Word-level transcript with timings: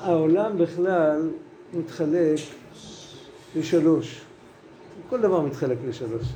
העולם 0.00 0.58
בכלל 0.58 1.30
מתחלק 1.74 2.38
לשלוש. 3.56 4.20
כל 5.08 5.20
דבר 5.20 5.40
מתחלק 5.40 5.78
לשלוש. 5.88 6.26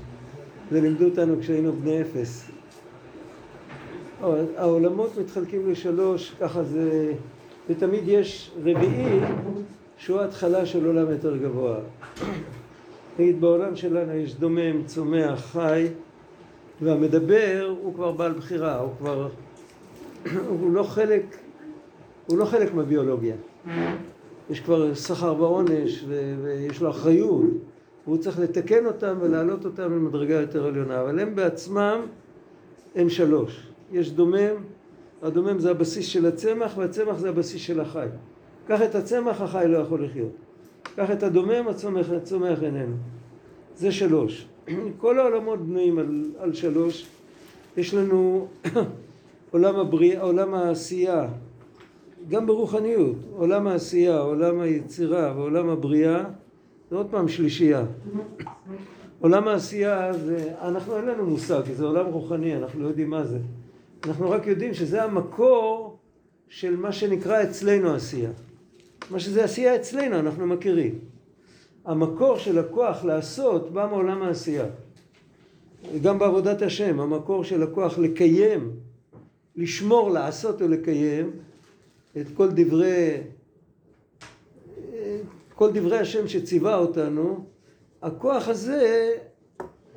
זה 0.71 0.81
לימדו 0.81 1.05
אותנו 1.05 1.41
כשהיינו 1.41 1.73
בני 1.73 2.03
אפס. 2.03 2.51
העולמות 4.57 5.19
מתחלקים 5.19 5.71
לשלוש, 5.71 6.35
ככה 6.41 6.63
זה... 6.63 7.13
ותמיד 7.69 8.03
יש 8.07 8.51
רביעי 8.59 9.21
שהוא 9.97 10.21
ההתחלה 10.21 10.67
של 10.67 10.87
עולם 10.87 11.11
יותר 11.11 11.37
גבוה. 11.37 11.77
נגיד 13.19 13.41
בעולם 13.41 13.77
שלנו 13.77 14.13
יש 14.13 14.35
דומם, 14.35 14.85
צומח, 14.87 15.47
חי, 15.53 15.87
והמדבר 16.81 17.77
הוא 17.81 17.95
כבר 17.95 18.13
בעל 18.13 18.33
בחירה, 18.33 18.79
הוא 18.79 18.91
כבר... 18.99 19.29
הוא 20.49 20.73
לא 20.73 20.83
חלק, 20.83 21.37
הוא 22.27 22.39
לא 22.39 22.45
חלק 22.45 22.75
מהביולוגיה. 22.75 23.37
יש 24.51 24.61
כבר 24.61 24.95
שכר 24.95 25.35
ועונש 25.39 26.05
ויש 26.43 26.83
לו 26.83 26.91
אחריות, 26.91 27.43
והוא 28.07 28.19
צריך 28.19 28.39
לתקן 28.39 28.87
אותם 28.87 29.17
ולהעלות 29.21 29.65
אותם 29.65 29.83
למדרגה 29.83 30.35
יותר 30.35 30.67
עליונה, 30.67 31.01
אבל 31.01 31.21
הם 31.21 31.35
בעצמם 31.35 32.01
הם 32.95 33.09
שלוש. 33.09 33.67
יש 33.93 34.11
דומם, 34.13 34.55
הדומם 35.23 35.59
זה 35.59 35.71
הבסיס 35.71 36.07
של 36.07 36.27
הצמח 36.27 36.79
והצמח 36.79 37.17
זה 37.17 37.29
הבסיס 37.29 37.63
של 37.63 37.81
החי. 37.81 38.07
קח 38.67 38.83
את 38.83 38.95
הצמח, 38.95 39.41
החי 39.41 39.65
לא 39.69 39.79
יכול 39.79 40.05
לחיות. 40.05 40.33
קח 40.97 41.11
את 41.11 41.23
הדומם, 41.23 41.69
הצומח, 41.69 42.11
הצומח 42.11 42.63
איננו. 42.63 42.97
זה 43.77 43.93
שלוש. 43.93 44.47
כל 45.01 45.19
העולמות 45.19 45.61
בנויים 45.61 45.99
על, 45.99 46.25
על 46.39 46.53
שלוש. 46.53 47.07
יש 47.77 47.95
לנו 47.95 48.49
עולם, 49.51 49.77
הבריא, 49.77 50.21
עולם 50.21 50.55
העשייה, 50.55 51.29
גם 52.29 52.47
ברוחניות, 52.47 53.17
עולם 53.37 53.67
העשייה, 53.67 54.19
עולם 54.19 54.61
היצירה 54.61 55.33
ועולם 55.37 55.69
הבריאה, 55.69 56.25
זה 56.91 56.97
עוד 56.97 57.07
פעם 57.11 57.29
שלישייה. 57.29 57.85
עולם 59.21 59.49
העשייה 59.49 60.13
זה, 60.13 60.53
אנחנו 60.63 60.97
אין 60.97 61.05
לנו 61.05 61.27
מושג, 61.27 61.63
זה 61.77 61.85
עולם 61.85 62.07
רוחני, 62.07 62.57
אנחנו 62.57 62.83
לא 62.83 62.89
יודעים 62.89 63.11
מה 63.11 63.25
זה. 63.25 63.39
אנחנו 64.07 64.31
רק 64.31 64.47
יודעים 64.47 64.75
שזה 64.75 65.03
המקור 65.03 65.99
של 66.49 66.77
מה 66.77 66.93
שנקרא 66.93 67.43
אצלנו 67.43 67.95
עשייה. 67.95 68.31
מה 69.11 69.21
שזה 69.21 69.45
עשייה 69.45 69.77
אצלנו, 69.77 70.19
אנחנו 70.19 70.47
מכירים. 70.47 70.99
המקור 71.85 72.39
של 72.39 72.59
הכוח 72.59 73.05
לעשות 73.05 73.73
בא 73.73 73.87
מעולם 73.91 74.23
העשייה. 74.23 74.67
גם 76.03 76.19
בעבודת 76.19 76.63
השם, 76.63 77.01
המקור 77.01 77.45
של 77.45 77.63
הכוח 77.63 77.99
לקיים, 77.99 78.71
לשמור, 79.57 80.11
לעשות 80.11 80.63
ולקיים 80.63 81.31
את 82.21 82.27
כל 82.35 82.49
דברי, 82.51 83.21
כל 85.55 85.73
דברי 85.73 85.99
השם 85.99 86.29
שציווה 86.29 86.77
אותנו, 86.77 87.45
הכוח 88.03 88.49
הזה 88.49 89.13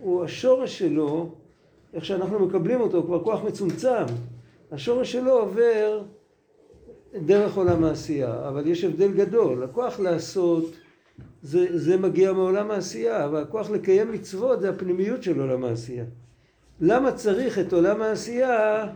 הוא 0.02 0.24
השורש 0.24 0.80
שלו, 0.80 1.36
איך 1.94 2.06
שאנחנו 2.06 2.46
מקבלים 2.46 2.82
אותו, 2.82 2.98
הוא 2.98 3.06
כבר 3.06 3.24
כוח 3.24 3.44
מצומצם. 3.44 4.06
השורש 4.72 5.12
שלו 5.12 5.32
עובר 5.32 6.04
דרך 7.26 7.58
עולם 7.58 7.84
העשייה, 7.84 8.48
אבל 8.48 8.68
יש 8.68 8.84
הבדל 8.84 9.14
גדול. 9.14 9.64
הכוח 9.64 10.00
לעשות 10.00 10.76
זה, 11.42 11.78
זה 11.78 11.98
מגיע 11.98 12.34
מעולם 12.34 12.72
העשייה, 12.72 13.30
והכוח 13.32 13.70
לקיים 13.70 14.12
מצוות 14.12 14.62
זה 14.62 14.70
הפנימיות 14.70 15.24
של 15.24 15.40
עולם 15.40 15.64
העשייה. 15.64 16.06
למה 16.82 17.12
צריך 17.12 17.60
את 17.60 17.74
עולם 17.74 18.02
העשייה? 18.02 18.88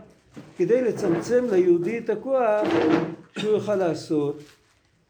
כדי 0.56 0.82
לצמצם 0.82 1.44
ליהודי 1.50 1.98
את 1.98 2.10
הכוח 2.10 2.68
שהוא 3.38 3.52
יוכל 3.52 3.74
לעשות 3.74 4.38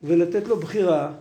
ולתת 0.03 0.48
לו 0.48 0.56
בחירה 0.56 1.12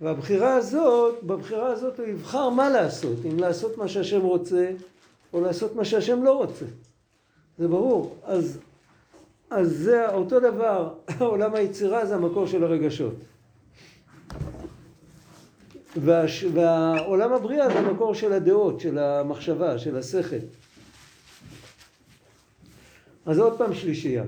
והבחירה 0.00 0.54
הזאת, 0.54 1.22
בבחירה 1.22 1.72
הזאת 1.72 1.98
הוא 1.98 2.06
יבחר 2.06 2.48
מה 2.48 2.68
לעשות, 2.68 3.16
אם 3.32 3.38
לעשות 3.38 3.78
מה 3.78 3.88
שהשם 3.88 4.20
רוצה 4.20 4.70
או 5.32 5.40
לעשות 5.40 5.76
מה 5.76 5.84
שהשם 5.84 6.22
לא 6.22 6.32
רוצה. 6.32 6.64
זה 7.58 7.68
ברור. 7.68 8.16
אז, 8.24 8.58
אז 9.50 9.76
זה 9.76 10.08
אותו 10.08 10.40
דבר, 10.40 10.94
עולם 11.18 11.54
היצירה 11.54 12.06
זה 12.06 12.14
המקור 12.14 12.46
של 12.46 12.64
הרגשות. 12.64 13.14
והש, 15.96 16.44
והעולם 16.52 17.32
הבריאה 17.32 17.68
זה 17.68 17.78
המקור 17.78 18.14
של 18.14 18.32
הדעות, 18.32 18.80
של 18.80 18.98
המחשבה, 18.98 19.78
של 19.78 19.96
השכל. 19.96 20.36
אז 23.26 23.38
עוד 23.38 23.58
פעם 23.58 23.74
שלישייה. 23.74 24.24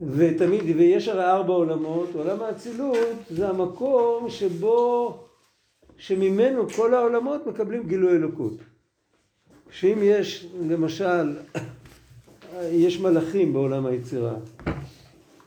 ותמיד, 0.00 0.62
ויש 0.76 1.08
הרי 1.08 1.24
ארבע 1.24 1.52
עולמות, 1.52 2.08
עולם 2.14 2.42
האצילות 2.42 3.16
זה 3.30 3.48
המקום 3.48 4.30
שבו, 4.30 5.18
שממנו 5.98 6.68
כל 6.70 6.94
העולמות 6.94 7.46
מקבלים 7.46 7.88
גילוי 7.88 8.12
אלוקות. 8.12 8.54
שאם 9.70 9.98
יש, 10.02 10.46
למשל, 10.68 11.36
יש 12.84 13.00
מלאכים 13.00 13.52
בעולם 13.52 13.86
היצירה, 13.86 14.34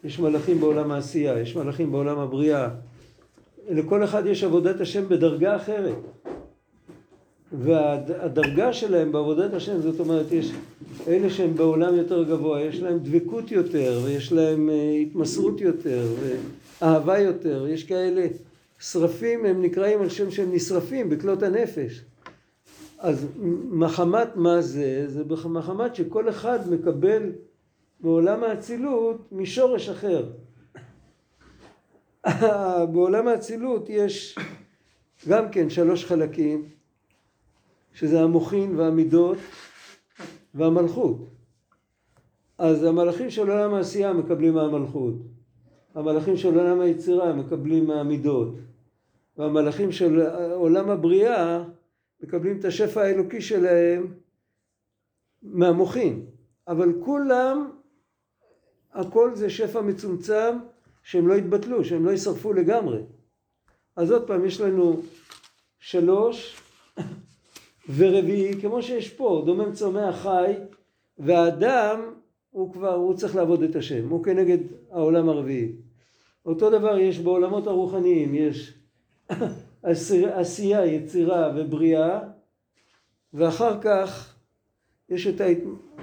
יש 0.03 0.19
מלאכים 0.19 0.59
בעולם 0.59 0.91
העשייה, 0.91 1.39
יש 1.39 1.55
מלאכים 1.55 1.91
בעולם 1.91 2.19
הבריאה, 2.19 2.69
לכל 3.69 4.03
אחד 4.03 4.25
יש 4.25 4.43
עבודת 4.43 4.81
השם 4.81 5.09
בדרגה 5.09 5.55
אחרת. 5.55 5.97
והדרגה 7.51 8.73
שלהם 8.73 9.11
בעבודת 9.11 9.53
השם, 9.53 9.81
זאת 9.81 9.99
אומרת, 9.99 10.31
יש 10.31 10.51
אלה 11.07 11.29
שהם 11.29 11.55
בעולם 11.55 11.95
יותר 11.95 12.23
גבוה, 12.23 12.61
יש 12.61 12.79
להם 12.79 12.99
דבקות 12.99 13.51
יותר, 13.51 14.01
ויש 14.03 14.31
להם 14.31 14.69
אה, 14.69 14.91
התמסרות 15.01 15.61
יותר, 15.61 16.07
ואהבה 16.81 17.19
יותר, 17.19 17.67
יש 17.67 17.83
כאלה 17.83 18.27
שרפים, 18.79 19.45
הם 19.45 19.61
נקראים 19.61 20.01
על 20.01 20.09
שם 20.09 20.31
שהם 20.31 20.53
נשרפים 20.53 21.09
בכלות 21.09 21.43
הנפש. 21.43 22.01
אז 22.99 23.27
מחמת 23.69 24.35
מה 24.35 24.61
זה? 24.61 25.05
זה 25.07 25.23
מחמת 25.45 25.95
שכל 25.95 26.29
אחד 26.29 26.73
מקבל 26.73 27.31
בעולם 27.99 28.43
האצילות 28.43 29.27
משורש 29.31 29.89
אחר. 29.89 30.25
בעולם 32.93 33.27
האצילות 33.27 33.89
יש 33.89 34.35
גם 35.27 35.49
כן 35.49 35.69
שלוש 35.69 36.05
חלקים, 36.05 36.69
שזה 37.95 38.21
המוחין 38.21 38.79
והמידות 38.79 39.37
והמלכות. 40.53 41.17
אז 42.57 42.83
המלאכים 42.83 43.29
של 43.29 43.49
עולם 43.49 43.73
העשייה 43.73 44.13
מקבלים 44.13 44.53
מהמלכות, 44.53 45.15
המלאכים 45.95 46.37
של 46.37 46.59
עולם 46.59 46.79
היצירה 46.79 47.33
מקבלים 47.33 47.87
מהמידות, 47.87 48.55
והמלאכים 49.37 49.91
של 49.91 50.21
עולם 50.53 50.89
הבריאה 50.89 51.63
מקבלים 52.23 52.59
את 52.59 52.65
השפע 52.65 53.01
האלוקי 53.01 53.41
שלהם 53.41 54.13
מהמוחין. 55.43 56.25
אבל 56.67 56.93
כולם, 57.05 57.71
הכל 58.93 59.35
זה 59.35 59.49
שפע 59.49 59.81
מצומצם 59.81 60.57
שהם 61.03 61.27
לא 61.27 61.33
יתבטלו, 61.33 61.83
שהם 61.85 62.05
לא 62.05 62.11
יישרפו 62.11 62.53
לגמרי. 62.53 63.01
אז 63.95 64.11
עוד 64.11 64.27
פעם, 64.27 64.45
יש 64.45 64.61
לנו 64.61 65.01
שלוש 65.79 66.61
ורביעי, 67.89 68.61
כמו 68.61 68.81
שיש 68.81 69.09
פה, 69.09 69.43
דומם 69.45 69.71
צומח 69.73 70.15
חי, 70.15 70.53
והאדם 71.19 72.01
הוא 72.51 72.73
כבר, 72.73 72.93
הוא 72.93 73.13
צריך 73.13 73.35
לעבוד 73.35 73.63
את 73.63 73.75
השם, 73.75 74.09
הוא 74.09 74.23
כנגד 74.23 74.57
העולם 74.91 75.29
הרביעי. 75.29 75.71
אותו 76.45 76.69
דבר 76.69 76.97
יש 76.97 77.19
בעולמות 77.19 77.67
הרוחניים, 77.67 78.35
יש 78.35 78.73
עשייה, 80.33 80.85
יצירה 80.85 81.53
ובריאה, 81.55 82.19
ואחר 83.33 83.81
כך 83.81 84.35
יש 85.09 85.27
את, 85.27 85.41
ההת... 85.41 85.57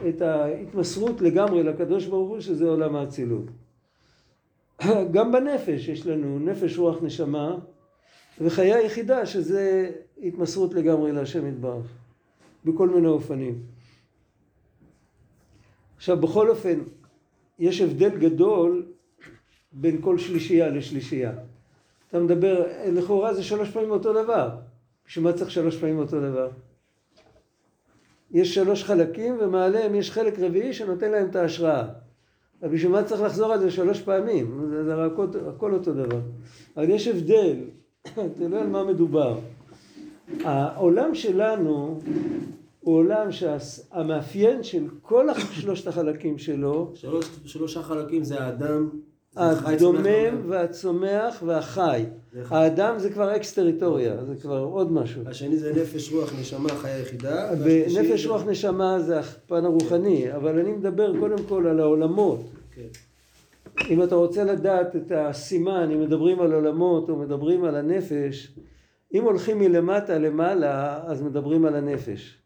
את 0.08 0.22
ההתמסרות 0.22 1.20
לגמרי 1.20 1.62
לקדוש 1.62 2.06
ברוך 2.06 2.28
הוא, 2.28 2.40
שזה 2.40 2.68
עולם 2.68 2.96
האצילות. 2.96 3.44
גם 5.14 5.32
בנפש 5.32 5.88
יש 5.88 6.06
לנו 6.06 6.38
נפש, 6.38 6.78
רוח, 6.78 7.02
נשמה, 7.02 7.58
וחיי 8.42 8.74
היחידה 8.74 9.26
שזה 9.26 9.90
התמסרות 10.22 10.74
לגמרי 10.74 11.12
להשם 11.12 11.46
יתברך, 11.46 11.86
בכל 12.64 12.88
מיני 12.88 13.08
אופנים. 13.08 13.62
עכשיו 15.96 16.16
בכל 16.16 16.50
אופן, 16.50 16.78
יש 17.58 17.80
הבדל 17.80 18.18
גדול 18.18 18.86
בין 19.72 20.02
כל 20.02 20.18
שלישייה 20.18 20.68
לשלישייה. 20.68 21.32
אתה 22.08 22.20
מדבר, 22.20 22.66
לכאורה 22.86 23.34
זה 23.34 23.42
שלוש 23.42 23.70
פעמים 23.70 23.90
אותו 23.90 24.12
דבר. 24.12 24.50
בשביל 25.06 25.24
מה 25.24 25.32
צריך 25.32 25.50
שלוש 25.50 25.76
פעמים 25.76 25.98
אותו 25.98 26.20
דבר? 26.20 26.50
יש 28.30 28.54
שלוש 28.54 28.84
חלקים 28.84 29.36
ומעליהם 29.40 29.94
יש 29.94 30.10
חלק 30.10 30.38
רביעי 30.38 30.72
שנותן 30.72 31.10
להם 31.10 31.30
את 31.30 31.36
ההשראה. 31.36 31.88
אבל 32.62 32.74
בשביל 32.74 32.92
מה 32.92 33.04
צריך 33.04 33.22
לחזור 33.22 33.52
על 33.52 33.60
זה 33.60 33.70
שלוש 33.70 34.00
פעמים? 34.02 34.66
זה, 34.70 34.84
זה 34.84 35.04
הכל, 35.04 35.26
הכל 35.48 35.74
אותו 35.74 35.92
דבר. 35.92 36.20
אבל 36.76 36.90
יש 36.90 37.08
הבדל, 37.08 37.56
תראה 38.38 38.60
על 38.60 38.66
מה 38.66 38.84
מדובר. 38.84 39.38
העולם 40.44 41.14
שלנו 41.14 42.00
הוא 42.80 42.96
עולם 42.96 43.28
שהמאפיין 43.32 44.62
של 44.62 44.84
כל 45.02 45.26
שלושת 45.60 45.86
החלקים 45.86 46.38
שלו 46.38 46.90
שלוש, 46.94 47.24
שלושה 47.44 47.82
חלקים 47.82 48.24
זה 48.24 48.40
האדם, 48.44 48.88
הדומם 49.36 50.48
והצומח 50.48 51.42
והחי. 51.46 52.04
האדם 52.50 52.98
זה 52.98 53.10
כבר 53.10 53.36
אקס 53.36 53.54
טריטוריה, 53.54 54.24
זה 54.24 54.34
כבר 54.42 54.58
עוד 54.58 54.92
משהו. 54.92 55.22
השני 55.26 55.56
זה 55.56 55.72
נפש, 55.82 56.12
רוח, 56.12 56.32
נשמה, 56.40 56.68
חיה 56.68 56.98
יחידה. 56.98 57.50
נפש, 58.00 58.26
רוח, 58.26 58.42
נשמה 58.46 59.00
זה 59.00 59.20
הפן 59.20 59.64
הרוחני, 59.64 60.36
אבל 60.36 60.58
אני 60.58 60.72
מדבר 60.72 61.18
קודם 61.20 61.44
כל 61.48 61.66
על 61.66 61.80
העולמות. 61.80 62.40
אם 63.90 64.02
אתה 64.02 64.14
רוצה 64.14 64.44
לדעת 64.44 64.96
את 64.96 65.12
הסימן, 65.12 65.90
אם 65.90 66.00
מדברים 66.00 66.40
על 66.40 66.52
עולמות 66.52 67.08
או 67.08 67.16
מדברים 67.16 67.64
על 67.64 67.76
הנפש, 67.76 68.58
אם 69.14 69.24
הולכים 69.24 69.58
מלמטה 69.58 70.18
למעלה, 70.18 71.02
אז 71.06 71.22
מדברים 71.22 71.64
על 71.64 71.74
הנפש. 71.74 72.38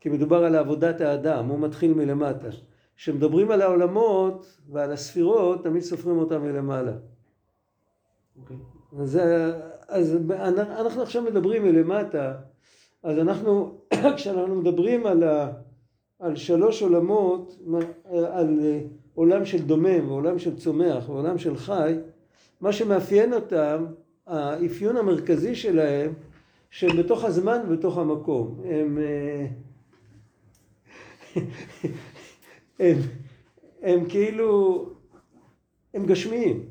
כי 0.00 0.08
מדובר 0.08 0.44
על 0.44 0.56
עבודת 0.56 1.00
האדם, 1.00 1.46
הוא 1.46 1.58
מתחיל 1.58 1.94
מלמטה. 1.94 2.48
כשמדברים 2.96 3.50
על 3.50 3.62
העולמות 3.62 4.58
ועל 4.72 4.92
הספירות, 4.92 5.64
תמיד 5.64 5.82
סופרים 5.82 6.18
אותם 6.18 6.42
מלמעלה. 6.42 6.92
Okay. 6.92 8.40
אוקיי. 8.40 8.56
אז, 8.98 9.20
אז 9.88 10.16
אנחנו 10.58 11.02
עכשיו 11.02 11.22
מדברים 11.22 11.62
מלמטה, 11.62 12.34
אז 13.02 13.18
אנחנו, 13.18 13.78
כשאנחנו 14.16 14.54
מדברים 14.54 15.06
על, 15.06 15.22
ה, 15.22 15.52
על 16.18 16.36
שלוש 16.36 16.82
עולמות, 16.82 17.58
על 18.32 18.60
עולם 19.14 19.44
של 19.44 19.62
דומם 19.62 20.08
ועולם 20.08 20.38
של 20.38 20.56
צומח 20.56 21.08
ועולם 21.08 21.38
של 21.38 21.56
חי, 21.56 21.94
מה 22.60 22.72
שמאפיין 22.72 23.32
אותם, 23.32 23.86
האפיון 24.26 24.96
המרכזי 24.96 25.54
שלהם, 25.54 26.12
שהם 26.70 26.96
בתוך 26.96 27.24
הזמן 27.24 27.58
ובתוך 27.68 27.98
המקום. 27.98 28.60
הם, 28.64 28.98
אה, 28.98 29.46
הם, 32.80 32.96
הם 33.82 34.08
כאילו, 34.08 34.88
הם 35.94 36.06
גשמיים. 36.06 36.64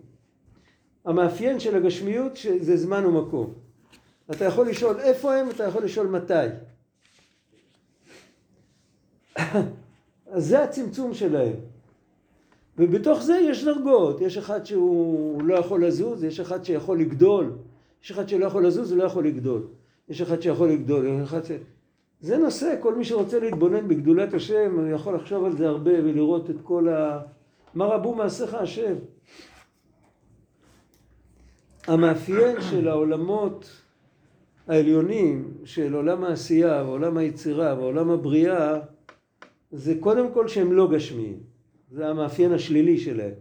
המאפיין 1.05 1.59
של 1.59 1.75
הגשמיות 1.75 2.39
זה 2.59 2.77
זמן 2.77 3.05
ומקום. 3.05 3.53
אתה 4.31 4.45
יכול 4.45 4.69
לשאול 4.69 4.99
איפה 4.99 5.35
הם, 5.35 5.49
אתה 5.49 5.63
יכול 5.63 5.83
לשאול 5.83 6.07
מתי. 6.07 6.47
אז 10.33 10.45
זה 10.45 10.63
הצמצום 10.63 11.13
שלהם. 11.13 11.72
ובתוך 12.77 13.21
זה 13.21 13.37
יש 13.37 13.63
דרגות, 13.63 14.21
יש 14.21 14.37
אחד 14.37 14.65
שהוא 14.65 15.43
לא 15.43 15.55
יכול 15.55 15.85
לזוז, 15.85 16.23
יש 16.23 16.39
אחד 16.39 16.65
שיכול 16.65 16.99
לגדול, 16.99 17.51
יש 18.03 18.11
אחד 18.11 18.29
שלא 18.29 18.45
יכול 18.45 18.67
לזוז 18.67 18.91
ולא 18.91 19.03
יכול 19.03 19.27
לגדול, 19.27 19.61
יש 20.09 20.21
אחד 20.21 20.41
שיכול 20.41 20.69
לגדול, 20.69 21.05
יש 21.05 21.21
אחד 21.21 21.43
ש... 21.45 21.51
זה 22.21 22.37
נושא, 22.37 22.75
כל 22.79 22.95
מי 22.95 23.05
שרוצה 23.05 23.39
להתבונן 23.39 23.87
בגדולת 23.87 24.33
השם, 24.33 24.91
יכול 24.93 25.15
לחשוב 25.15 25.45
על 25.45 25.57
זה 25.57 25.67
הרבה 25.67 25.91
ולראות 25.91 26.49
את 26.49 26.55
כל 26.63 26.89
ה... 26.89 27.21
מה 27.73 27.85
רבו 27.85 28.15
מעשיך 28.15 28.53
השם. 28.53 28.95
המאפיין 31.87 32.61
של 32.61 32.87
העולמות 32.87 33.69
העליונים, 34.67 35.53
של 35.65 35.93
עולם 35.93 36.23
העשייה 36.23 36.83
ועולם 36.85 37.17
היצירה 37.17 37.75
ועולם 37.79 38.09
הבריאה, 38.09 38.79
זה 39.71 39.93
קודם 39.99 40.31
כל 40.33 40.47
שהם 40.47 40.73
לא 40.73 40.91
גשמיים. 40.91 41.52
זה 41.93 42.07
המאפיין 42.07 42.51
השלילי 42.51 42.97
שלהם. 42.97 43.33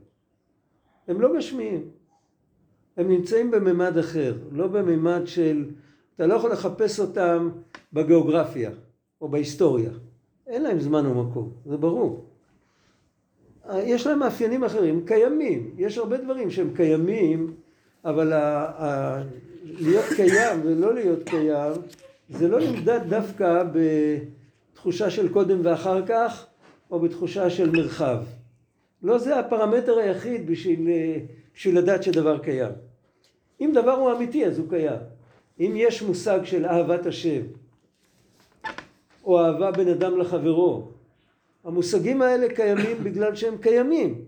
הם 1.09 1.21
לא 1.21 1.37
גשמיים. 1.37 1.89
הם 2.97 3.09
נמצאים 3.09 3.51
בממד 3.51 3.99
אחר, 3.99 4.35
לא 4.53 4.67
בממד 4.67 5.21
של... 5.25 5.65
אתה 6.15 6.27
לא 6.27 6.35
יכול 6.35 6.53
לחפש 6.53 7.01
אותם 7.01 7.51
בגיאוגרפיה 7.93 8.71
או 9.21 9.29
בהיסטוריה. 9.29 9.91
אין 10.47 10.63
להם 10.63 10.81
זמן 10.81 11.07
ומקום, 11.07 11.51
זה 11.67 11.77
ברור. 11.77 12.25
יש 13.75 14.07
להם 14.07 14.19
מאפיינים 14.19 14.65
אחרים, 14.65 15.07
קיימים. 15.07 15.75
יש 15.79 15.99
הרבה 15.99 16.17
דברים 16.17 16.51
שהם 16.51 16.71
קיימים, 16.77 17.55
אבל 18.05 18.33
ה... 18.33 18.65
ה... 18.83 19.23
להיות 19.65 20.05
קיים 20.17 20.61
ולא 20.65 20.95
להיות 20.95 21.23
קיים, 21.25 21.73
זה 22.29 22.49
לא 22.49 22.61
נמדד 22.61 23.01
דווקא 23.09 23.65
בתחושה 23.73 25.11
של 25.11 25.33
קודם 25.33 25.61
ואחר 25.63 26.07
כך, 26.07 26.47
או 26.91 27.01
בתחושה 27.01 27.51
של 27.51 27.71
מרחב. 27.71 28.23
לא 29.03 29.19
זה 29.19 29.39
הפרמטר 29.39 29.99
היחיד 29.99 30.51
בשביל, 30.51 30.89
בשביל 31.55 31.79
לדעת 31.79 32.03
שדבר 32.03 32.39
קיים. 32.39 32.73
אם 33.61 33.71
דבר 33.75 33.93
הוא 33.93 34.13
אמיתי 34.13 34.47
אז 34.47 34.59
הוא 34.59 34.69
קיים. 34.69 35.01
אם 35.61 35.73
יש 35.77 36.03
מושג 36.03 36.41
של 36.45 36.67
אהבת 36.67 37.07
השם, 37.07 37.43
או 39.25 39.41
אהבה 39.41 39.71
בין 39.71 39.89
אדם 39.89 40.19
לחברו, 40.19 40.89
המושגים 41.65 42.23
האלה 42.23 42.55
קיימים 42.55 42.97
בגלל 43.05 43.35
שהם 43.35 43.59
קיימים, 43.59 44.25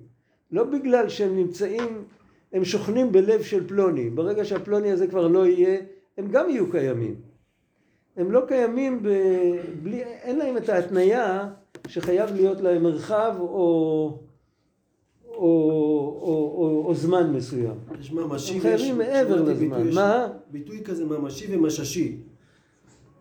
לא 0.51 0.65
בגלל 0.65 1.09
שהם 1.09 1.37
נמצאים, 1.37 2.05
הם 2.53 2.65
שוכנים 2.65 3.13
בלב 3.13 3.43
של 3.43 3.69
פלוני. 3.69 4.11
ברגע 4.11 4.45
שהפלוני 4.45 4.91
הזה 4.91 5.07
כבר 5.07 5.29
לא 5.29 5.47
יהיה, 5.47 5.81
הם 6.19 6.29
גם 6.31 6.51
יהיו 6.51 6.71
קיימים. 6.71 7.15
הם 8.17 8.33
לא 8.33 8.43
קיימים, 8.49 9.03
ב... 9.03 9.09
בלי... 9.83 10.03
אין 10.03 10.39
להם 10.39 10.57
את 10.57 10.69
ההתניה 10.69 11.49
שחייב 11.89 12.35
להיות 12.35 12.61
להם 12.61 12.83
מרחב 12.83 13.35
או... 13.41 14.19
או, 15.37 15.41
או, 16.23 16.55
או, 16.57 16.85
או 16.87 16.95
זמן 16.95 17.33
מסוים. 17.33 17.75
יש 18.01 18.13
ממשי 18.13 18.55
הם 18.55 18.61
חייבים 18.61 18.99
מעבר 18.99 19.43
לזמן. 19.43 19.77
ביטוי, 19.77 19.95
מה? 19.95 20.29
ביטוי 20.51 20.81
כזה 20.85 21.05
ממשי 21.05 21.57
ומששי. 21.57 22.17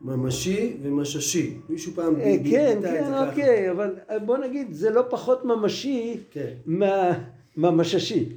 ממשי 0.02 0.78
ומששי. 0.82 1.58
מישהו 1.70 1.94
פעם 1.96 2.16
אה, 2.16 2.36
כן, 2.52 2.80
כן, 2.82 3.12
אוקיי, 3.28 3.72
אבל 3.72 3.96
אה, 4.10 4.20
בוא 4.20 4.38
נגיד, 4.38 4.68
זה 4.74 4.90
לא 4.90 5.02
פחות 5.10 5.46
ממשי 5.46 6.18
כן. 6.32 6.54
מה, 6.66 7.20
מהמששי. 7.56 8.30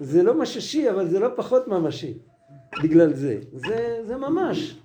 זה 0.00 0.22
לא 0.22 0.40
מששי, 0.40 0.90
אבל 0.90 1.08
זה 1.08 1.18
לא 1.18 1.28
פחות 1.36 1.68
ממשי. 1.68 2.14
בגלל 2.82 3.14
זה. 3.14 3.38
זה, 3.52 4.02
זה 4.06 4.16
ממש. 4.16 4.76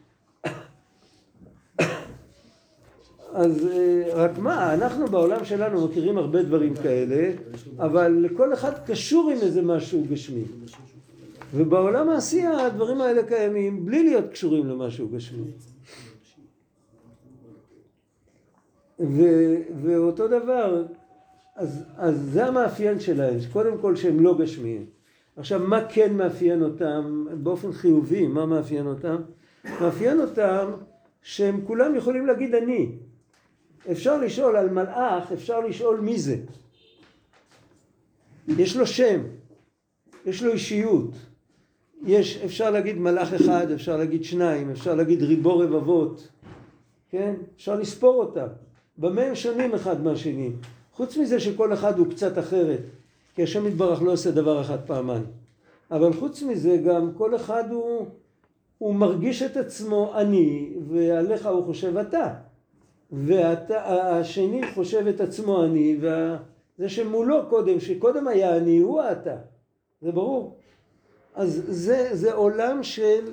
אז 3.34 3.68
אה, 3.68 4.04
רק 4.14 4.38
מה, 4.38 4.74
אנחנו 4.74 5.08
בעולם 5.08 5.46
שלנו 5.46 5.88
מכירים 5.88 6.18
הרבה 6.18 6.44
דברים 6.44 6.74
כאלה, 6.76 7.32
אבל 7.80 8.08
לכל 8.08 8.54
אחד 8.54 8.72
קשור 8.86 9.30
עם 9.30 9.38
איזה 9.42 9.62
משהו 9.62 10.04
גשמי. 10.10 10.44
ובעולם 11.56 12.10
העשייה 12.10 12.66
הדברים 12.66 13.02
האלה 13.02 13.24
קיימים 13.24 13.86
בלי 13.86 14.04
להיות 14.04 14.26
קשורים 14.32 14.68
למשהו 14.68 15.08
גשמי. 15.10 15.46
ו, 19.00 19.24
ואותו 19.82 20.28
דבר, 20.28 20.86
אז, 21.56 21.84
אז 21.98 22.30
זה 22.32 22.46
המאפיין 22.46 23.00
שלהם, 23.00 23.38
קודם 23.54 23.78
כל 23.78 23.96
שהם 23.96 24.20
לא 24.20 24.38
גשמיים. 24.38 24.86
עכשיו, 25.38 25.60
מה 25.60 25.88
כן 25.90 26.14
מאפיין 26.18 26.64
אותם 26.64 27.26
באופן 27.44 27.72
חיובי, 27.72 28.28
מה 28.28 28.46
מאפיין 28.46 28.88
אותם? 28.88 29.16
מאפיין 29.82 30.20
אותם 30.20 30.72
שהם 31.22 31.62
כולם 31.68 31.96
יכולים 31.96 32.26
להגיד 32.26 32.56
אני. 32.56 32.92
אפשר 33.92 34.18
לשאול 34.18 34.56
על 34.56 34.70
מלאך, 34.70 35.32
אפשר 35.32 35.60
לשאול 35.60 36.00
מי 36.00 36.20
זה. 36.20 36.38
יש 38.48 38.78
לו 38.78 38.88
שם, 38.88 39.22
יש 40.26 40.44
לו 40.44 40.52
אישיות. 40.52 41.12
יש, 42.06 42.38
אפשר 42.46 42.70
להגיד 42.70 42.98
מלאך 42.98 43.34
אחד, 43.34 43.72
אפשר 43.72 43.98
להגיד 43.98 44.24
שניים, 44.24 44.72
אפשר 44.72 44.96
להגיד 44.96 45.24
ריבו 45.24 45.58
רבבות, 45.58 46.28
כן? 47.10 47.34
אפשר 47.56 47.76
לספור 47.76 48.16
אותם. 48.24 48.48
במה 48.98 49.22
הם 49.22 49.36
שונים 49.36 49.74
אחד 49.74 50.04
מהשני? 50.04 50.52
חוץ 50.94 51.18
מזה 51.18 51.40
שכל 51.40 51.74
אחד 51.74 52.00
הוא 52.00 52.08
קצת 52.12 52.38
אחרת, 52.38 52.80
כי 53.36 53.44
השם 53.44 53.68
יתברך 53.68 54.02
לא 54.02 54.12
עושה 54.12 54.32
דבר 54.32 54.62
אחד 54.62 54.78
פעמיים. 54.86 55.26
אבל 55.92 56.14
חוץ 56.14 56.44
מזה 56.44 56.78
גם 56.78 57.12
כל 57.18 57.36
אחד 57.36 57.72
הוא, 57.72 58.08
הוא 58.78 58.96
מרגיש 58.96 59.42
את 59.42 59.58
עצמו 59.58 60.14
אני, 60.16 60.74
ועליך 60.88 61.46
הוא 61.46 61.66
חושב 61.66 61.98
אתה. 61.98 62.34
והשני 63.12 64.62
חושב 64.74 65.08
את 65.08 65.22
עצמו 65.22 65.64
אני, 65.64 65.98
וזה 66.00 66.90
שמולו 66.90 67.50
קודם, 67.50 67.80
שקודם 67.80 68.28
היה 68.28 68.58
אני, 68.58 68.78
הוא 68.78 69.02
אתה. 69.12 69.36
זה 70.02 70.12
ברור. 70.12 70.58
אז 71.36 71.64
זה, 71.68 72.10
זה 72.12 72.34
עולם 72.34 72.84
של 72.84 73.32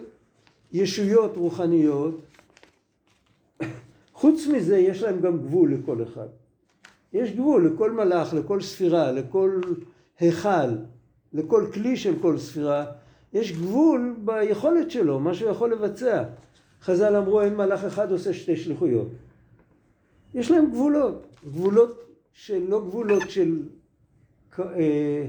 ישויות 0.73 1.37
רוחניות. 1.37 2.21
חוץ 4.13 4.47
מזה, 4.47 4.79
יש 4.79 5.03
להם 5.03 5.21
גם 5.21 5.39
גבול 5.39 5.75
לכל 5.75 6.03
אחד. 6.03 6.29
יש 7.13 7.33
גבול 7.33 7.67
לכל 7.67 7.91
מלאך, 7.91 8.35
לכל 8.35 8.61
ספירה, 8.61 9.13
לכל 9.13 9.61
היכל, 10.21 10.77
לכל 11.33 11.67
כלי 11.75 11.97
של 11.97 12.15
כל 12.23 12.39
ספירה. 12.39 12.85
יש 13.33 13.53
גבול 13.53 14.17
ביכולת 14.25 14.91
שלו, 14.91 15.21
מה 15.21 15.35
שהוא 15.35 15.51
יכול 15.51 15.73
לבצע. 15.73 16.25
חז"ל 16.83 17.17
אמרו, 17.17 17.41
אין 17.41 17.57
מלאך 17.57 17.85
אחד 17.85 18.13
עושה 18.13 18.33
שתי 18.33 18.57
שליחויות. 18.57 19.09
יש 20.35 20.51
להם 20.51 20.71
גבולות, 20.71 21.27
גבולות 21.47 22.05
של, 22.33 22.67
לא 22.69 22.81
גבולות 22.81 23.31
של 23.31 23.63
אה, 24.59 25.27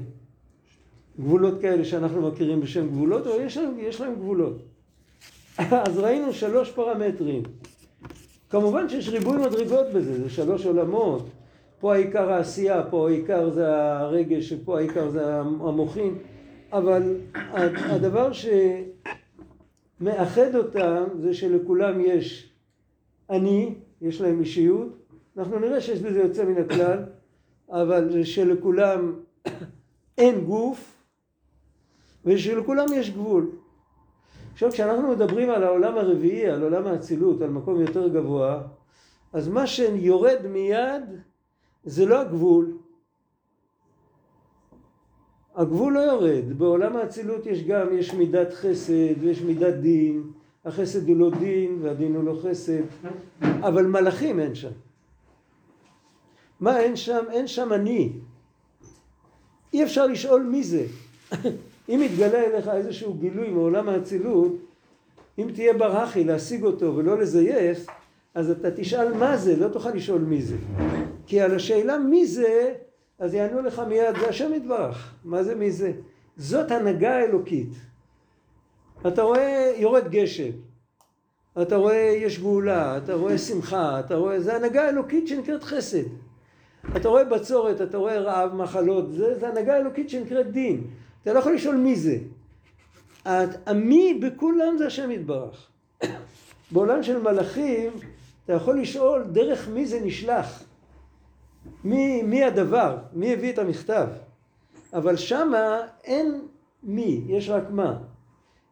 גבולות 1.19 1.61
כאלה 1.61 1.85
שאנחנו 1.85 2.31
מכירים 2.31 2.61
בשם 2.61 2.87
גבולות, 2.87 3.27
אבל 3.27 3.41
יש 3.41 3.57
להם, 3.57 3.73
יש 3.79 4.01
להם 4.01 4.15
גבולות. 4.15 4.61
אז 5.85 5.97
ראינו 5.97 6.33
שלוש 6.33 6.71
פרמטרים. 6.71 7.43
כמובן 8.49 8.89
שיש 8.89 9.09
ריבוי 9.09 9.37
מדרגות 9.37 9.87
בזה, 9.93 10.23
זה 10.23 10.29
שלוש 10.29 10.65
עולמות. 10.65 11.25
פה 11.79 11.93
העיקר 11.93 12.31
העשייה, 12.31 12.83
פה 12.89 13.09
העיקר 13.09 13.49
זה 13.49 13.75
הרגש, 13.75 14.53
פה 14.53 14.77
העיקר 14.77 15.09
זה 15.09 15.35
המוחין, 15.39 16.17
אבל 16.71 17.15
הדבר 17.63 18.29
שמאחד 20.01 20.55
אותם 20.55 21.03
זה 21.19 21.33
שלכולם 21.33 22.01
יש 22.01 22.53
אני, 23.29 23.75
יש 24.01 24.21
להם 24.21 24.39
אישיות, 24.39 24.87
אנחנו 25.37 25.59
נראה 25.59 25.81
שיש 25.81 25.99
בזה 25.99 26.19
יוצא 26.19 26.45
מן 26.45 26.57
הכלל, 26.57 27.03
אבל 27.69 28.23
שלכולם 28.23 29.13
אין 30.17 30.45
גוף 30.45 31.03
ושלכולם 32.25 32.85
יש 32.93 33.11
גבול. 33.11 33.51
עכשיו 34.53 34.71
כשאנחנו 34.71 35.11
מדברים 35.11 35.49
על 35.49 35.63
העולם 35.63 35.97
הרביעי, 35.97 36.49
על 36.49 36.63
עולם 36.63 36.87
האצילות, 36.87 37.41
על 37.41 37.49
מקום 37.49 37.81
יותר 37.81 38.07
גבוה, 38.07 38.61
אז 39.33 39.47
מה 39.47 39.67
שיורד 39.67 40.47
מיד 40.49 41.03
זה 41.83 42.05
לא 42.05 42.21
הגבול. 42.21 42.77
הגבול 45.55 45.93
לא 45.93 45.99
יורד, 45.99 46.57
בעולם 46.57 46.95
האצילות 46.95 47.45
יש 47.45 47.63
גם, 47.63 47.97
יש 47.97 48.13
מידת 48.13 48.53
חסד 48.53 49.13
ויש 49.19 49.41
מידת 49.41 49.73
דין, 49.73 50.23
החסד 50.65 51.07
הוא 51.07 51.17
לא 51.17 51.31
דין 51.39 51.79
והדין 51.81 52.15
הוא 52.15 52.23
לא 52.23 52.39
חסד, 52.43 52.81
אבל 53.41 53.85
מלאכים 53.85 54.39
אין 54.39 54.55
שם. 54.55 54.71
מה 56.59 56.79
אין 56.79 56.95
שם? 56.95 57.23
אין 57.31 57.47
שם 57.47 57.73
אני. 57.73 58.11
אי 59.73 59.83
אפשר 59.83 60.07
לשאול 60.07 60.43
מי 60.43 60.63
זה. 60.63 60.85
אם 61.89 62.01
יתגלה 62.03 62.43
אליך 62.45 62.67
איזשהו 62.67 63.13
גילוי 63.13 63.49
מעולם 63.49 63.89
האצילות, 63.89 64.55
אם 65.39 65.47
תהיה 65.53 65.73
ברחי 65.73 66.23
להשיג 66.23 66.63
אותו 66.63 66.95
ולא 66.95 67.17
לזייף, 67.17 67.85
אז 68.35 68.49
אתה 68.49 68.71
תשאל 68.71 69.13
מה 69.13 69.37
זה, 69.37 69.55
לא 69.55 69.67
תוכל 69.67 69.89
לשאול 69.89 70.21
מי 70.21 70.41
זה. 70.41 70.55
כי 71.27 71.41
על 71.41 71.55
השאלה 71.55 71.97
מי 71.97 72.27
זה, 72.27 72.73
אז 73.19 73.33
יענו 73.33 73.61
לך 73.61 73.79
מיד, 73.79 74.15
זה 74.19 74.29
השם 74.29 74.53
יתברך. 74.53 75.13
מה 75.25 75.43
זה 75.43 75.55
מי 75.55 75.71
זה? 75.71 75.91
זאת 76.37 76.71
הנהגה 76.71 77.15
האלוקית. 77.15 77.69
אתה 79.07 79.21
רואה 79.21 79.73
יורד 79.77 80.07
גשם, 80.07 80.51
אתה 81.61 81.75
רואה 81.75 82.13
יש 82.17 82.39
גאולה, 82.39 82.97
אתה 82.97 83.13
רואה 83.13 83.37
שמחה, 83.37 83.99
אתה 83.99 84.15
רואה, 84.15 84.39
זה 84.39 84.55
הנהגה 84.55 84.89
אלוקית 84.89 85.27
שנקראת 85.27 85.63
חסד. 85.63 86.03
אתה 86.95 87.09
רואה 87.09 87.23
בצורת, 87.23 87.81
אתה 87.81 87.97
רואה 87.97 88.19
רעב, 88.19 88.55
מחלות, 88.55 89.11
זה, 89.11 89.39
זה 89.39 89.47
הנהגה 89.47 89.77
אלוקית 89.77 90.09
שנקראת 90.09 90.51
דין. 90.51 90.87
אתה 91.21 91.33
לא 91.33 91.39
יכול 91.39 91.53
לשאול 91.53 91.75
מי 91.75 91.95
זה. 91.95 92.17
המי 93.65 94.19
בכולם 94.21 94.77
זה 94.77 94.87
השם 94.87 95.11
יתברך. 95.11 95.67
בעולם 96.71 97.03
של 97.03 97.21
מלאכים 97.21 97.91
אתה 98.45 98.53
יכול 98.53 98.81
לשאול 98.81 99.23
דרך 99.31 99.69
מי 99.69 99.85
זה 99.85 99.99
נשלח. 100.03 100.63
מי, 101.83 102.23
מי 102.23 102.43
הדבר, 102.43 102.97
מי 103.13 103.33
הביא 103.33 103.53
את 103.53 103.59
המכתב. 103.59 104.07
אבל 104.93 105.15
שמה 105.15 105.79
אין 106.03 106.41
מי, 106.83 107.21
יש 107.27 107.49
רק 107.49 107.63
מה. 107.69 107.97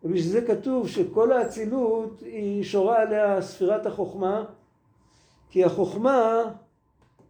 ובשביל 0.03 0.31
זה 0.31 0.41
כתוב 0.41 0.87
שכל 0.87 1.31
האצילות 1.31 2.21
היא 2.21 2.63
שורה 2.63 3.01
עליה 3.01 3.41
ספירת 3.41 3.85
החוכמה, 3.85 4.43
כי 5.49 5.63
החוכמה 5.63 6.43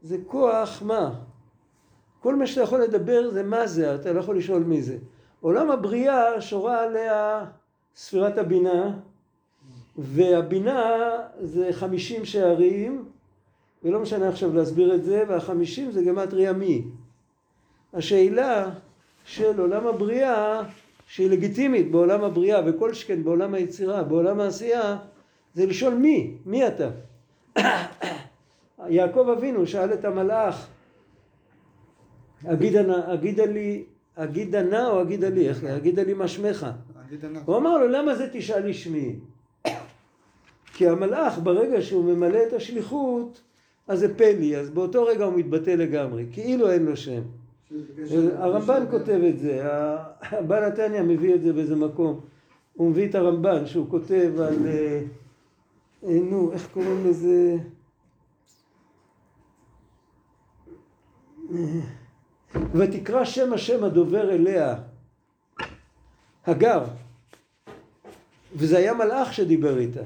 זה 0.02 0.18
כוח 0.28 0.82
מה? 0.82 1.14
כל 2.20 2.36
מה 2.36 2.48
שאתה 2.48 2.62
יכול 2.62 2.82
לדבר 2.82 3.32
זה 3.32 3.44
מה 3.44 3.68
זה, 3.68 3.96
אתה 3.96 4.14
לא 4.14 4.20
יכול 4.20 4.38
לשאול 4.38 4.64
מי 4.64 4.82
זה. 4.82 4.98
עולם 5.42 5.72
הבריאה 5.72 6.42
שורה 6.42 6.84
עליה 6.84 7.46
ספירת 7.96 8.38
הבינה, 8.38 8.98
והבינה 9.98 11.10
זה 11.42 11.70
חמישים 11.72 12.26
שערים, 12.26 13.06
ולא 13.84 14.00
משנה 14.00 14.30
עכשיו 14.30 14.54
להסביר 14.56 14.96
את 14.96 15.04
זה, 15.04 15.24
והחמישים 15.28 15.92
זה 15.92 16.04
גמטריה 16.04 16.54
מי. 16.54 16.84
השאלה 17.94 18.70
של 19.26 19.60
עולם 19.60 19.88
הבריאה, 19.88 20.62
שהיא 21.08 21.30
לגיטימית 21.30 21.92
בעולם 21.92 22.24
הבריאה, 22.24 22.62
וכל 22.66 22.94
שכן 22.94 23.24
בעולם 23.24 23.54
היצירה, 23.54 24.04
בעולם 24.04 24.40
העשייה, 24.40 24.98
זה 25.54 25.66
לשאול 25.66 25.94
מי, 25.94 26.38
מי 26.46 26.68
אתה? 26.68 26.90
יעקב 28.90 29.30
אבינו 29.38 29.68
שאל 29.68 29.94
את 29.94 30.06
המלאך, 30.06 30.68
אגידה 32.46 33.46
לי, 33.46 33.84
אגידה 34.16 34.64
נא 34.64 34.88
או 34.88 35.02
אגידה 35.02 35.30
לי, 35.30 35.50
איך 35.50 35.64
אגידה 35.64 36.04
לי 36.04 36.14
מה 36.14 36.28
שמך? 36.28 36.68
הוא 37.46 37.58
אמר 37.58 37.78
לו, 37.78 37.88
למה 37.88 38.16
זה 38.16 38.30
תשאל 38.34 38.74
שמי? 38.74 39.16
כי 40.74 40.88
המלאך 40.88 41.40
ברגע 41.44 41.82
שהוא 41.82 42.04
ממלא 42.04 42.40
את 42.48 42.54
השליחות, 42.54 43.42
אז 43.88 44.00
זה 44.00 44.18
פלי, 44.18 44.58
אז 44.58 44.70
באותו 44.70 45.06
רגע 45.06 45.26
הוא 45.26 45.34
מתבטא 45.34 45.70
לגמרי, 45.70 46.26
כאילו 46.32 46.72
אין 46.72 46.86
לו 46.86 46.98
שם. 46.98 47.22
הרמב"ן 48.38 48.84
כותב 48.92 49.20
את 49.30 49.40
זה, 49.40 49.62
הבעל 50.22 50.64
התניא 50.64 51.02
מביא 51.02 51.36
את 51.36 51.42
זה 51.42 51.54
באיזה 51.54 51.76
מקום. 51.76 52.20
הוא 52.74 52.90
מביא 52.90 53.10
את 53.10 53.16
הרמב"ן 53.16 53.66
שהוא 53.66 53.90
כותב 53.90 54.32
על, 54.40 54.68
אה, 54.68 55.02
אה, 56.04 56.20
נו, 56.30 56.52
איך 56.52 56.68
קוראים 56.74 57.08
לזה? 57.08 57.58
ותקרא 62.74 63.26
שם 63.26 63.54
השם 63.54 63.84
הדובר 63.84 64.32
אליה, 64.32 64.76
הגר, 66.46 66.84
וזה 68.56 68.78
היה 68.78 68.94
מלאך 68.94 69.34
שדיבר 69.34 69.80
איתה. 69.80 70.02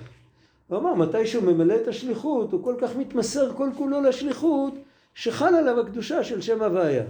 הוא 0.68 0.78
אמר, 0.78 0.94
מתי 0.94 1.28
שהוא 1.28 1.44
ממלא 1.44 1.76
את 1.76 1.88
השליחות, 1.88 2.52
הוא 2.52 2.64
כל 2.64 2.76
כך 2.82 2.96
מתמסר 2.96 3.54
כל 3.54 3.70
כולו 3.78 4.02
לשליחות, 4.02 4.74
שחל 5.14 5.56
עליו 5.56 5.80
הקדושה 5.80 6.24
של 6.24 6.42
שם 6.42 6.62
הוויה. 6.62 7.04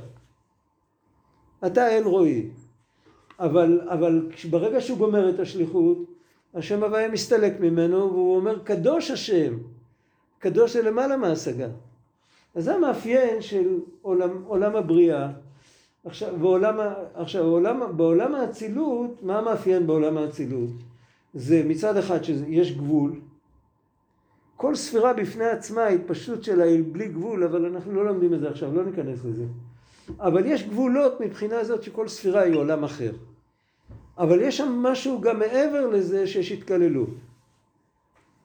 אתה 1.65 1.97
אל 1.97 2.03
רועי. 2.03 2.49
אבל, 3.39 3.81
אבל 3.89 4.29
ברגע 4.49 4.81
שהוא 4.81 4.97
גומר 4.97 5.29
את 5.29 5.39
השליחות, 5.39 5.97
השם 6.53 6.83
הוויה 6.83 7.09
מסתלק 7.09 7.59
ממנו, 7.59 7.97
והוא 7.97 8.35
אומר, 8.35 8.59
קדוש 8.63 9.11
השם. 9.11 9.57
קדוש 10.39 10.73
זה 10.73 10.81
למעלה 10.81 11.17
מהשגה. 11.17 11.67
אז 12.55 12.63
זה 12.63 12.75
המאפיין 12.75 13.41
של 13.41 13.79
עולם, 14.01 14.43
עולם 14.47 14.75
הבריאה. 14.75 15.29
עכשיו, 16.05 16.35
בעולם, 16.39 16.79
עכשיו 17.13 17.43
בעולם, 17.43 17.97
בעולם 17.97 18.35
האצילות, 18.35 19.23
מה 19.23 19.37
המאפיין 19.39 19.87
בעולם 19.87 20.17
האצילות? 20.17 20.69
זה 21.33 21.63
מצד 21.65 21.97
אחד 21.97 22.23
שיש 22.23 22.77
גבול, 22.77 23.19
כל 24.57 24.75
ספירה 24.75 25.13
בפני 25.13 25.45
עצמה, 25.45 25.83
ההתפשטות 25.83 26.43
שלה 26.43 26.63
היא 26.63 26.83
בלי 26.91 27.07
גבול, 27.07 27.43
אבל 27.43 27.65
אנחנו 27.65 27.93
לא 27.93 28.05
לומדים 28.05 28.33
את 28.33 28.39
זה 28.39 28.49
עכשיו, 28.49 28.75
לא 28.75 28.85
ניכנס 28.85 29.25
לזה. 29.25 29.43
אבל 30.19 30.45
יש 30.45 30.67
גבולות 30.67 31.21
מבחינה 31.21 31.63
זאת 31.63 31.83
שכל 31.83 32.07
ספירה 32.07 32.41
היא 32.41 32.55
עולם 32.55 32.83
אחר. 32.83 33.11
אבל 34.17 34.41
יש 34.41 34.57
שם 34.57 34.71
משהו 34.71 35.21
גם 35.21 35.39
מעבר 35.39 35.87
לזה 35.87 36.27
שיש 36.27 36.51
התקללות. 36.51 37.09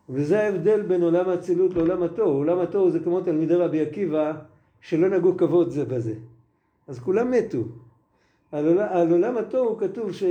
וזה 0.08 0.40
ההבדל 0.40 0.82
בין 0.82 1.02
עולם 1.02 1.28
האצילות 1.28 1.74
לעולם 1.74 2.02
התוהו. 2.02 2.30
עולם 2.30 2.58
התוהו 2.58 2.90
זה 2.90 3.00
כמו 3.00 3.20
תלמידי 3.20 3.54
רבי 3.54 3.80
עקיבא 3.80 4.32
שלא 4.80 5.08
נגעו 5.08 5.36
כבוד 5.36 5.70
זה 5.70 5.84
בזה. 5.84 6.14
אז 6.88 6.98
כולם 6.98 7.30
מתו. 7.30 7.58
על, 8.52 8.66
עולם, 8.66 8.86
על 8.90 9.10
עולם 9.10 9.36
התוהו 9.36 9.78
כתוב 9.78 10.12
ש... 10.12 10.24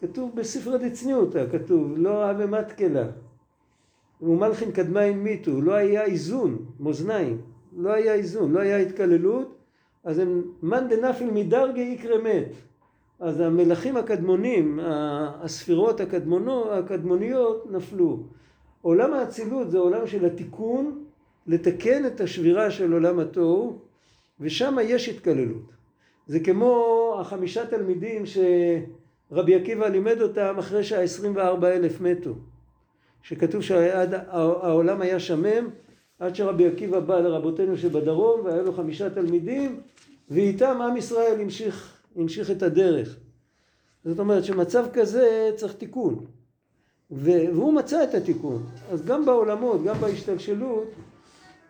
כתוב 0.00 0.30
בספרי 0.34 0.78
דצניותא, 0.78 1.44
כתוב 1.52 1.92
לא 1.96 2.24
אהבה 2.24 2.46
מתקלה. 2.46 3.06
ומלכין 4.22 4.72
קדמיים 4.72 5.24
מיתו, 5.24 5.60
לא 5.60 5.72
היה 5.72 6.04
איזון, 6.04 6.58
מאזניים, 6.80 7.40
לא 7.76 7.92
היה 7.92 8.14
איזון, 8.14 8.52
לא 8.52 8.60
היה 8.60 8.76
התקללות, 8.76 9.56
אז 10.04 10.18
הם 10.18 10.42
מאן 10.62 10.88
דנפיל 10.88 11.30
מדרגי 11.30 11.80
יקרה 11.80 12.18
מת. 12.18 12.48
אז 13.20 13.40
המלכים 13.40 13.96
הקדמונים, 13.96 14.80
הספירות 14.82 16.00
הקדמונו, 16.00 16.72
הקדמוניות 16.72 17.66
נפלו. 17.70 18.18
עולם 18.82 19.12
האצילות 19.12 19.70
זה 19.70 19.78
עולם 19.78 20.06
של 20.06 20.24
התיקון, 20.24 21.04
לתקן 21.46 22.06
את 22.06 22.20
השבירה 22.20 22.70
של 22.70 22.92
עולם 22.92 23.18
התוהו, 23.18 23.78
ושם 24.40 24.76
יש 24.82 25.08
התקללות. 25.08 25.72
זה 26.26 26.40
כמו 26.40 27.16
החמישה 27.20 27.66
תלמידים 27.66 28.22
שרבי 28.26 29.54
עקיבא 29.54 29.88
לימד 29.88 30.22
אותם 30.22 30.54
אחרי 30.58 30.84
שהעשרים 30.84 31.36
וארבע 31.36 31.68
אלף 31.68 32.00
מתו. 32.00 32.34
שכתוב 33.22 33.62
שהעולם 33.62 35.00
היה 35.00 35.20
שמם 35.20 35.68
עד 36.24 36.36
שרבי 36.36 36.66
עקיבא 36.66 37.00
בא 37.00 37.20
לרבותינו 37.20 37.76
שבדרום 37.78 38.40
והיה 38.44 38.62
לו 38.62 38.72
חמישה 38.72 39.10
תלמידים 39.10 39.80
ואיתם 40.30 40.82
עם 40.82 40.96
ישראל 40.96 41.40
המשיך, 41.40 41.96
המשיך 42.16 42.50
את 42.50 42.62
הדרך. 42.62 43.16
זאת 44.04 44.18
אומרת 44.18 44.44
שמצב 44.44 44.86
כזה 44.92 45.50
צריך 45.56 45.72
תיקון. 45.72 46.24
והוא 47.10 47.72
מצא 47.72 48.04
את 48.04 48.14
התיקון. 48.14 48.66
אז 48.90 49.04
גם 49.04 49.24
בעולמות, 49.24 49.84
גם 49.84 49.96
בהשתלשלות, 50.00 50.84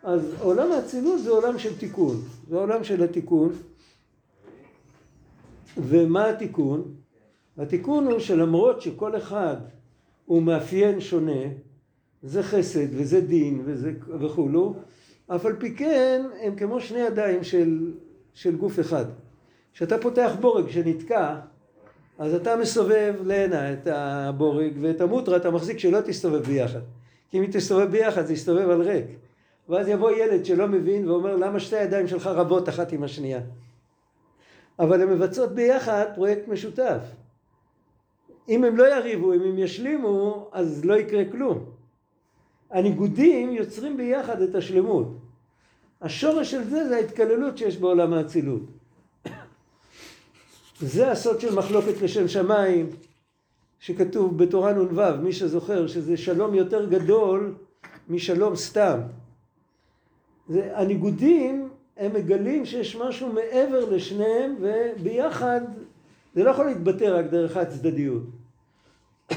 אז 0.03 0.33
עולם 0.41 0.71
האצילות 0.71 1.21
זה 1.21 1.29
עולם 1.29 1.59
של 1.59 1.77
תיקון. 1.77 2.21
זה 2.49 2.55
עולם 2.55 2.83
של 2.83 3.03
התיקון. 3.03 3.53
ומה 5.77 6.29
התיקון? 6.29 6.95
התיקון 7.57 8.05
הוא 8.07 8.19
שלמרות 8.19 8.81
שכל 8.81 9.17
אחד 9.17 9.55
הוא 10.25 10.43
מאפיין 10.43 11.01
שונה, 11.01 11.41
זה 12.25 12.43
חסד 12.43 12.87
וזה 12.91 13.21
דין 13.21 13.61
וזה 13.65 13.91
וכולו, 14.19 14.75
אף 15.27 15.45
על 15.45 15.55
פי 15.59 15.75
כן 15.75 16.25
הם 16.41 16.55
כמו 16.55 16.81
שני 16.81 16.99
ידיים 16.99 17.43
של, 17.43 17.93
של 18.33 18.55
גוף 18.55 18.79
אחד. 18.79 19.05
כשאתה 19.73 19.97
פותח 19.97 20.31
בורג 20.41 20.69
שנתקע, 20.69 21.35
אז 22.19 22.33
אתה 22.33 22.55
מסובב 22.55 23.13
להנה 23.25 23.73
את 23.73 23.87
הבורג 23.87 24.73
ואת 24.81 25.01
המוטרה 25.01 25.37
אתה 25.37 25.51
מחזיק 25.51 25.79
שלא 25.79 26.01
תסתובב 26.01 26.43
ביחד. 26.43 26.79
כי 27.29 27.37
אם 27.37 27.41
היא 27.41 27.51
תסתובב 27.53 27.91
ביחד 27.91 28.25
זה 28.25 28.33
יסתובב 28.33 28.69
על 28.69 28.81
ריק. 28.81 29.05
ואז 29.69 29.87
יבוא 29.87 30.11
ילד 30.11 30.45
שלא 30.45 30.67
מבין 30.67 31.09
ואומר 31.09 31.35
למה 31.35 31.59
שתי 31.59 31.75
הידיים 31.75 32.07
שלך 32.07 32.27
רבות 32.27 32.69
אחת 32.69 32.91
עם 32.91 33.03
השנייה. 33.03 33.39
אבל 34.79 35.01
הן 35.01 35.09
מבצעות 35.09 35.51
ביחד 35.51 36.05
פרויקט 36.15 36.47
משותף. 36.47 36.99
אם 38.49 38.63
הם 38.63 38.77
לא 38.77 38.95
יריבו, 38.95 39.33
אם 39.33 39.41
הם 39.41 39.57
ישלימו, 39.57 40.49
אז 40.51 40.85
לא 40.85 40.93
יקרה 40.93 41.23
כלום. 41.31 41.74
הניגודים 42.71 43.51
יוצרים 43.51 43.97
ביחד 43.97 44.41
את 44.41 44.55
השלמות. 44.55 45.17
השורש 46.01 46.51
של 46.51 46.63
זה 46.63 46.87
זה 46.87 46.95
ההתקללות 46.95 47.57
שיש 47.57 47.77
בעולם 47.77 48.13
האצילות. 48.13 48.61
זה 50.79 51.11
הסוד 51.11 51.39
של 51.39 51.55
מחלוקת 51.55 52.01
לשם 52.01 52.27
שמיים, 52.27 52.89
שכתוב 53.79 54.37
בתורה 54.37 54.73
נ"ו, 54.73 55.01
מי 55.23 55.33
שזוכר, 55.33 55.87
שזה 55.87 56.17
שלום 56.17 56.55
יותר 56.55 56.85
גדול 56.89 57.55
משלום 58.09 58.55
סתם. 58.55 58.99
זה, 60.47 60.77
הניגודים 60.77 61.69
הם 61.97 62.13
מגלים 62.13 62.65
שיש 62.65 62.95
משהו 62.95 63.33
מעבר 63.33 63.89
לשניהם 63.89 64.55
וביחד 64.59 65.61
זה 66.35 66.43
לא 66.43 66.49
יכול 66.49 66.65
להתבטא 66.65 67.03
רק 67.03 67.25
דרך 67.25 67.57
הצדדיות. 67.57 68.23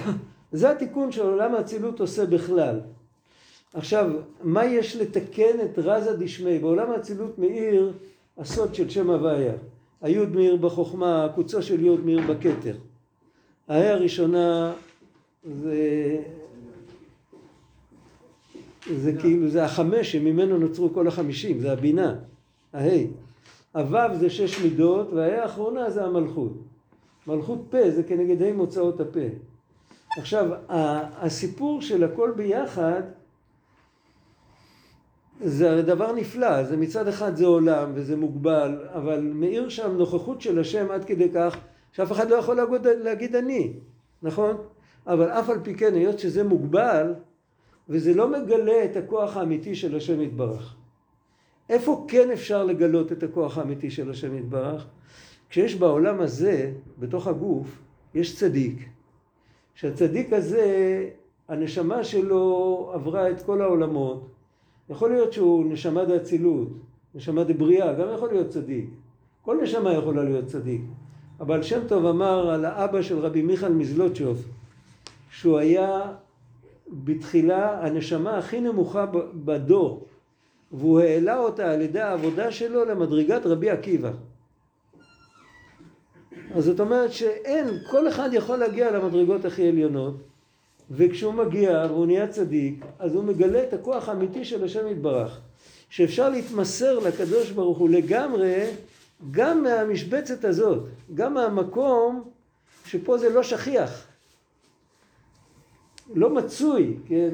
זה 0.53 0.71
התיקון 0.71 1.13
שעולם 1.13 1.55
האצילות 1.55 2.01
עושה 2.01 2.27
בכלל. 2.27 2.81
עכשיו, 3.75 4.11
מה 4.43 4.65
יש 4.65 4.97
לתקן 4.97 5.61
את 5.65 5.79
רזה 5.79 6.17
דשמי? 6.17 6.59
בעולם 6.59 6.91
האצילות 6.91 7.39
מאיר 7.39 7.93
הסוד 8.39 8.75
של 8.75 8.91
שם 8.91 9.11
הוויה. 9.11 9.53
היוד 10.03 10.35
מאיר 10.35 10.57
בחוכמה, 10.57 11.25
הקוצו 11.25 11.63
של 11.63 11.85
יוד 11.85 12.05
מאיר 12.05 12.21
בכתר. 12.29 12.77
ההא 13.69 13.93
הראשונה 13.93 14.75
זה, 15.45 16.17
זה 18.97 19.13
כאילו, 19.21 19.49
זה 19.49 19.65
החמש 19.65 20.13
שממנו 20.13 20.59
נוצרו 20.59 20.95
כל 20.95 21.09
החמישים, 21.09 21.61
זה 21.61 21.73
הבינה, 21.73 22.15
ההא. 22.73 23.05
הוו 23.75 24.17
זה 24.19 24.31
שש 24.31 24.61
מידות, 24.61 25.13
וההא 25.13 25.43
האחרונה 25.43 25.91
זה 25.91 26.05
המלכות. 26.05 26.53
מלכות 27.27 27.59
פה 27.71 27.91
זה 27.91 28.03
כנגד 28.03 28.43
ה' 28.43 28.53
מוצאות 28.53 29.01
הפה. 29.01 29.21
עכשיו, 30.19 30.51
הסיפור 31.21 31.83
של 31.83 32.05
הכל 32.05 32.33
ביחד 32.37 33.03
זה 35.41 35.83
דבר 35.83 36.13
נפלא, 36.13 36.65
זה 36.65 36.77
מצד 36.77 37.09
אחד 37.09 37.37
זה 37.37 37.47
עולם 37.47 37.91
וזה 37.95 38.17
מוגבל, 38.17 38.87
אבל 38.95 39.21
מאיר 39.21 39.69
שם 39.69 39.97
נוכחות 39.97 40.41
של 40.41 40.59
השם 40.59 40.91
עד 40.91 41.05
כדי 41.05 41.29
כך 41.35 41.57
שאף 41.93 42.13
אחד 42.13 42.31
לא 42.31 42.37
יכול 42.37 42.57
להגיד, 42.57 42.87
להגיד 42.87 43.37
אני, 43.37 43.73
נכון? 44.23 44.57
אבל 45.07 45.29
אף 45.29 45.51
על 45.51 45.61
פי 45.63 45.75
כן, 45.75 45.95
היות 45.95 46.19
שזה 46.19 46.45
מוגבל, 46.45 47.15
וזה 47.89 48.15
לא 48.15 48.29
מגלה 48.29 48.85
את 48.85 48.97
הכוח 48.97 49.37
האמיתי 49.37 49.75
של 49.75 49.97
השם 49.97 50.21
יתברך. 50.21 50.77
איפה 51.69 52.05
כן 52.09 52.31
אפשר 52.31 52.65
לגלות 52.65 53.13
את 53.13 53.23
הכוח 53.23 53.59
האמיתי 53.59 53.91
של 53.91 54.11
השם 54.11 54.37
יתברך? 54.37 54.87
כשיש 55.51 55.75
בעולם 55.75 56.21
הזה, 56.21 56.73
בתוך 56.99 57.27
הגוף, 57.27 57.79
יש 58.15 58.37
צדיק. 58.37 58.89
שהצדיק 59.75 60.33
הזה, 60.33 61.09
הנשמה 61.49 62.05
שלו 62.05 62.91
עברה 62.95 63.31
את 63.31 63.43
כל 63.43 63.63
העולמות. 63.63 64.38
יכול 64.91 65.11
להיות 65.11 65.33
שהוא 65.33 65.73
נשמה 65.73 66.05
דאצילות, 66.05 66.69
נשמה 67.15 67.45
דבריאה, 67.45 67.93
גם 67.93 68.07
יכול 68.15 68.29
להיות 68.29 68.49
צדיק. 68.49 68.91
כל 69.43 69.59
נשמה 69.63 69.93
יכולה 69.93 70.25
להיות 70.25 70.47
צדיק. 70.47 70.81
אבל 71.41 71.63
שם 71.63 71.81
טוב 71.89 72.07
אמר 72.07 72.51
על 72.51 72.65
האבא 72.65 73.03
של 73.03 73.19
רבי 73.19 73.43
מיכאל 73.43 73.73
מזלוטשוב, 73.73 74.45
שהוא 75.31 75.59
היה 75.59 76.13
בתחילה 76.89 77.87
הנשמה 77.87 78.39
הכי 78.39 78.61
נמוכה 78.61 79.07
בדור, 79.35 80.07
והוא 80.73 81.01
העלה 81.01 81.39
אותה 81.39 81.73
על 81.73 81.81
ידי 81.81 82.01
העבודה 82.01 82.51
שלו 82.51 82.85
למדרגת 82.85 83.47
רבי 83.47 83.71
עקיבא. 83.71 84.11
אז 86.55 86.65
זאת 86.65 86.81
אומרת 86.81 87.13
שאין, 87.13 87.67
כל 87.91 88.09
אחד 88.09 88.31
יכול 88.33 88.57
להגיע 88.57 88.91
למדרגות 88.91 89.45
הכי 89.45 89.69
עליונות, 89.69 90.17
וכשהוא 90.91 91.35
מגיע 91.35 91.87
והוא 91.89 92.07
נהיה 92.07 92.29
צדיק, 92.29 92.85
אז 92.99 93.15
הוא 93.15 93.25
מגלה 93.25 93.63
את 93.63 93.73
הכוח 93.73 94.09
האמיתי 94.09 94.45
של 94.45 94.65
השם 94.65 94.89
יתברך. 94.89 95.41
שאפשר 95.91 96.29
להתמסר 96.29 96.99
לקדוש 96.99 97.51
ברוך 97.51 97.79
הוא 97.79 97.89
לגמרי, 97.89 98.65
גם 99.31 99.63
מהמשבצת 99.63 100.45
הזאת, 100.45 100.85
גם 101.15 101.35
מהמקום 101.35 102.31
שפה 102.87 103.19
זה 103.19 103.31
לא 103.31 103.43
שכיח. 103.43 104.07
לא 106.15 106.35
מצוי, 106.35 106.97
כן, 107.07 107.31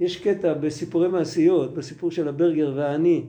יש 0.00 0.16
קטע 0.16 0.54
בסיפורי 0.54 1.08
מעשיות, 1.08 1.74
בסיפור 1.74 2.10
של 2.10 2.28
הברגר 2.28 2.72
והעני, 2.76 3.24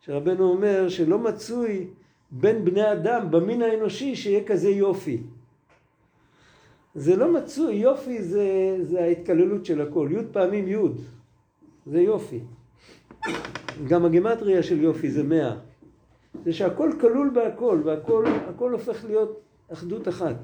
שרבנו 0.00 0.50
אומר 0.50 0.88
שלא 0.88 1.18
מצוי 1.18 1.86
בין 2.30 2.64
בני 2.64 2.92
אדם 2.92 3.30
במין 3.30 3.62
האנושי 3.62 4.16
שיהיה 4.16 4.44
כזה 4.44 4.70
יופי. 4.70 5.22
זה 6.94 7.16
לא 7.16 7.32
מצוי, 7.32 7.74
יופי 7.74 8.22
זה, 8.22 8.76
זה 8.82 9.02
ההתקללות 9.02 9.64
של 9.64 9.80
הכל, 9.80 10.08
י' 10.12 10.32
פעמים 10.32 10.68
י', 10.68 10.76
זה 11.86 12.00
יופי. 12.00 12.40
גם 13.88 14.04
הגימטריה 14.04 14.62
של 14.62 14.82
יופי 14.82 15.10
זה 15.10 15.22
מאה. 15.22 15.56
זה 16.44 16.52
שהכל 16.52 16.90
כלול 17.00 17.30
בהכל, 17.34 17.80
והכל 17.84 18.72
הופך 18.72 19.04
להיות 19.04 19.40
אחדות 19.72 20.08
אחת. 20.08 20.36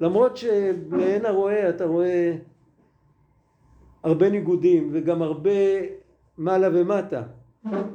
למרות 0.00 0.36
שלעין 0.36 1.26
הרואה 1.26 1.68
אתה 1.68 1.84
רואה 1.84 2.36
הרבה 4.02 4.30
ניגודים 4.30 4.88
וגם 4.92 5.22
הרבה 5.22 5.50
מעלה 6.38 6.68
ומטה. 6.72 7.22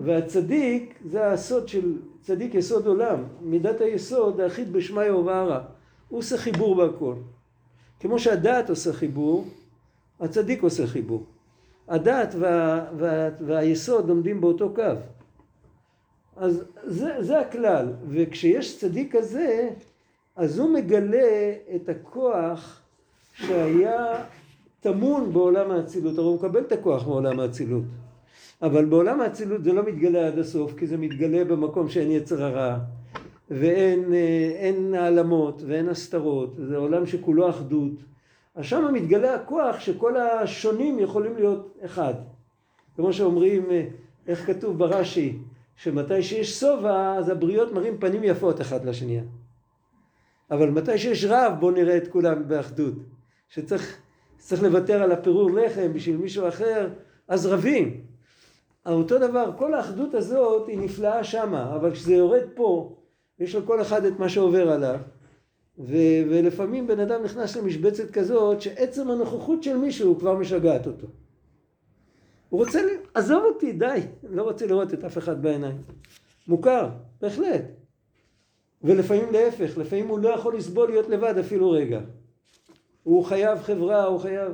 והצדיק 0.02 1.00
זה 1.06 1.32
הסוד 1.32 1.68
של 1.68 1.98
צדיק 2.22 2.56
יסוד 2.56 2.88
עולם, 2.88 3.24
מידת 3.42 3.82
היסוד 3.82 4.40
האחיד 4.40 4.74
בשמיא 4.74 5.12
ובערה. 5.12 5.62
הוא 6.10 6.20
עושה 6.20 6.38
חיבור 6.38 6.76
בהכל. 6.76 7.16
כמו 8.00 8.20
שהדעת 8.20 8.70
עושה 8.70 8.94
חיבור, 8.94 9.48
הצדיק 10.20 10.64
עושה 10.64 10.88
חיבור. 10.88 11.24
הדעת 11.88 12.36
וה, 12.40 12.86
וה, 12.98 13.30
והיסוד 13.46 14.10
עומדים 14.10 14.42
באותו 14.42 14.74
קו. 14.76 14.84
אז 16.36 16.64
זה, 16.84 17.14
זה 17.20 17.40
הכלל, 17.40 17.94
וכשיש 18.10 18.80
צדיק 18.80 19.16
כזה, 19.16 19.70
אז 20.36 20.60
הוא 20.60 20.70
מגלה 20.70 21.54
את 21.76 21.90
הכוח 21.90 22.82
שהיה 23.34 24.26
טמון 24.80 25.34
בעולם 25.34 25.72
האצילות, 25.72 26.18
הרי 26.18 26.28
הוא 26.28 26.36
מקבל 26.36 26.62
את 26.62 26.72
הכוח 26.72 27.08
מעולם 27.08 27.40
האצילות. 27.40 27.84
אבל 28.62 28.86
בעולם 28.86 29.22
האצילות 29.22 29.64
זה 29.64 29.74
לא 29.74 29.84
מתגלה 29.84 30.28
עד 30.28 30.40
הסוף, 30.40 30.78
כי 30.78 30.88
זה 30.88 30.98
מתגלה 30.98 31.46
במקום 31.46 31.90
שאין 31.90 32.12
יצר 32.12 32.44
הרע, 32.44 32.78
ואין 33.50 34.14
אין 34.56 34.94
העלמות, 34.94 35.62
ואין 35.68 35.90
הסתרות, 35.90 36.56
זה 36.68 36.78
עולם 36.78 37.06
שכולו 37.06 37.50
אחדות. 37.50 37.94
אז 38.56 38.66
שם 38.66 38.94
מתגלה 38.94 39.36
הכוח 39.36 39.80
שכל 39.80 40.18
השונים 40.18 41.00
יכולים 41.00 41.36
להיות 41.36 41.78
אחד. 41.86 42.14
כמו 42.96 43.14
שאומרים, 43.14 43.66
איך 44.28 44.48
כתוב 44.48 44.78
ברש"י, 44.78 45.38
שמתי 45.76 46.24
שיש 46.24 46.60
שובע, 46.60 47.16
אז 47.18 47.30
הבריות 47.30 47.74
מראים 47.74 47.98
פנים 48.00 48.24
יפות 48.24 48.62
אחד 48.62 48.86
לשנייה. 48.86 49.24
אבל 50.52 50.70
מתי 50.70 50.98
שיש 50.98 51.26
רב, 51.26 51.54
בואו 51.60 51.72
נראה 51.72 51.98
את 51.98 52.08
כולם 52.08 52.48
באחדות. 52.48 52.94
שצריך 53.50 54.02
לוותר 54.62 55.04
על 55.04 55.12
הפירור 55.12 55.52
לחם 55.52 55.94
בשביל 55.94 56.18
מישהו 56.18 56.48
אחר, 56.48 56.88
אז 57.28 57.46
רבים. 57.46 58.02
אותו 58.86 59.20
דבר, 59.20 59.52
כל 59.58 59.74
האחדות 59.74 60.14
הזאת 60.14 60.68
היא 60.68 60.80
נפלאה 60.80 61.24
שמה, 61.24 61.76
אבל 61.76 61.92
כשזה 61.92 62.16
יורד 62.16 62.44
פה, 62.56 62.96
יש 63.40 63.56
לכל 63.56 63.82
אחד 63.82 64.06
את 64.06 64.20
מה 64.20 64.30
שעובר 64.30 64.72
עליו, 64.72 65.00
ו- 65.80 66.24
ולפעמים 66.30 66.88
בן 66.88 67.00
אדם 67.00 67.24
נכנס 67.24 67.58
למשבצת 67.58 68.12
כזאת, 68.12 68.62
שעצם 68.62 69.10
הנוכחות 69.10 69.64
של 69.64 69.78
מישהו 69.78 70.20
כבר 70.20 70.36
משגעת 70.36 70.88
אותו. 70.88 71.08
הוא 72.50 72.60
רוצה, 72.60 72.86
לי, 72.86 72.92
עזוב 73.14 73.44
אותי, 73.44 73.72
די, 73.72 74.00
לא 74.30 74.44
רוצה 74.44 74.66
לראות 74.66 74.94
את 74.94 75.04
אף 75.04 75.18
אחד 75.18 75.42
בעיניים. 75.42 75.82
מוכר, 76.48 76.90
בהחלט. 77.22 77.62
ולפעמים 78.84 79.32
להפך, 79.32 79.78
לפעמים 79.78 80.08
הוא 80.08 80.20
לא 80.20 80.30
יכול 80.30 80.58
לסבול 80.58 80.90
להיות 80.90 81.10
לבד 81.10 81.38
אפילו 81.38 81.72
רגע. 81.72 82.00
הוא 83.04 83.26
חייב 83.26 83.60
חברה, 83.60 84.04
הוא 84.04 84.20
חייב... 84.20 84.54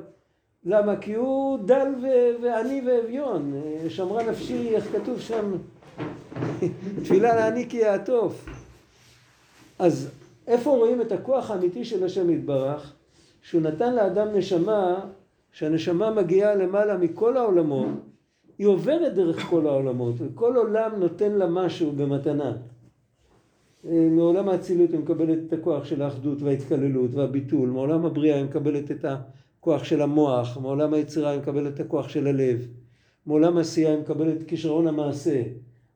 למה? 0.63 0.97
כי 0.97 1.13
הוא 1.13 1.59
דל 1.65 1.87
ו- 2.03 2.43
ועני 2.43 2.81
ואביון. 2.87 3.53
שמרה 3.89 4.23
נפשי, 4.23 4.75
איך 4.75 4.91
כתוב 4.91 5.19
שם? 5.19 5.51
תפילה 7.03 7.35
לעני 7.35 7.69
כי 7.69 7.77
יעטוף. 7.77 8.45
אז 9.79 10.09
איפה 10.47 10.69
רואים 10.69 11.01
את 11.01 11.11
הכוח 11.11 11.51
האמיתי 11.51 11.85
של 11.85 12.03
השם 12.03 12.29
יתברך? 12.29 12.93
שהוא 13.41 13.61
נתן 13.61 13.95
לאדם 13.95 14.27
נשמה, 14.33 15.05
שהנשמה 15.51 16.11
מגיעה 16.11 16.55
למעלה 16.55 16.97
מכל 16.97 17.37
העולמות, 17.37 17.87
היא 18.57 18.67
עוברת 18.67 19.13
דרך 19.13 19.39
כל 19.39 19.67
העולמות, 19.67 20.15
וכל 20.17 20.55
עולם 20.55 20.91
נותן 20.99 21.31
לה 21.31 21.47
משהו 21.47 21.91
במתנה. 21.91 22.57
אה, 23.87 24.07
מעולם 24.11 24.49
האצילות 24.49 24.91
היא 24.91 24.99
מקבלת 24.99 25.37
את 25.47 25.53
הכוח 25.53 25.85
של 25.85 26.01
האחדות 26.01 26.41
וההתקללות 26.41 27.13
והביטול, 27.13 27.69
מעולם 27.69 28.05
הבריאה 28.05 28.35
היא 28.35 28.45
מקבלת 28.45 28.91
את 28.91 29.05
הכוח 29.05 29.83
של 29.83 30.01
המוח, 30.01 30.57
מעולם 30.57 30.93
היצירה 30.93 31.29
היא 31.29 31.39
מקבלת 31.39 31.73
את 31.73 31.79
הכוח 31.79 32.09
של 32.09 32.27
הלב, 32.27 32.67
מעולם 33.25 33.57
העשייה 33.57 33.89
היא 33.91 33.99
מקבלת 33.99 34.41
את 34.41 34.47
כישרון 34.47 34.87
המעשה. 34.87 35.41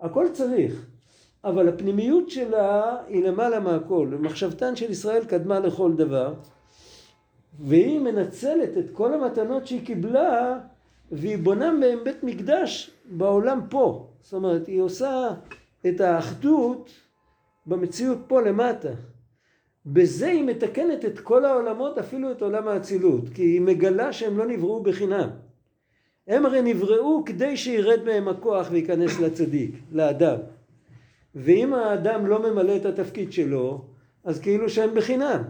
הכל 0.02 0.26
צריך, 0.34 0.89
אבל 1.44 1.70
הפנימיות 1.70 2.30
שלה 2.30 2.98
היא 3.08 3.24
למעלה 3.24 3.60
מהכל. 3.60 4.08
מחשבתן 4.20 4.76
של 4.76 4.92
ישראל 4.92 5.26
קדמה 5.26 5.60
לכל 5.60 5.94
דבר, 5.94 6.34
והיא 7.60 8.00
מנצלת 8.00 8.78
את 8.78 8.86
כל 8.94 9.14
המתנות 9.14 9.68
שהיא 9.68 9.86
קיבלה 9.86 10.60
והיא 11.12 11.38
בונה 11.38 11.72
מהם 11.72 12.00
בית 12.04 12.24
מקדש 12.24 12.92
בעולם 13.06 13.62
פה. 13.70 14.08
זאת 14.22 14.34
אומרת, 14.34 14.68
היא 14.68 14.82
עושה 14.82 15.30
את 15.88 16.02
האחדות 16.02 16.92
במציאות 17.66 18.18
פה 18.28 18.42
למטה. 18.42 18.90
בזה 19.86 20.28
היא 20.28 20.44
מתקנת 20.44 21.06
את 21.06 21.20
כל 21.20 21.46
העולמות, 21.46 21.98
אפילו 21.98 22.32
את 22.32 22.42
עולם 22.42 22.68
האצילות, 22.68 23.24
כי 23.34 23.42
היא 23.42 23.62
מגלה 23.62 24.14
שהם 24.14 24.38
לא 24.38 24.46
נבראו 24.46 24.84
בחינם. 24.84 25.30
הם 26.28 26.46
הרי 26.46 26.62
נבראו 26.62 27.24
כדי 27.26 27.58
שירד 27.58 28.04
מהם 28.04 28.28
הכוח 28.28 28.68
וייכנס 28.72 29.20
לצדיק, 29.20 29.72
לאדם. 29.92 30.38
ואם 31.36 31.74
האדם 31.74 32.28
לא 32.28 32.52
ממלא 32.52 32.76
את 32.76 32.86
התפקיד 32.86 33.32
שלו, 33.32 33.82
אז 34.24 34.40
כאילו 34.40 34.70
שהם 34.70 34.96
בחינם. 34.96 35.44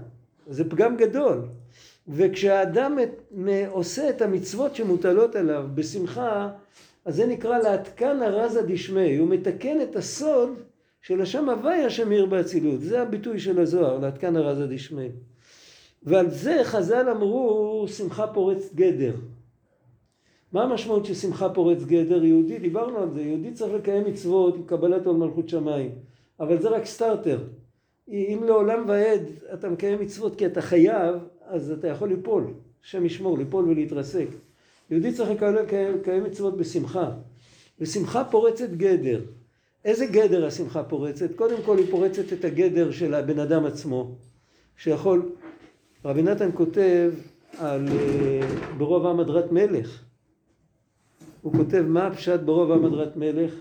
זה 0.47 0.69
פגם 0.69 0.97
גדול. 0.97 1.41
וכשהאדם 2.07 2.97
עושה 3.67 4.09
את 4.09 4.21
המצוות 4.21 4.75
שמוטלות 4.75 5.35
עליו 5.35 5.67
בשמחה, 5.75 6.49
אז 7.05 7.15
זה 7.15 7.25
נקרא 7.25 7.57
להתקן 7.57 8.21
הרזה 8.21 8.61
דשמי, 8.61 9.17
הוא 9.17 9.29
מתקן 9.29 9.81
את 9.81 9.95
הסוד 9.95 10.49
של 11.01 11.21
השם 11.21 11.49
הוויה 11.49 11.89
שמאיר 11.89 12.25
באצילות, 12.25 12.81
זה 12.81 13.01
הביטוי 13.01 13.39
של 13.39 13.59
הזוהר, 13.59 13.99
להתקן 13.99 14.35
הרזה 14.35 14.67
דשמי. 14.67 15.09
ועל 16.03 16.29
זה 16.29 16.59
חז"ל 16.63 17.09
אמרו 17.09 17.85
שמחה 17.87 18.27
פורץ 18.27 18.73
גדר. 18.75 19.13
מה 20.51 20.63
המשמעות 20.63 21.05
של 21.05 21.13
שמחה 21.13 21.49
פורץ 21.49 21.83
גדר? 21.83 22.23
יהודי, 22.23 22.59
דיברנו 22.59 22.97
על 22.97 23.11
זה, 23.13 23.21
יהודי 23.21 23.51
צריך 23.51 23.73
לקיים 23.73 24.03
מצוות 24.05 24.55
עם 24.55 24.63
קבלת 24.63 25.05
עול 25.05 25.17
מלכות 25.17 25.49
שמיים, 25.49 25.91
אבל 26.39 26.61
זה 26.61 26.69
רק 26.69 26.85
סטארטר. 26.85 27.39
אם 28.07 28.39
לעולם 28.45 28.83
ועד 28.87 29.21
אתה 29.53 29.69
מקיים 29.69 29.99
מצוות 30.01 30.35
כי 30.35 30.45
אתה 30.45 30.61
חייב, 30.61 31.15
אז 31.45 31.71
אתה 31.71 31.87
יכול 31.87 32.09
ליפול, 32.09 32.47
השם 32.83 33.05
ישמור, 33.05 33.37
ליפול 33.37 33.69
ולהתרסק. 33.69 34.27
יהודי 34.91 35.13
צריך 35.13 35.29
לקיים 35.41 36.23
מצוות 36.23 36.57
בשמחה, 36.57 37.11
ושמחה 37.79 38.23
פורצת 38.23 38.69
גדר. 38.69 39.21
איזה 39.85 40.05
גדר 40.05 40.45
השמחה 40.45 40.83
פורצת? 40.83 41.35
קודם 41.35 41.57
כל 41.65 41.77
היא 41.77 41.91
פורצת 41.91 42.33
את 42.33 42.45
הגדר 42.45 42.91
של 42.91 43.13
הבן 43.13 43.39
אדם 43.39 43.65
עצמו, 43.65 44.11
שיכול, 44.77 45.31
רבי 46.05 46.21
נתן 46.21 46.49
כותב 46.53 47.11
על 47.57 47.87
אה, 47.87 48.41
ברוב 48.77 49.05
עם 49.05 49.19
הדרת 49.19 49.51
מלך, 49.51 50.03
הוא 51.41 51.53
כותב 51.53 51.85
מה 51.87 52.07
הפשט 52.07 52.39
ברוב 52.39 52.71
עם 52.71 52.85
הדרת 52.85 53.17
מלך? 53.17 53.53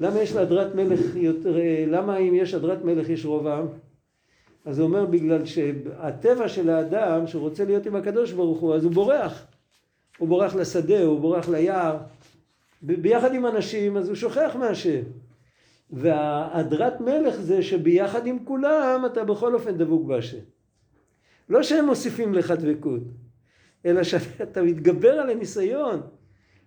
למה 0.00 0.20
יש 0.20 0.32
להדרת 0.32 0.74
מלך 0.74 1.00
יותר, 1.14 1.58
אה, 1.58 1.84
למה 1.88 2.16
אם 2.16 2.34
יש 2.34 2.54
הדרת 2.54 2.84
מלך 2.84 3.08
יש 3.08 3.24
רוב 3.24 3.46
עם? 3.46 3.66
אז 4.64 4.78
הוא 4.78 4.86
אומר 4.86 5.06
בגלל 5.06 5.44
שהטבע 5.44 6.48
של 6.48 6.70
האדם 6.70 7.26
שרוצה 7.26 7.64
להיות 7.64 7.86
עם 7.86 7.96
הקדוש 7.96 8.32
ברוך 8.32 8.60
הוא 8.60 8.74
אז 8.74 8.84
הוא 8.84 8.92
בורח. 8.92 9.46
הוא 10.18 10.28
בורח 10.28 10.54
לשדה, 10.54 11.02
הוא 11.02 11.20
בורח 11.20 11.48
ליער. 11.48 11.96
ביחד 12.82 13.34
עם 13.34 13.46
אנשים 13.46 13.96
אז 13.96 14.08
הוא 14.08 14.16
שוכח 14.16 14.56
מהשם. 14.58 15.00
וההדרת 15.90 17.00
מלך 17.00 17.34
זה 17.34 17.62
שביחד 17.62 18.26
עם 18.26 18.38
כולם 18.44 19.02
אתה 19.06 19.24
בכל 19.24 19.54
אופן 19.54 19.78
דבוק 19.78 20.06
בהשם. 20.06 20.38
לא 21.48 21.62
שהם 21.62 21.86
מוסיפים 21.86 22.34
לך 22.34 22.50
דבקות 22.50 23.02
אלא 23.86 24.02
שאתה 24.02 24.62
מתגבר 24.62 25.12
על 25.12 25.30
הניסיון 25.30 26.00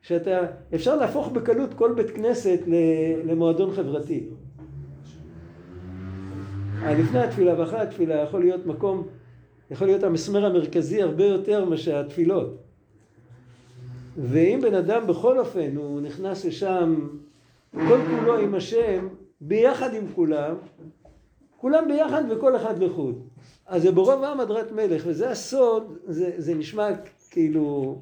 שאתה 0.01 0.45
אפשר 0.75 0.95
להפוך 0.95 1.27
בקלות 1.27 1.73
כל 1.73 1.93
בית 1.93 2.11
כנסת 2.11 2.59
למועדון 3.25 3.71
חברתי 3.71 4.29
לפני 6.89 7.19
התפילה 7.19 7.59
ואחרי 7.59 7.79
התפילה 7.79 8.15
יכול 8.15 8.39
להיות 8.39 8.65
מקום, 8.65 9.07
יכול 9.71 9.87
להיות 9.87 10.03
המסמר 10.03 10.45
המרכזי 10.45 11.01
הרבה 11.01 11.25
יותר 11.25 11.65
מאשר 11.65 11.99
התפילות. 11.99 12.57
ואם 14.17 14.59
בן 14.61 14.73
אדם 14.73 15.07
בכל 15.07 15.39
אופן 15.39 15.75
הוא 15.75 16.01
נכנס 16.01 16.45
לשם 16.45 17.07
כל 17.71 17.99
כולו 18.09 18.37
עם 18.37 18.55
השם 18.55 19.07
ביחד 19.41 19.93
עם 19.93 20.03
כולם, 20.15 20.55
כולם 21.57 21.87
ביחד 21.87 22.23
וכל 22.29 22.55
אחד 22.55 22.83
לחוד. 22.83 23.27
אז 23.65 23.81
זה 23.81 23.91
ברוב 23.91 24.23
עם 24.23 24.39
הדרת 24.39 24.71
מלך 24.71 25.03
וזה 25.05 25.29
הסוד, 25.29 25.97
זה, 26.07 26.31
זה 26.37 26.55
נשמע 26.55 26.87
כאילו 27.29 27.97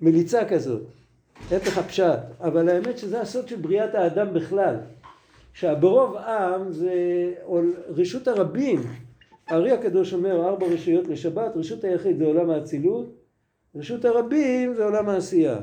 מליצה 0.00 0.44
כזאת, 0.48 0.82
הפך 1.52 1.78
הפשט, 1.78 2.20
אבל 2.40 2.68
האמת 2.68 2.98
שזה 2.98 3.20
הסוד 3.20 3.48
של 3.48 3.56
בריאת 3.56 3.94
האדם 3.94 4.34
בכלל. 4.34 4.76
שהברוב 5.54 6.16
עם 6.16 6.72
זה 6.72 6.94
רשות 7.88 8.28
הרבים. 8.28 8.82
הארי 9.46 9.72
הקדוש 9.72 10.14
אומר 10.14 10.48
ארבע 10.48 10.66
רשויות 10.66 11.08
לשבת, 11.08 11.52
רשות 11.56 11.84
היחיד 11.84 12.18
זה 12.18 12.24
עולם 12.24 12.50
האצילות, 12.50 13.14
רשות 13.74 14.04
הרבים 14.04 14.74
זה 14.74 14.84
עולם 14.84 15.08
העשייה. 15.08 15.58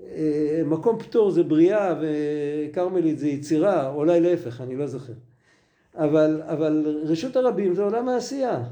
אה, 0.00 0.62
מקום 0.64 0.98
פטור 0.98 1.30
זה 1.30 1.42
בריאה 1.42 1.94
וכרמלית 2.00 3.18
זה 3.18 3.28
יצירה, 3.28 3.88
אולי 3.90 4.20
להפך, 4.20 4.60
אני 4.60 4.76
לא 4.76 4.86
זוכר. 4.86 5.12
אבל, 5.94 6.42
אבל 6.44 7.02
רשות 7.04 7.36
הרבים 7.36 7.74
זה 7.74 7.82
עולם 7.82 8.08
העשייה. 8.08 8.62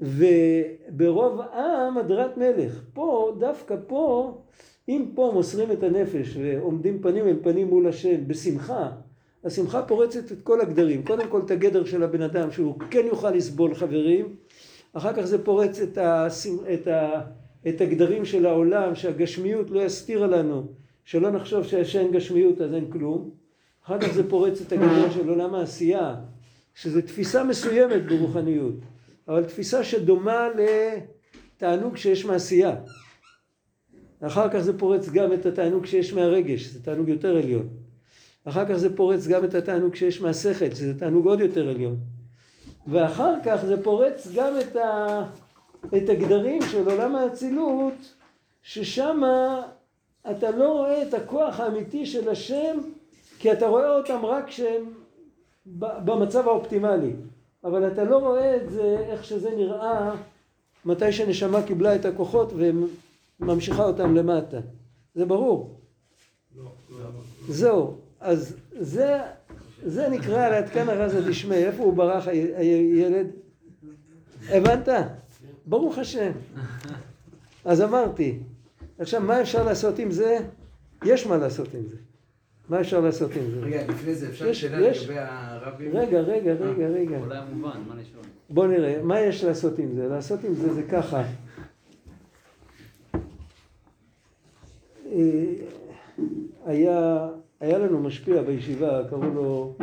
וברוב 0.00 1.40
עם 1.40 1.98
הדרת 1.98 2.36
מלך. 2.36 2.80
פה, 2.92 3.36
דווקא 3.38 3.76
פה, 3.86 4.34
אם 4.88 5.06
פה 5.14 5.30
מוסרים 5.34 5.72
את 5.72 5.82
הנפש 5.82 6.36
ועומדים 6.42 7.02
פנים 7.02 7.28
אל 7.28 7.36
פנים 7.42 7.66
מול 7.66 7.88
השם 7.88 8.28
בשמחה, 8.28 8.90
השמחה 9.44 9.82
פורצת 9.82 10.32
את 10.32 10.42
כל 10.42 10.60
הגדרים. 10.60 11.02
קודם 11.02 11.28
כל 11.28 11.40
את 11.40 11.50
הגדר 11.50 11.84
של 11.84 12.02
הבן 12.02 12.22
אדם 12.22 12.50
שהוא 12.50 12.74
כן 12.90 13.06
יוכל 13.06 13.30
לסבול 13.30 13.74
חברים, 13.74 14.36
אחר 14.92 15.12
כך 15.12 15.22
זה 15.22 15.44
פורץ 15.44 15.80
את, 15.80 15.98
השמ... 15.98 16.56
את, 16.74 16.86
ה... 16.86 17.20
את 17.68 17.80
הגדרים 17.80 18.24
של 18.24 18.46
העולם, 18.46 18.94
שהגשמיות 18.94 19.70
לא 19.70 19.80
יסתירה 19.80 20.26
לנו, 20.26 20.66
שלא 21.04 21.30
נחשוב 21.30 21.64
שאין 21.64 22.12
גשמיות 22.12 22.60
אז 22.60 22.74
אין 22.74 22.90
כלום. 22.90 23.30
אחר 23.86 24.00
כך 24.00 24.12
זה 24.12 24.30
פורץ 24.30 24.60
את 24.60 24.72
הגדר 24.72 25.10
של 25.10 25.28
עולם 25.28 25.54
העשייה, 25.54 26.14
שזו 26.74 27.00
תפיסה 27.00 27.44
מסוימת 27.44 28.06
ברוחניות, 28.06 28.74
אבל 29.28 29.44
תפיסה 29.44 29.84
שדומה 29.84 30.48
לתענוג 31.56 31.96
שיש 31.96 32.24
מעשייה. 32.24 32.76
אחר 34.26 34.48
כך 34.48 34.58
זה 34.58 34.78
פורץ 34.78 35.08
גם 35.08 35.32
את 35.32 35.46
התענוג 35.46 35.86
שיש 35.86 36.12
מהרגש, 36.12 36.66
זה 36.66 36.82
תענוג 36.82 37.08
יותר 37.08 37.36
עליון. 37.36 37.68
אחר 38.44 38.64
כך 38.66 38.74
זה 38.74 38.96
פורץ 38.96 39.26
גם 39.26 39.44
את 39.44 39.54
התענוג 39.54 39.94
שיש 39.94 40.20
מהשכל, 40.20 40.70
שזה 40.70 40.98
תענוג 40.98 41.26
עוד 41.26 41.40
יותר 41.40 41.68
עליון. 41.68 41.96
ואחר 42.86 43.34
כך 43.44 43.64
זה 43.66 43.82
פורץ 43.82 44.28
גם 44.34 44.52
את, 44.60 44.76
ה... 44.76 45.22
את 45.96 46.08
הגדרים 46.08 46.62
של 46.62 46.88
עולם 46.88 47.16
האצילות, 47.16 47.94
ששם 48.62 49.22
אתה 50.30 50.50
לא 50.50 50.72
רואה 50.72 51.02
את 51.02 51.14
הכוח 51.14 51.60
האמיתי 51.60 52.06
של 52.06 52.28
השם, 52.28 52.78
כי 53.38 53.52
אתה 53.52 53.66
רואה 53.66 53.98
אותם 53.98 54.24
רק 54.24 54.46
כשהם 54.46 54.84
במצב 55.66 56.48
האופטימלי. 56.48 57.12
אבל 57.64 57.86
אתה 57.92 58.04
לא 58.04 58.16
רואה 58.16 58.56
את 58.56 58.70
זה, 58.70 59.06
איך 59.08 59.24
שזה 59.24 59.50
נראה, 59.56 60.10
מתי 60.84 61.12
שנשמה 61.12 61.62
קיבלה 61.62 61.94
את 61.94 62.04
הכוחות 62.04 62.52
וממשיכה 63.42 63.84
אותם 63.84 64.14
למטה. 64.14 64.60
זה 65.14 65.24
ברור. 65.24 65.80
לא, 66.56 66.64
לא 66.90 67.10
זהו. 67.48 67.98
אז 68.20 68.56
זה, 68.80 69.18
זה 69.84 70.08
נקרא 70.08 70.48
להתקן 70.48 70.88
הרזה 70.88 71.28
דשמי, 71.28 71.54
איפה 71.54 71.82
הוא 71.82 71.94
ברח 71.94 72.28
הילד? 72.28 73.26
הבנת? 74.48 74.88
ברוך 75.66 75.98
השם. 75.98 76.30
אז 77.64 77.82
אמרתי, 77.82 78.38
עכשיו 78.98 79.20
מה 79.20 79.40
אפשר 79.40 79.64
לעשות 79.64 79.98
עם 79.98 80.10
זה? 80.10 80.38
יש 81.04 81.26
מה 81.26 81.36
לעשות 81.36 81.74
עם 81.74 81.86
זה. 81.86 81.96
מה 82.68 82.80
אפשר 82.80 83.00
לעשות 83.00 83.30
עם 83.36 83.50
זה? 83.50 83.60
רגע, 83.60 83.86
לפני 83.88 84.14
זה 84.14 84.28
אפשר 84.28 84.52
שאלה 84.52 84.78
לגבי 84.78 85.14
הרבים? 85.18 85.96
רגע, 85.96 86.20
רגע, 86.20 86.52
רגע, 86.52 86.86
רגע. 86.86 87.18
אולי 87.18 87.38
מובן, 87.52 87.80
מה 87.88 87.94
לשאול? 87.94 88.24
בוא 88.50 88.66
נראה, 88.66 89.02
מה 89.02 89.20
יש 89.20 89.44
לעשות 89.44 89.78
עם 89.78 89.94
זה? 89.94 90.08
לעשות 90.08 90.44
עם 90.44 90.54
זה 90.54 90.74
זה 90.74 90.82
ככה. 90.82 91.22
היה 96.64 97.28
היה 97.62 97.78
לנו 97.78 98.00
משפיע 98.00 98.42
בישיבה, 98.42 99.08
קראו 99.10 99.34
לו 99.34 99.74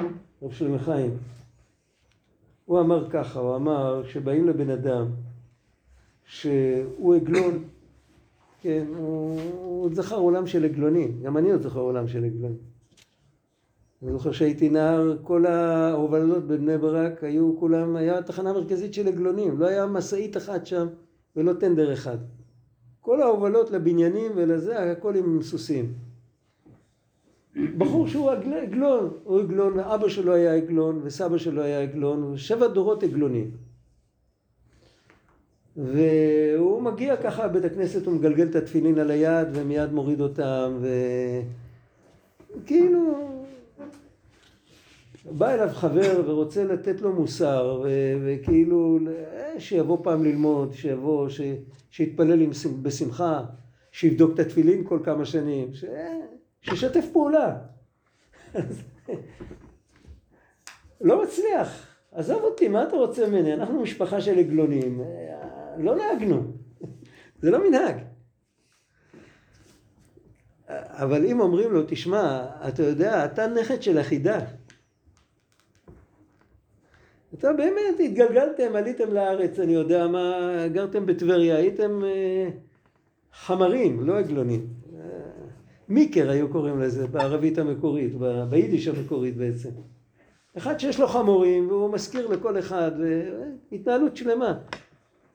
רב 0.41 0.51
שלמה 0.51 0.79
חיים. 0.79 1.11
הוא 2.65 2.79
אמר 2.79 3.09
ככה, 3.09 3.39
הוא 3.39 3.55
אמר 3.55 4.03
שבאים 4.03 4.47
לבן 4.47 4.69
אדם 4.69 5.07
שהוא 6.25 7.15
עגלון, 7.15 7.63
כן, 8.61 8.85
הוא, 8.97 9.41
הוא 9.53 9.89
זכר 9.93 10.15
עולם 10.15 10.47
של 10.47 10.65
עגלונים, 10.65 11.21
גם 11.23 11.37
אני 11.37 11.51
עוד 11.51 11.61
זוכר 11.61 11.79
עולם 11.79 12.07
של 12.07 12.25
עגלונים. 12.25 12.57
אני 14.03 14.11
זוכר 14.11 14.31
שהייתי 14.31 14.69
נער, 14.69 15.17
כל 15.23 15.45
ההובלות 15.45 16.47
בבני 16.47 16.77
ברק 16.77 17.23
היו 17.23 17.59
כולם, 17.59 17.95
היה 17.95 18.21
תחנה 18.21 18.53
מרכזית 18.53 18.93
של 18.93 19.07
עגלונים, 19.07 19.59
לא 19.59 19.67
היה 19.67 19.85
משאית 19.85 20.37
אחת 20.37 20.65
שם 20.65 20.87
ולא 21.35 21.53
טנדר 21.53 21.93
אחד. 21.93 22.17
כל 23.01 23.21
ההובלות 23.21 23.71
לבניינים 23.71 24.31
ולזה, 24.35 24.91
הכל 24.91 25.15
עם 25.15 25.41
סוסים. 25.41 25.93
בחור 27.77 28.07
שהוא 28.07 28.31
עגלון, 28.31 29.13
הוא 29.23 29.39
עגלון, 29.39 29.79
אבא 29.79 30.09
שלו 30.09 30.33
היה 30.33 30.53
עגלון 30.53 30.99
וסבא 31.03 31.38
שלו 31.38 31.62
היה 31.62 31.81
עגלון, 31.81 32.38
שבע 32.38 32.67
דורות 32.67 33.03
עגלונים. 33.03 33.51
והוא 35.75 36.81
מגיע 36.81 37.17
ככה 37.17 37.45
לבית 37.45 37.65
הכנסת, 37.65 38.05
הוא 38.05 38.15
מגלגל 38.15 38.47
את 38.47 38.55
התפילין 38.55 38.99
על 38.99 39.12
היד 39.12 39.47
ומיד 39.53 39.91
מוריד 39.91 40.21
אותם 40.21 40.79
וכאילו 42.55 43.38
בא 45.25 45.53
אליו 45.53 45.69
חבר 45.73 46.21
ורוצה 46.25 46.63
לתת 46.63 47.01
לו 47.01 47.13
מוסר 47.13 47.82
ו... 47.84 47.89
וכאילו 48.25 48.99
אה, 49.08 49.60
שיבוא 49.60 49.97
פעם 50.03 50.23
ללמוד, 50.23 50.73
שיבוא, 50.73 51.29
ש... 51.29 51.41
שיתפלל 51.89 52.41
עם... 52.41 52.49
בשמחה, 52.82 53.43
שיבדוק 53.91 54.34
את 54.34 54.39
התפילין 54.39 54.84
כל 54.84 54.99
כמה 55.03 55.25
שנים, 55.25 55.73
ש... 55.73 55.86
שישתף 56.62 57.05
פעולה. 57.13 57.58
לא 61.01 61.23
מצליח. 61.23 61.88
עזוב 62.12 62.43
אותי, 62.43 62.67
מה 62.67 62.84
אתה 62.84 62.95
רוצה 62.95 63.27
ממני? 63.27 63.53
אנחנו 63.53 63.82
משפחה 63.82 64.21
של 64.21 64.39
עגלונים. 64.39 65.01
לא 65.77 65.95
נהגנו. 65.95 66.43
זה 67.41 67.51
לא 67.51 67.69
מנהג. 67.69 67.95
אבל 70.69 71.25
אם 71.25 71.39
אומרים 71.39 71.71
לו, 71.71 71.84
תשמע, 71.88 72.45
אתה 72.67 72.84
יודע, 72.84 73.25
אתה 73.25 73.47
נכד 73.47 73.82
של 73.82 73.97
החידה. 73.97 74.39
אתה 77.33 77.53
באמת 77.53 77.99
התגלגלתם, 77.99 78.75
עליתם 78.75 79.13
לארץ, 79.13 79.59
אני 79.59 79.73
יודע 79.73 80.07
מה, 80.07 80.49
גרתם 80.73 81.05
בטבריה, 81.05 81.55
הייתם 81.55 82.03
אה, 82.03 82.49
חמרים, 83.33 84.07
לא 84.07 84.19
עגלונים. 84.19 84.67
אה, 84.95 84.99
מיקר 85.89 86.29
היו 86.29 86.49
קוראים 86.49 86.79
לזה 86.79 87.07
בערבית 87.07 87.57
המקורית, 87.57 88.13
ביידיש 88.49 88.87
המקורית 88.87 89.37
בעצם. 89.37 89.69
אחד 90.57 90.79
שיש 90.79 90.99
לו 90.99 91.07
חמורים 91.07 91.67
והוא 91.67 91.93
מזכיר 91.93 92.27
לכל 92.27 92.59
אחד, 92.59 92.91
התנהלות 93.71 94.17
שלמה. 94.17 94.57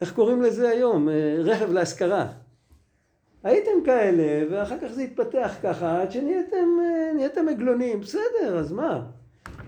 איך 0.01 0.13
קוראים 0.13 0.43
לזה 0.43 0.69
היום? 0.69 1.09
אה, 1.09 1.37
רכב 1.39 1.73
להשכרה. 1.73 2.27
הייתם 3.45 3.85
כאלה, 3.85 4.47
ואחר 4.51 4.79
כך 4.79 4.93
זה 4.93 5.03
התפתח 5.03 5.55
ככה, 5.63 6.03
עד 6.03 6.13
שנהייתם 6.13 7.49
עגלונים, 7.49 8.01
בסדר, 8.01 8.59
אז 8.59 8.73
מה? 8.73 9.03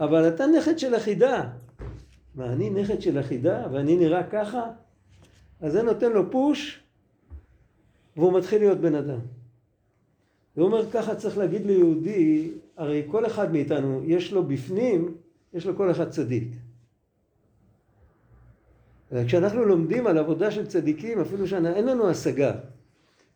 אבל 0.00 0.28
אתה 0.28 0.46
נכד 0.46 0.78
של 0.78 0.94
החידה. 0.94 1.42
מה, 2.36 2.52
אני 2.52 2.70
נכד 2.70 3.00
של 3.00 3.18
החידה, 3.18 3.66
ואני 3.72 3.96
נראה 3.96 4.22
ככה? 4.22 4.62
אז 5.60 5.72
זה 5.72 5.82
נותן 5.82 6.12
לו 6.12 6.30
פוש, 6.30 6.80
והוא 8.16 8.38
מתחיל 8.38 8.58
להיות 8.58 8.78
בן 8.78 8.94
אדם. 8.94 9.18
הוא 10.54 10.64
אומר, 10.64 10.90
ככה 10.90 11.14
צריך 11.14 11.38
להגיד 11.38 11.66
ליהודי, 11.66 12.50
הרי 12.76 13.02
כל 13.10 13.26
אחד 13.26 13.52
מאיתנו, 13.52 14.02
יש 14.04 14.32
לו 14.32 14.44
בפנים, 14.44 15.14
יש 15.54 15.66
לו 15.66 15.76
כל 15.76 15.90
אחד 15.90 16.10
צדיק. 16.10 16.48
כשאנחנו 19.26 19.64
לומדים 19.64 20.06
על 20.06 20.18
עבודה 20.18 20.50
של 20.50 20.66
צדיקים, 20.66 21.20
אפילו 21.20 21.46
שאין 21.46 21.86
לנו 21.86 22.10
השגה. 22.10 22.52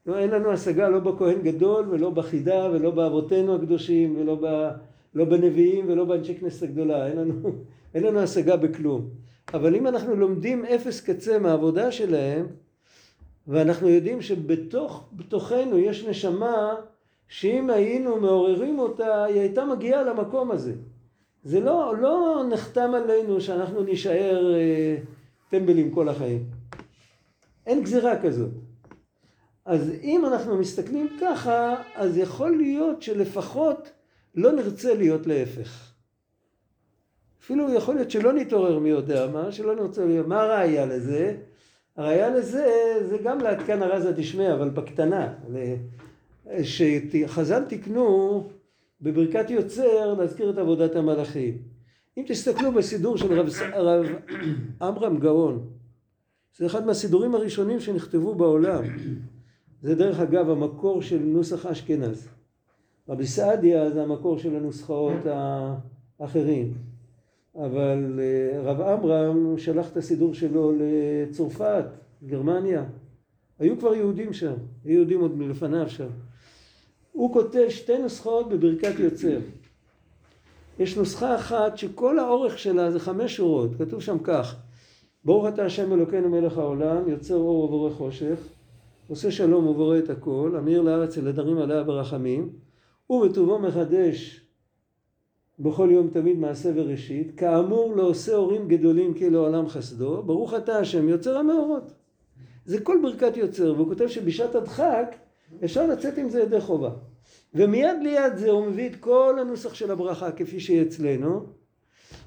לא, 0.06 0.18
אין 0.18 0.30
לנו 0.30 0.50
השגה 0.50 0.88
לא 0.88 0.98
בכהן 0.98 1.42
גדול 1.42 1.88
ולא 1.90 2.10
בחידה 2.10 2.70
ולא 2.72 2.90
באבותינו 2.90 3.54
הקדושים 3.54 4.16
ולא 4.18 4.34
ב, 4.42 4.70
לא 5.14 5.24
בנביאים 5.24 5.84
ולא 5.88 6.04
באנשי 6.04 6.34
כנסת 6.34 6.62
הגדולה. 6.62 7.06
אין 7.06 7.16
לנו, 7.16 7.52
אין 7.94 8.04
לנו 8.04 8.20
השגה 8.20 8.56
בכלום. 8.56 9.08
אבל 9.54 9.74
אם 9.74 9.86
אנחנו 9.86 10.16
לומדים 10.16 10.64
אפס 10.64 11.00
קצה 11.00 11.38
מהעבודה 11.38 11.92
שלהם, 11.92 12.46
ואנחנו 13.48 13.88
יודעים 13.88 14.22
שבתוכנו 14.22 15.78
יש 15.78 16.04
נשמה 16.04 16.74
שאם 17.28 17.70
היינו 17.70 18.20
מעוררים 18.20 18.78
אותה, 18.78 19.24
היא 19.24 19.40
הייתה 19.40 19.64
מגיעה 19.64 20.02
למקום 20.02 20.50
הזה. 20.50 20.72
זה 21.44 21.60
לא, 21.60 21.94
לא 22.00 22.44
נחתם 22.50 22.90
עלינו 22.94 23.40
שאנחנו 23.40 23.82
נישאר... 23.82 24.54
אה, 24.54 24.96
טמבלים 25.50 25.90
כל 25.90 26.08
החיים. 26.08 26.44
אין 27.66 27.82
גזירה 27.82 28.22
כזאת. 28.22 28.50
אז 29.64 29.92
אם 30.02 30.26
אנחנו 30.26 30.58
מסתכלים 30.58 31.08
ככה, 31.20 31.74
אז 31.94 32.18
יכול 32.18 32.56
להיות 32.56 33.02
שלפחות 33.02 33.90
לא 34.34 34.52
נרצה 34.52 34.94
להיות 34.94 35.26
להפך. 35.26 35.89
אפילו 37.50 37.74
יכול 37.74 37.94
להיות 37.94 38.10
שלא 38.10 38.32
נתעורר 38.32 38.78
מי 38.78 38.88
יודע 38.88 39.26
מה, 39.26 39.52
שלא 39.52 39.76
נרצה 39.76 40.06
מה 40.26 40.42
הראייה 40.42 40.86
לזה? 40.86 41.36
הראייה 41.96 42.30
לזה 42.30 42.66
זה 43.08 43.18
גם 43.24 43.38
להתקן 43.38 43.82
הרזה 43.82 44.12
דשמיא, 44.12 44.52
אבל 44.52 44.68
בקטנה. 44.68 45.34
שחז"ל 46.62 47.64
תיקנו 47.64 48.48
בברכת 49.00 49.50
יוצר 49.50 50.14
להזכיר 50.14 50.50
את 50.50 50.58
עבודת 50.58 50.96
המלאכים. 50.96 51.58
אם 52.18 52.24
תסתכלו 52.28 52.72
בסידור 52.72 53.16
של 53.16 53.40
רב, 53.40 53.48
הרב 53.72 54.06
עמרם 54.82 55.18
גאון, 55.18 55.66
זה 56.56 56.66
אחד 56.66 56.86
מהסידורים 56.86 57.34
הראשונים 57.34 57.80
שנכתבו 57.80 58.34
בעולם. 58.34 58.84
זה 59.82 59.94
דרך 59.94 60.20
אגב 60.20 60.50
המקור 60.50 61.02
של 61.02 61.18
נוסח 61.18 61.66
אשכנז. 61.66 62.28
רבי 63.08 63.26
סעדיה 63.26 63.90
זה 63.90 64.02
המקור 64.02 64.38
של 64.38 64.56
הנוסחאות 64.56 65.26
האחרים. 66.20 66.74
אבל 67.56 68.20
אה, 68.20 68.60
רב 68.62 68.80
עמרם 68.80 69.58
שלח 69.58 69.92
את 69.92 69.96
הסידור 69.96 70.34
שלו 70.34 70.72
לצרפת, 70.78 71.84
גרמניה. 72.24 72.84
היו 73.58 73.78
כבר 73.78 73.94
יהודים 73.94 74.32
שם, 74.32 74.54
היו 74.84 74.94
יהודים 74.94 75.20
עוד 75.20 75.36
מלפניו 75.36 75.90
שם. 75.90 76.08
הוא 77.12 77.32
כותב 77.32 77.66
שתי 77.68 77.98
נוסחאות 77.98 78.48
בברכת 78.48 78.98
יוצר. 78.98 79.38
יש 80.78 80.96
נוסחה 80.96 81.34
אחת 81.34 81.78
שכל 81.78 82.18
האורך 82.18 82.58
שלה 82.58 82.90
זה 82.90 83.00
חמש 83.00 83.36
שורות, 83.36 83.70
כתוב 83.78 84.02
שם 84.02 84.18
כך: 84.24 84.56
ברוך 85.24 85.48
אתה 85.48 85.64
השם 85.64 85.92
אלוקינו 85.92 86.28
מלך 86.28 86.58
העולם, 86.58 87.08
יוצר 87.08 87.34
אור 87.34 87.64
ובורא 87.64 87.90
חושך, 87.90 88.38
עושה 89.08 89.30
שלום 89.30 89.66
ובורא 89.66 89.98
את 89.98 90.10
הכל, 90.10 90.54
אמיר 90.58 90.82
לארץ 90.82 91.18
ולדרים 91.18 91.58
עליה 91.58 91.82
ברחמים, 91.82 92.50
ובטובו 93.10 93.58
מחדש 93.58 94.39
בכל 95.60 95.88
יום 95.90 96.10
תמיד 96.12 96.38
מעשה 96.38 96.70
וראשית, 96.74 97.32
כאמור 97.36 97.96
לא 97.96 98.02
עושה 98.02 98.34
הורים 98.34 98.68
גדולים 98.68 99.14
כי 99.14 99.30
לעולם 99.30 99.68
חסדו, 99.68 100.22
ברוך 100.22 100.54
אתה 100.54 100.78
השם 100.78 101.08
יוצר 101.08 101.36
המאורות. 101.38 101.92
זה 102.64 102.80
כל 102.80 102.98
ברכת 103.02 103.36
יוצר, 103.36 103.74
והוא 103.76 103.88
כותב 103.88 104.08
שבשעת 104.08 104.54
הדחק 104.54 105.16
אפשר 105.64 105.86
לצאת 105.86 106.18
עם 106.18 106.28
זה 106.28 106.40
ידי 106.40 106.60
חובה. 106.60 106.90
ומיד 107.54 107.96
ליד 108.02 108.36
זה 108.36 108.50
הוא 108.50 108.66
מביא 108.66 108.88
את 108.88 108.96
כל 108.96 109.36
הנוסח 109.40 109.74
של 109.74 109.90
הברכה 109.90 110.32
כפי 110.32 110.60
שהיא 110.60 110.82
אצלנו, 110.82 111.46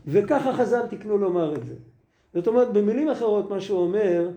וככה 0.07 0.53
חז"ל 0.53 0.87
תקנו 0.89 1.17
לומר 1.17 1.55
את 1.55 1.65
זה. 1.65 1.75
זאת 2.33 2.47
אומרת, 2.47 2.73
במילים 2.73 3.09
אחרות 3.09 3.49
מה 3.49 3.61
שהוא 3.61 3.79
אומר, 3.79 4.29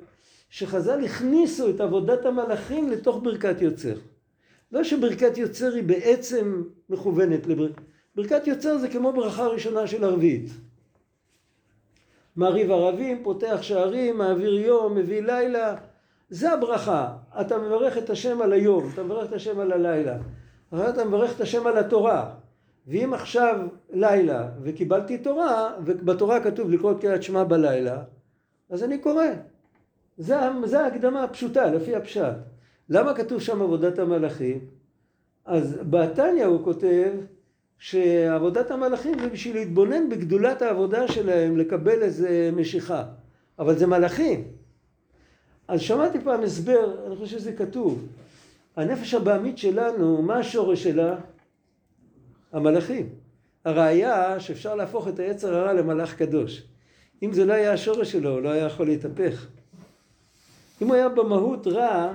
שחז"ל 0.50 1.04
הכניסו 1.04 1.70
את 1.70 1.80
עבודת 1.80 2.26
המלאכים 2.26 2.90
לתוך 2.90 3.20
ברכת 3.22 3.62
יוצר. 3.62 3.94
לא 4.72 4.84
שברכת 4.84 5.38
יוצר 5.38 5.74
היא 5.74 5.82
בעצם 5.82 6.62
מכוונת 6.88 7.46
לברכת... 7.46 7.82
ברכת 8.16 8.46
יוצר 8.46 8.78
זה 8.78 8.88
כמו 8.88 9.12
ברכה 9.12 9.46
ראשונה 9.46 9.86
של 9.86 10.04
ערבית. 10.04 10.50
מעריב 12.36 12.70
ערבים, 12.70 13.22
פותח 13.22 13.58
שערים, 13.60 14.18
מעביר 14.18 14.54
יום, 14.54 14.94
מביא 14.94 15.22
לילה. 15.22 15.76
זה 16.30 16.52
הברכה. 16.52 17.16
אתה 17.40 17.58
מברך 17.58 17.98
את 17.98 18.10
השם 18.10 18.42
על 18.42 18.52
היום, 18.52 18.90
אתה 18.94 19.02
מברך 19.02 19.28
את 19.28 19.32
השם 19.32 19.60
על 19.60 19.72
הלילה. 19.72 20.16
אחרי 20.70 20.88
אתה 20.88 21.04
מברך 21.04 21.36
את 21.36 21.40
השם 21.40 21.66
על 21.66 21.78
התורה. 21.78 22.30
ואם 22.86 23.14
עכשיו 23.14 23.66
לילה 23.90 24.48
וקיבלתי 24.62 25.18
תורה, 25.18 25.76
ובתורה 25.84 26.40
כתוב 26.40 26.70
לקרוא 26.70 26.92
את 26.92 27.00
קריאת 27.00 27.22
שמע 27.22 27.44
בלילה, 27.44 28.02
אז 28.70 28.84
אני 28.84 28.98
קורא. 28.98 29.24
זה, 30.18 30.36
זה 30.64 30.80
ההקדמה 30.80 31.24
הפשוטה, 31.24 31.66
לפי 31.66 31.96
הפשט. 31.96 32.34
למה 32.88 33.14
כתוב 33.14 33.40
שם 33.40 33.62
עבודת 33.62 33.98
המלאכים? 33.98 34.60
אז 35.44 35.78
בתניא 35.90 36.44
הוא 36.44 36.64
כותב 36.64 37.12
שעבודת 37.78 38.70
המלאכים 38.70 39.18
זה 39.18 39.28
בשביל 39.28 39.56
להתבונן 39.56 40.08
בגדולת 40.08 40.62
העבודה 40.62 41.08
שלהם, 41.08 41.56
לקבל 41.56 42.02
איזה 42.02 42.50
משיכה. 42.56 43.04
אבל 43.58 43.78
זה 43.78 43.86
מלאכים. 43.86 44.44
אז 45.68 45.80
שמעתי 45.80 46.20
פעם 46.20 46.42
הסבר, 46.42 47.06
אני 47.06 47.16
חושב 47.16 47.38
שזה 47.38 47.52
כתוב. 47.52 48.06
הנפש 48.76 49.14
הבעמית 49.14 49.58
שלנו, 49.58 50.22
מה 50.22 50.36
השורש 50.36 50.82
שלה? 50.82 51.16
המלאכים. 52.52 53.08
הראיה 53.64 54.40
שאפשר 54.40 54.74
להפוך 54.74 55.08
את 55.08 55.18
היצר 55.18 55.56
הרע 55.56 55.72
למלאך 55.72 56.14
קדוש. 56.14 56.62
אם 57.22 57.32
זה 57.32 57.44
לא 57.44 57.52
היה 57.52 57.72
השורש 57.72 58.12
שלו, 58.12 58.30
הוא 58.30 58.40
לא 58.40 58.48
היה 58.48 58.66
יכול 58.66 58.86
להתהפך. 58.86 59.46
אם 60.82 60.86
הוא 60.86 60.94
היה 60.94 61.08
במהות 61.08 61.66
רע, 61.66 62.12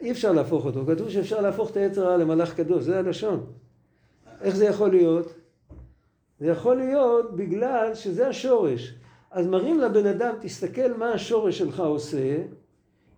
אי 0.00 0.10
אפשר 0.10 0.32
להפוך 0.32 0.64
אותו. 0.64 0.86
כתוב 0.86 1.10
שאפשר 1.10 1.40
להפוך 1.40 1.70
את 1.70 1.76
היצר 1.76 2.06
הרע 2.06 2.16
למלאך 2.16 2.54
קדוש, 2.54 2.84
זה 2.84 2.98
הלשון. 2.98 3.46
איך 4.40 4.56
זה 4.56 4.64
יכול 4.64 4.90
להיות? 4.90 5.34
זה 6.40 6.46
יכול 6.46 6.76
להיות 6.76 7.36
בגלל 7.36 7.94
שזה 7.94 8.28
השורש. 8.28 8.94
אז 9.30 9.46
מראים 9.46 9.80
לבן 9.80 10.06
אדם, 10.06 10.34
תסתכל 10.40 10.92
מה 10.98 11.12
השורש 11.12 11.58
שלך 11.58 11.80
עושה, 11.80 12.36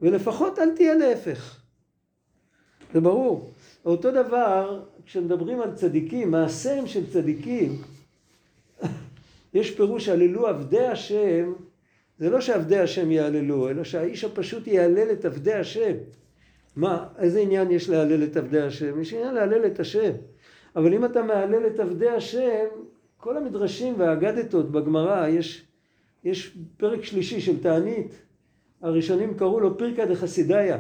ולפחות 0.03 0.59
אל 0.59 0.77
תהיה 0.77 0.95
להפך. 0.95 1.61
זה 2.95 3.01
ברור. 3.01 3.51
אותו 3.85 4.11
דבר, 4.11 4.85
כשמדברים 5.07 5.61
על 5.61 5.75
צדיקים, 5.75 6.31
מעשיהם 6.31 6.87
של 6.87 7.11
צדיקים, 7.11 7.83
יש 9.55 9.71
פירוש 9.71 10.09
הללו 10.09 10.47
עבדי 10.47 10.87
השם, 10.87 11.53
זה 12.19 12.31
לא 12.31 12.41
שעבדי 12.41 12.79
השם 12.79 13.11
יהללו, 13.11 13.69
אלא 13.69 13.85
שהאיש 13.85 14.25
הפשוט 14.25 14.67
יהלל 14.67 15.13
את 15.13 15.25
עבדי 15.25 15.55
השם. 15.55 15.93
מה, 16.77 17.07
איזה 17.19 17.41
עניין 17.41 17.71
יש 17.71 17.89
להלל 17.89 18.25
את 18.25 18.37
עבדי 18.37 18.61
השם? 18.61 19.01
יש 19.01 19.13
עניין 19.13 19.35
להלל 19.35 19.67
את 19.67 19.81
השם. 19.81 20.11
אבל 20.77 20.95
אם 20.95 21.05
אתה 21.05 21.23
מהלל 21.23 21.67
את 21.67 21.81
עבדי 21.81 22.09
השם, 22.09 22.67
כל 23.17 23.37
המדרשים 23.37 23.95
והאגדתות 23.99 24.71
בגמרא, 24.71 25.29
יש, 25.29 25.65
יש 26.25 26.57
פרק 26.77 27.05
שלישי 27.05 27.41
של 27.41 27.63
תענית, 27.63 28.19
הראשונים 28.83 29.35
קראו 29.35 29.61
לו 29.61 29.79
פרקא 29.79 30.05
דחסידאיה. 30.05 30.79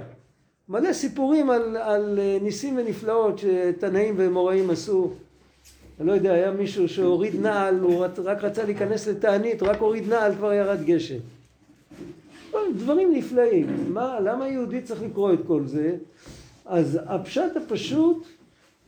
מלא 0.68 0.92
סיפורים 0.92 1.51
על, 1.51 1.77
על 1.77 2.18
ניסים 2.42 2.77
ונפלאות 2.77 3.38
שתנאים 3.38 4.14
ואמוראים 4.18 4.70
עשו. 4.70 5.11
אני 6.01 6.07
לא 6.07 6.12
יודע, 6.12 6.33
היה 6.33 6.51
מישהו 6.51 6.88
שהוריד 6.88 7.40
נעל, 7.40 7.79
הוא 7.79 8.07
רק 8.24 8.44
רצה 8.44 8.64
להיכנס 8.64 9.09
לתענית, 9.09 9.62
רק 9.62 9.79
הוריד 9.79 10.09
נעל, 10.09 10.35
כבר 10.35 10.53
ירד 10.53 10.85
גשם. 10.85 11.18
דברים 12.77 13.12
נפלאים. 13.12 13.66
מה, 13.88 14.20
למה 14.20 14.48
יהודי 14.48 14.83
צריך 14.83 15.03
לקרוא 15.03 15.33
את 15.33 15.38
כל 15.46 15.66
זה? 15.66 15.96
אז 16.66 16.98
הפשט 17.07 17.57
הפשוט 17.57 18.27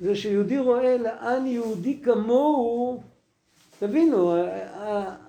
זה 0.01 0.15
שיהודי 0.15 0.59
רואה 0.59 0.97
לאן 0.99 1.47
יהודי 1.47 2.01
כמוהו, 2.03 3.01
תבינו, 3.79 4.35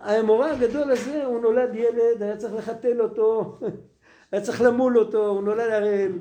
האמורה 0.01 0.51
הגדול 0.51 0.91
הזה, 0.91 1.25
הוא 1.25 1.41
נולד 1.41 1.75
ילד, 1.75 2.23
היה 2.23 2.37
צריך 2.37 2.53
לחתל 2.53 3.01
אותו, 3.01 3.57
היה 4.31 4.41
צריך 4.41 4.61
למול 4.61 4.97
אותו, 4.97 5.27
הוא 5.27 5.43
נולד 5.43 5.69
ערל, 5.69 6.11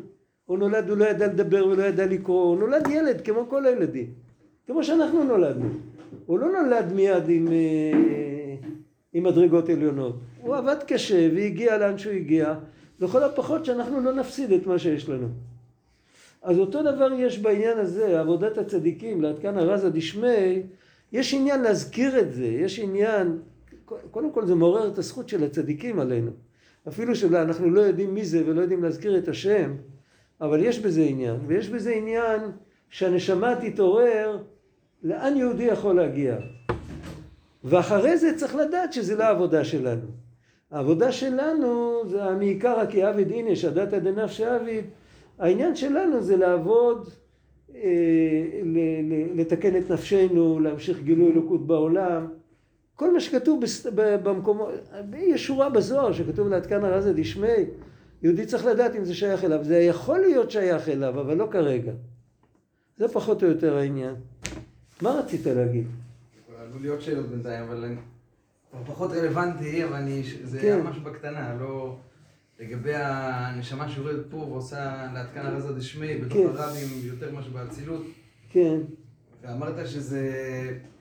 הוא 0.46 0.58
נולד, 0.58 0.88
הוא 0.88 0.96
לא 0.96 1.04
ידע 1.04 1.26
לדבר 1.26 1.66
ולא 1.66 1.82
ידע 1.82 2.06
לקרוא, 2.06 2.44
הוא 2.44 2.58
נולד 2.58 2.88
ילד 2.90 3.20
כמו 3.20 3.48
כל 3.48 3.66
הילדים, 3.66 4.06
כמו 4.66 4.84
שאנחנו 4.84 5.24
נולדנו. 5.24 5.68
הוא 6.26 6.38
לא 6.38 6.62
נולד 6.62 6.92
מיד 6.92 7.28
עם, 7.28 7.48
אה, 7.48 8.54
עם 9.12 9.22
מדרגות 9.22 9.68
עליונות, 9.68 10.16
הוא 10.40 10.56
עבד 10.56 10.76
קשה 10.86 11.28
והגיע 11.34 11.78
לאן 11.78 11.98
שהוא 11.98 12.12
הגיע, 12.12 12.54
לכל 13.00 13.22
הפחות 13.22 13.64
שאנחנו 13.64 14.00
לא 14.00 14.12
נפסיד 14.12 14.52
את 14.52 14.66
מה 14.66 14.78
שיש 14.78 15.08
לנו. 15.08 15.28
אז 16.42 16.58
אותו 16.58 16.82
דבר 16.82 17.12
יש 17.12 17.38
בעניין 17.38 17.78
הזה, 17.78 18.20
עבודת 18.20 18.58
הצדיקים, 18.58 19.22
לעד 19.22 19.38
כאן 19.38 19.58
הרזה 19.58 19.90
דשמי, 19.90 20.62
יש 21.12 21.34
עניין 21.34 21.62
להזכיר 21.62 22.20
את 22.20 22.32
זה, 22.32 22.46
יש 22.46 22.78
עניין, 22.78 23.38
קודם 24.10 24.32
כל 24.32 24.46
זה 24.46 24.54
מעורר 24.54 24.88
את 24.88 24.98
הזכות 24.98 25.28
של 25.28 25.44
הצדיקים 25.44 26.00
עלינו. 26.00 26.30
אפילו 26.88 27.14
שאנחנו 27.16 27.70
לא 27.70 27.80
יודעים 27.80 28.14
מי 28.14 28.24
זה 28.24 28.42
ולא 28.46 28.60
יודעים 28.60 28.82
להזכיר 28.82 29.18
את 29.18 29.28
השם, 29.28 29.74
אבל 30.40 30.64
יש 30.64 30.78
בזה 30.78 31.02
עניין, 31.02 31.36
ויש 31.46 31.68
בזה 31.68 31.90
עניין 31.90 32.40
שהנשמה 32.88 33.54
תתעורר 33.60 34.38
לאן 35.02 35.36
יהודי 35.36 35.64
יכול 35.64 35.96
להגיע. 35.96 36.36
ואחרי 37.64 38.18
זה 38.18 38.36
צריך 38.36 38.54
לדעת 38.54 38.92
שזה 38.92 39.16
לא 39.16 39.24
העבודה 39.24 39.64
שלנו. 39.64 40.06
העבודה 40.70 41.12
שלנו 41.12 42.02
זה 42.06 42.24
המעיקרא 42.24 42.86
כי 42.86 43.02
עביד 43.02 43.32
הנה 43.32 43.56
שדתא 43.56 43.98
דנפשי 43.98 44.44
עביד 44.44 44.84
העניין 45.40 45.76
שלנו 45.76 46.22
זה 46.22 46.36
לעבוד, 46.36 47.08
אה, 47.74 47.80
לתקן 49.34 49.76
את 49.76 49.90
נפשנו, 49.90 50.60
להמשיך 50.60 51.02
גילוי 51.02 51.32
אלוקות 51.32 51.66
בעולם. 51.66 52.26
כל 52.96 53.12
מה 53.12 53.20
שכתוב 53.20 53.64
במקומות, 53.94 54.68
יש 55.16 55.46
שורה 55.46 55.70
בזוהר 55.70 56.12
שכתוב 56.12 56.48
לעדכן 56.48 56.84
הרזה 56.84 57.12
דשמי, 57.12 57.64
יהודי 58.22 58.46
צריך 58.46 58.64
לדעת 58.64 58.96
אם 58.96 59.04
זה 59.04 59.14
שייך 59.14 59.44
אליו. 59.44 59.64
זה 59.64 59.78
יכול 59.78 60.18
להיות 60.18 60.50
שייך 60.50 60.88
אליו, 60.88 61.20
אבל 61.20 61.36
לא 61.36 61.48
כרגע. 61.50 61.92
זה 62.96 63.08
פחות 63.08 63.42
או 63.42 63.48
יותר 63.48 63.76
העניין. 63.76 64.14
מה 65.02 65.10
רצית 65.10 65.46
להגיד? 65.46 65.86
עלו 66.58 66.78
לי 66.78 66.88
עוד 66.88 67.00
שאלות 67.00 67.26
בינתיים, 67.26 67.64
אבל 67.64 67.84
פחות 68.86 69.10
רלוונטי, 69.12 69.84
אבל 69.84 69.92
אני, 69.92 70.22
זה 70.44 70.58
כן. 70.60 70.80
ממש 70.80 70.98
בקטנה, 70.98 71.56
לא... 71.60 71.96
לגבי 72.60 72.94
הנשמה 72.94 73.88
שעובדת 73.88 74.26
פה 74.30 74.36
ועושה 74.36 75.06
להתקן 75.14 75.46
הרזה 75.46 75.72
דשמי 75.72 76.18
בתוך 76.18 76.32
כן. 76.32 76.46
הרבים 76.46 76.88
יותר 77.02 77.32
מאשר 77.32 77.50
באצילות. 77.50 78.02
כן. 78.50 78.78
ואמרת 79.42 79.88
שזה, 79.88 80.30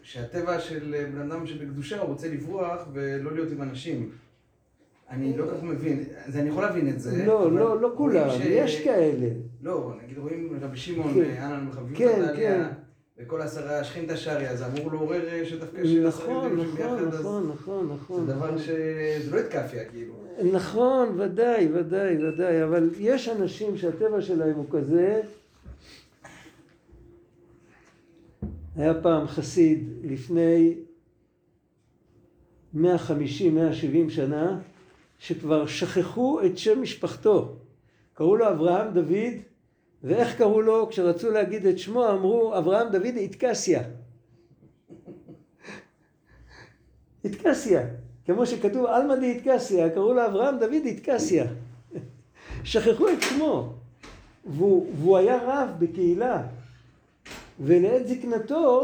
שהטבע 0.02 0.60
של 0.60 1.06
בן 1.13 1.32
אדם 1.32 1.48
שבקדושה 1.48 2.00
הוא 2.00 2.10
רוצה 2.10 2.28
לברוח 2.28 2.88
ולא 2.93 3.32
להיות 3.32 3.52
עם 3.52 3.62
אנשים. 3.62 4.12
אני 5.10 5.38
לא 5.38 5.45
כל 5.45 5.52
כך 5.52 5.63
מבין, 5.63 6.04
אז 6.26 6.38
אני 6.38 6.50
יכול 6.50 6.63
להבין 6.63 6.89
את 6.89 7.00
זה. 7.00 7.26
לא, 7.26 7.52
לא, 7.52 7.82
לא 7.82 7.93
כולם, 7.98 8.30
ש... 8.30 8.39
יש 8.45 8.84
כאלה. 8.84 9.28
לא, 9.62 9.93
נגיד 10.04 10.17
רואים 10.17 10.60
רבי 10.62 10.78
שמעון, 10.78 11.13
כן. 11.13 11.41
אנן 11.43 11.65
מחביב 11.65 11.98
כן, 11.98 12.22
כן. 12.36 12.67
וכל 13.17 13.41
עשרה 13.41 13.84
שכינתא 13.84 14.15
שריה, 14.15 14.56
זה 14.56 14.65
אמור 14.65 14.91
לעורר 14.91 15.45
שדווקא 15.45 15.86
של 15.86 16.08
עשרה 16.08 16.32
יהודים 16.32 16.60
נכון, 16.60 17.08
נכון, 17.08 17.50
נכון, 17.52 17.91
נכון. 17.95 18.26
זה 18.26 18.34
דבר 18.34 18.58
שזה 18.58 19.32
לא 19.32 19.39
התקפיה, 19.39 19.86
כאילו. 19.86 20.29
נכון, 20.43 21.21
ודאי, 21.21 21.67
ודאי, 21.73 22.25
ודאי, 22.25 22.63
אבל 22.63 22.89
יש 22.99 23.30
אנשים 23.30 23.78
שהטבע 23.78 24.21
שלהם 24.21 24.56
הוא 24.56 24.65
כזה. 24.71 25.21
היה 28.75 28.93
פעם 29.02 29.28
חסיד 29.28 29.89
לפני 30.04 30.75
150-170 32.75 32.80
שנה, 34.10 34.60
שכבר 35.19 35.67
שכחו 35.67 36.41
את 36.45 36.58
שם 36.58 36.82
משפחתו. 36.82 37.56
קראו 38.13 38.36
לו 38.36 38.49
אברהם 38.49 38.93
דוד, 38.93 39.34
ואיך 40.04 40.38
קראו 40.38 40.62
לו? 40.62 40.89
כשרצו 40.89 41.32
להגיד 41.32 41.65
את 41.65 41.80
שמו 41.80 42.12
אמרו 42.12 42.58
אברהם 42.58 42.91
דוד 42.91 43.15
איתקסיה. 43.15 43.84
איתקסיה. 47.23 47.88
כמו 48.34 48.46
שכתוב 48.46 48.86
עלמא 48.86 49.15
דאיטקסיה, 49.15 49.89
קראו 49.89 50.13
לו 50.13 50.26
אברהם 50.26 50.60
דוד 50.60 50.86
איטקסיה. 50.86 51.46
שכחו 52.63 53.10
את 53.10 53.22
שמו. 53.22 53.74
והוא, 54.46 54.88
והוא 55.00 55.18
היה 55.18 55.39
רב 55.44 55.70
בקהילה. 55.80 56.42
ולעת 57.60 58.08
זקנתו, 58.08 58.84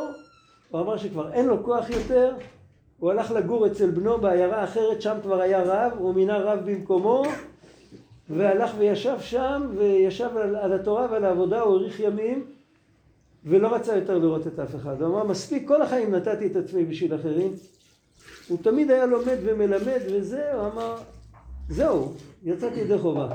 הוא 0.70 0.82
אמר 0.82 0.98
שכבר 0.98 1.34
אין 1.34 1.46
לו 1.46 1.64
כוח 1.64 1.90
יותר, 1.90 2.36
הוא 3.00 3.12
הלך 3.12 3.32
לגור 3.32 3.68
אצל 3.68 3.92
בנו 3.92 4.18
בעיירה 4.18 4.64
אחרת, 4.64 5.02
שם 5.02 5.18
כבר 5.24 5.42
היה 5.42 5.64
רב, 5.64 5.92
הוא 5.98 6.16
מינה 6.16 6.38
רב 6.38 6.60
במקומו, 6.66 7.24
והלך 8.30 8.72
וישב 8.78 9.16
שם, 9.20 9.62
וישב 9.78 10.30
על, 10.38 10.56
על 10.56 10.74
התורה 10.74 11.08
ועל 11.12 11.26
העבודה, 11.26 11.62
הוא 11.62 11.78
האריך 11.78 12.00
ימים, 12.00 12.46
ולא 13.46 13.76
רצה 13.76 13.96
יותר 13.96 14.18
לראות 14.18 14.48
את 14.48 14.60
אף 14.60 14.76
אחד. 14.76 15.02
הוא 15.02 15.08
אמר, 15.08 15.24
מספיק, 15.24 15.68
כל 15.68 15.82
החיים 15.82 16.16
נתתי 16.16 16.48
את 16.48 16.56
עצמי 16.56 16.86
בשביל 16.86 17.16
אחרים, 17.16 17.54
הוא 18.48 18.58
תמיד 18.64 18.92
היה 18.92 19.06
לומד 19.06 19.38
ומלמד 19.44 20.02
וזה, 20.12 20.54
הוא 20.54 20.68
אמר, 20.68 20.98
זהו, 21.70 22.14
יצאתי 22.44 22.80
ידי 22.80 22.98
חובה. 22.98 23.30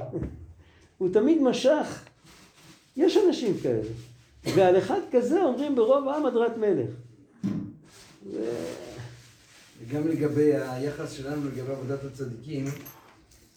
הוא 0.99 1.09
תמיד 1.13 1.43
משך, 1.43 2.03
יש 2.97 3.17
אנשים 3.29 3.55
כאלה. 3.63 3.89
ועל 4.45 4.79
אחד 4.79 5.01
כזה 5.13 5.43
אומרים 5.43 5.75
ברוב 5.75 6.09
העם 6.09 6.27
הדרת 6.27 6.57
מלך. 6.57 6.91
ו... 8.33 8.39
וגם 9.81 10.09
לגבי 10.09 10.57
היחס 10.57 11.13
שלנו 11.13 11.49
לגבי 11.49 11.73
עבודת 11.73 12.05
הצדיקים, 12.05 12.65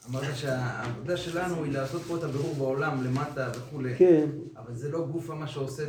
אמרת 0.10 0.36
שהעבודה 0.36 1.18
שלנו 1.18 1.64
היא 1.64 1.74
לעשות 1.74 2.02
פה 2.02 2.18
את 2.18 2.24
הבירור 2.24 2.56
בעולם, 2.58 3.04
למטה 3.04 3.52
וכולי. 3.56 3.96
כן. 3.98 4.26
אבל 4.58 4.76
זה 4.76 4.90
לא 4.90 5.08
גופה 5.12 5.36
מה 5.36 5.48
שעושה 5.48 5.84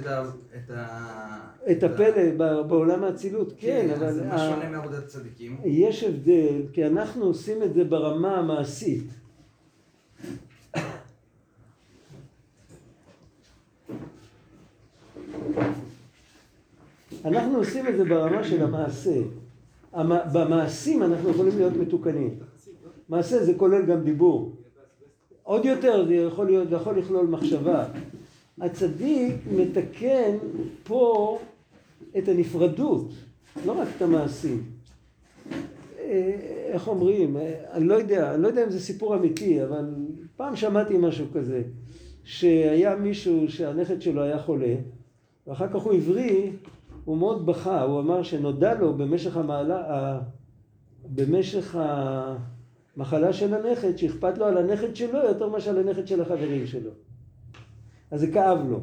את 0.56 0.70
ה... 0.70 1.38
את 1.70 1.82
הפלא 1.82 2.34
בעולם 2.62 3.04
האצילות, 3.04 3.52
כן, 3.58 3.86
כן, 3.88 3.94
אבל... 3.94 4.12
זה 4.12 4.24
מה 4.24 4.38
שונה 4.38 4.68
מעבודת 4.70 5.06
צדיקים. 5.06 5.56
יש 5.64 6.04
הבדל, 6.04 6.62
כי 6.72 6.86
אנחנו 6.86 7.24
עושים 7.24 7.62
את 7.62 7.74
זה 7.74 7.84
ברמה 7.84 8.36
המעשית. 8.36 9.04
אנחנו 17.24 17.58
עושים 17.58 17.88
את 17.88 17.96
זה 17.96 18.04
ברמה 18.04 18.44
של 18.44 18.62
המעשה. 18.62 19.20
במעשים 20.32 21.02
אנחנו 21.02 21.30
יכולים 21.30 21.56
להיות 21.56 21.72
מתוקנים. 21.76 22.38
מעשה 23.08 23.44
זה 23.44 23.54
כולל 23.54 23.86
גם 23.86 24.04
דיבור. 24.04 24.52
עוד 25.42 25.64
יותר 25.64 26.06
זה 26.06 26.14
יכול 26.14 26.46
להיות, 26.46 26.68
זה 26.68 26.76
יכול 26.76 26.98
לכלול 26.98 27.26
מחשבה. 27.26 27.84
הצדיק 28.60 29.34
מתקן 29.56 30.36
פה 30.84 31.38
את 32.18 32.28
הנפרדות, 32.28 33.08
לא 33.66 33.72
רק 33.72 33.88
את 33.96 34.02
המעשים. 34.02 34.62
אה, 35.98 36.36
איך 36.66 36.88
אומרים, 36.88 37.36
אני 37.72 37.84
לא 37.84 37.94
יודע, 37.94 38.34
אני 38.34 38.42
לא 38.42 38.48
יודע 38.48 38.64
אם 38.64 38.70
זה 38.70 38.80
סיפור 38.80 39.16
אמיתי, 39.16 39.64
אבל 39.64 39.94
פעם 40.36 40.56
שמעתי 40.56 40.94
משהו 40.98 41.26
כזה. 41.34 41.62
שהיה 42.24 42.96
מישהו 42.96 43.48
שהנכד 43.48 44.02
שלו 44.02 44.22
היה 44.22 44.38
חולה, 44.38 44.74
ואחר 45.46 45.68
כך 45.68 45.82
הוא 45.82 45.92
הבריא, 45.92 46.50
הוא 47.04 47.16
מאוד 47.16 47.46
בכה, 47.46 47.82
הוא 47.82 48.00
אמר 48.00 48.22
שנודע 48.22 48.74
לו 48.74 48.94
במשך 48.94 49.36
המעלה, 49.36 50.20
במשך 51.14 51.76
המחלה 52.96 53.32
של 53.32 53.54
הנכד, 53.54 53.96
שאכפת 53.96 54.38
לו 54.38 54.44
על 54.46 54.58
הנכד 54.58 54.96
שלו 54.96 55.18
יותר 55.18 55.48
מאשר 55.48 55.70
על 55.70 55.88
הנכד 55.88 56.06
של 56.06 56.20
החברים 56.20 56.66
שלו. 56.66 56.90
אז 58.10 58.20
זה 58.20 58.32
כאב 58.32 58.58
לו. 58.68 58.80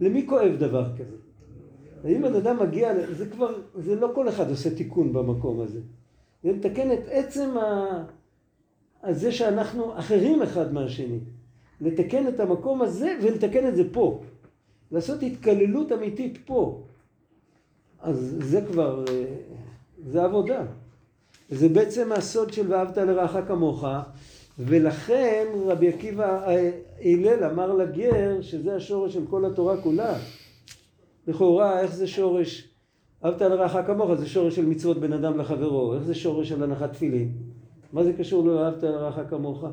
למי 0.00 0.26
כואב 0.28 0.52
דבר 0.58 0.96
כזה? 0.96 1.16
אם 2.04 2.22
בן 2.22 2.34
אדם 2.34 2.62
מגיע, 2.62 2.92
זה 3.10 3.30
כבר, 3.30 3.54
זה 3.74 3.94
לא 3.94 4.10
כל 4.14 4.28
אחד 4.28 4.50
עושה 4.50 4.74
תיקון 4.74 5.12
במקום 5.12 5.60
הזה. 5.60 5.80
זה 6.42 6.52
מתקן 6.52 6.92
את 6.92 7.08
עצם 7.10 7.58
ה... 7.58 8.04
זה 9.10 9.32
שאנחנו 9.32 9.98
אחרים 9.98 10.42
אחד 10.42 10.72
מהשני. 10.72 11.18
לתקן 11.80 12.28
את 12.28 12.40
המקום 12.40 12.82
הזה 12.82 13.18
ולתקן 13.22 13.68
את 13.68 13.76
זה 13.76 13.92
פה. 13.92 14.22
לעשות 14.92 15.22
התקללות 15.22 15.92
אמיתית 15.92 16.38
פה. 16.46 16.82
אז 18.00 18.36
זה 18.40 18.60
כבר, 18.72 19.04
אה, 19.08 19.24
זה 20.06 20.24
עבודה. 20.24 20.64
זה 21.48 21.68
בעצם 21.68 22.12
הסוד 22.12 22.52
של 22.52 22.72
ואהבת 22.72 22.98
לרעך 22.98 23.36
כמוך, 23.48 23.84
ולכן 24.58 25.46
רבי 25.66 25.88
עקיבא 25.88 26.48
אה, 26.48 26.70
הלל 27.04 27.44
אמר 27.44 27.72
לגר 27.72 28.38
שזה 28.40 28.76
השורש 28.76 29.14
של 29.14 29.26
כל 29.30 29.44
התורה 29.44 29.76
כולה. 29.76 30.18
לכאורה, 31.26 31.80
איך 31.80 31.94
זה 31.94 32.06
שורש, 32.06 32.68
אהבת 33.24 33.42
לרעך 33.42 33.86
כמוך, 33.86 34.14
זה 34.14 34.26
שורש 34.26 34.56
של 34.56 34.66
מצוות 34.66 35.00
בין 35.00 35.12
אדם 35.12 35.38
לחברו, 35.38 35.94
איך 35.94 36.02
זה 36.02 36.14
שורש 36.14 36.48
של 36.48 36.62
הנחת 36.62 36.92
תפילין? 36.92 37.32
מה 37.92 38.04
זה 38.04 38.12
קשור 38.12 38.48
לאהבת 38.48 38.82
לרעך 38.82 39.30
כמוך? 39.30 39.64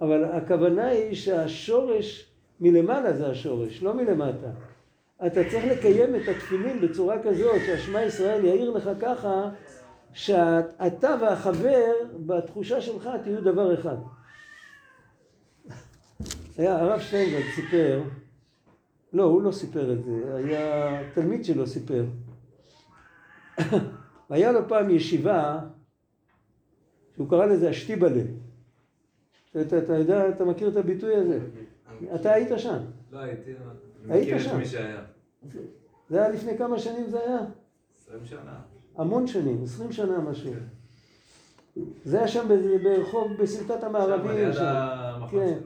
אבל 0.00 0.24
הכוונה 0.24 0.86
היא 0.86 1.14
שהשורש 1.14 2.30
מלמעלה 2.60 3.16
זה 3.16 3.28
השורש, 3.28 3.82
לא 3.82 3.94
מלמטה. 3.94 4.50
אתה 5.26 5.40
צריך 5.50 5.64
לקיים 5.64 6.16
את 6.16 6.28
התפילין 6.28 6.80
בצורה 6.80 7.22
כזאת 7.22 7.56
שהשמע 7.66 8.02
ישראל 8.02 8.44
יאיר 8.44 8.70
לך 8.70 8.90
ככה 9.00 9.48
שאתה 10.16 11.16
והחבר 11.20 11.92
בתחושה 12.26 12.80
שלך 12.80 13.08
תהיו 13.22 13.40
דבר 13.40 13.74
אחד. 13.74 13.96
היה 16.58 16.78
הרב 16.78 17.00
שטיינברג 17.00 17.44
סיפר, 17.54 18.02
לא 19.12 19.22
הוא 19.22 19.42
לא 19.42 19.52
סיפר 19.52 19.92
את 19.92 20.04
זה, 20.04 20.34
היה 20.36 21.00
תלמיד 21.14 21.44
שלו 21.44 21.66
סיפר. 21.66 22.04
היה 24.30 24.52
לו 24.52 24.68
פעם 24.68 24.90
ישיבה 24.90 25.60
שהוא 27.14 27.30
קרא 27.30 27.46
לזה 27.46 27.70
השטיבלה. 27.70 28.22
אתה, 29.50 29.78
אתה 29.78 29.92
יודע, 29.92 30.28
אתה 30.28 30.44
מכיר 30.44 30.68
את 30.68 30.76
הביטוי 30.76 31.16
הזה? 31.16 31.40
אתה 32.14 32.32
היית 32.32 32.48
שם. 32.56 32.78
לא 33.12 33.18
הייתי, 33.18 33.50
היית 34.08 34.28
מכיר 34.28 34.38
שם. 34.38 34.50
את 34.50 34.54
מי 34.54 34.66
שהיה. 34.66 35.04
זה 36.08 36.22
היה 36.22 36.28
לפני 36.28 36.58
כמה 36.58 36.78
שנים 36.78 37.10
זה 37.10 37.20
היה? 37.20 37.38
20 37.98 38.26
שנה. 38.26 38.75
המון 38.96 39.26
שנים, 39.26 39.62
20 39.64 39.92
שנה 39.92 40.18
משהו. 40.18 40.52
זה 42.04 42.18
היה 42.18 42.28
שם 42.28 42.48
ברחוב, 42.82 43.32
בסמטת 43.38 43.80
שם, 43.80 43.86
המערבים. 43.86 44.52
שם. 44.52 45.26
כן. 45.30 45.58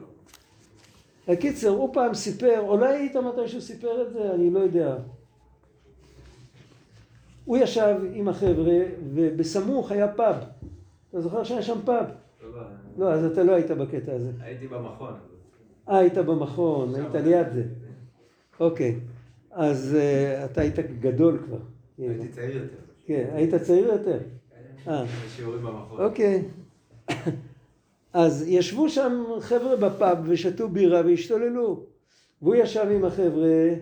הקיצר, 1.27 1.69
הוא 1.69 1.93
פעם 1.93 2.13
סיפר, 2.13 2.59
אולי 2.59 2.97
היית 2.97 3.15
מתי 3.15 3.47
שהוא 3.47 3.61
סיפר 3.61 4.07
את 4.07 4.13
זה, 4.13 4.33
אני 4.33 4.49
לא 4.49 4.59
יודע. 4.59 4.95
הוא 7.45 7.57
ישב 7.57 7.95
עם 8.13 8.27
החבר'ה, 8.27 8.77
ובסמוך 9.13 9.91
היה 9.91 10.07
פאב. 10.07 10.35
אתה 11.09 11.21
זוכר 11.21 11.43
שהיה 11.43 11.61
שם 11.61 11.77
פאב? 11.85 12.05
לא, 12.41 12.49
לא, 12.55 12.61
לא, 12.97 13.13
אז 13.13 13.25
אתה 13.25 13.43
לא 13.43 13.51
היית 13.51 13.71
בקטע 13.71 14.13
הזה. 14.13 14.31
הייתי 14.39 14.67
במכון. 14.67 15.13
אה, 15.89 15.97
היית 15.97 16.17
במכון, 16.17 16.95
היית 16.95 17.15
ליד 17.15 17.47
זה. 17.53 17.63
אוקיי. 18.59 18.99
אז 19.51 19.97
uh, 19.97 20.45
אתה 20.45 20.61
היית 20.61 20.79
גדול 20.79 21.39
כבר. 21.45 21.57
הייתי 21.97 22.27
צעיר 22.27 22.57
יותר. 22.57 22.90
כן, 23.11 23.29
היית 23.33 23.55
צעיר 23.55 23.87
יותר. 23.87 24.17
אה. 24.87 25.03
שיעורים 25.35 25.63
במכון. 25.63 26.01
אוקיי. 26.01 26.43
אז 28.13 28.45
ישבו 28.47 28.89
שם 28.89 29.23
חבר'ה 29.39 29.75
בפאב 29.75 30.17
ושתו 30.25 30.69
בירה 30.69 31.01
והשתוללו. 31.05 31.83
והוא 32.41 32.55
ישב 32.55 32.85
עם 32.91 33.05
החבר'ה 33.05 33.73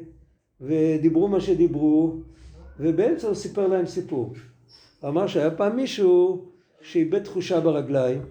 ודיברו 0.61 1.27
מה 1.27 1.41
שדיברו, 1.41 2.13
ובאמצע 2.79 3.27
הוא 3.27 3.35
סיפר 3.35 3.67
להם 3.67 3.85
סיפור. 3.85 4.33
הוא 5.01 5.09
אמר 5.09 5.27
שהיה 5.27 5.51
פעם 5.51 5.75
מישהו 5.75 6.45
שאיבד 6.81 7.23
תחושה 7.23 7.59
ברגליים, 7.59 8.21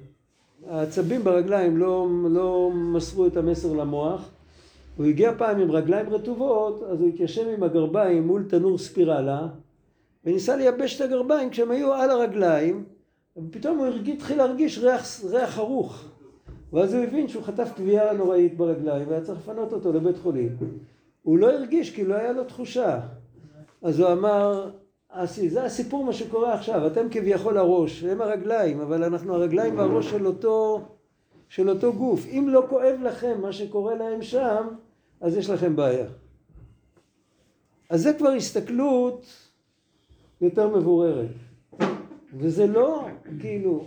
העצבים 0.67 1.25
ברגליים 1.25 1.77
לא, 1.77 2.09
לא 2.31 2.71
מסרו 2.75 3.27
את 3.27 3.37
המסר 3.37 3.73
למוח, 3.73 4.31
הוא 4.97 5.07
הגיע 5.07 5.33
פעם 5.39 5.61
עם 5.61 5.71
רגליים 5.71 6.09
רטובות, 6.09 6.83
אז 6.83 7.01
הוא 7.01 7.09
התיישב 7.09 7.49
עם 7.57 7.63
הגרביים 7.63 8.27
מול 8.27 8.45
תנור 8.49 8.79
ספירלה, 8.79 9.49
וניסה 10.25 10.57
לייבש 10.57 10.97
את 10.97 11.01
הגרביים 11.01 11.51
כשהם 11.51 11.71
היו 11.71 11.93
על 11.93 12.11
הרגליים, 12.11 12.85
ופתאום 13.37 13.79
הוא 13.79 13.87
התחיל 13.87 14.39
להרגיש 14.39 14.79
ריח, 14.79 15.25
ריח 15.25 15.51
חרוך. 15.51 16.05
ואז 16.73 16.95
הוא 16.95 17.05
הבין 17.05 17.29
שהוא 17.29 17.43
חטף 17.43 17.69
תביעה 17.75 18.13
נוראית 18.13 18.57
ברגליים 18.57 19.09
והיה 19.09 19.21
צריך 19.21 19.39
לפנות 19.39 19.73
אותו 19.73 19.93
לבית 19.93 20.17
חולים. 20.19 20.57
הוא 21.23 21.39
לא 21.39 21.51
הרגיש 21.51 21.95
כי 21.95 22.05
לא 22.05 22.15
היה 22.15 22.33
לו 22.33 22.45
תחושה. 22.45 23.01
אז 23.83 24.01
הוא 24.01 24.13
אמר, 24.13 24.71
"אסי, 25.09 25.49
זה 25.51 25.65
הסיפור 25.65 26.05
מה 26.05 26.13
שקורה 26.13 26.55
עכשיו, 26.55 26.87
אתם 26.87 27.07
כביכול 27.11 27.59
הראש, 27.59 28.05
הם 28.05 28.21
הרגליים, 28.21 28.81
אבל 28.81 29.05
אנחנו 29.05 29.35
הרגליים 29.35 29.79
והראש 29.79 30.11
של 30.11 30.27
אותו, 30.27 30.81
של 31.49 31.71
אותו 31.71 31.93
גוף. 31.93 32.27
אם 32.27 32.47
לא 32.49 32.67
כואב 32.69 32.97
לכם 33.03 33.41
מה 33.41 33.53
שקורה 33.53 33.95
להם 33.95 34.23
שם, 34.23 34.69
אז 35.21 35.37
יש 35.37 35.51
לכם 35.51 35.77
בעיה. 35.77 36.07
אז 37.91 38.03
זה 38.03 38.13
כבר 38.13 38.29
הסתכלות 38.29 39.48
יותר 40.41 40.77
מבוררת. 40.77 41.29
וזה 42.35 42.67
לא 42.67 43.07
כאילו, 43.41 43.85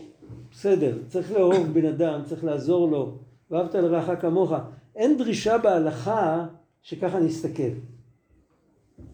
בסדר, 0.51 0.97
צריך 1.07 1.31
לאהוב 1.31 1.67
בן 1.73 1.85
אדם, 1.85 2.21
צריך 2.25 2.43
לעזור 2.43 2.91
לו, 2.91 3.17
ואהבת 3.51 3.75
לרעך 3.75 4.21
כמוך. 4.21 4.53
אין 4.95 5.17
דרישה 5.17 5.57
בהלכה 5.57 6.45
שככה 6.81 7.19
נסתכל. 7.19 7.71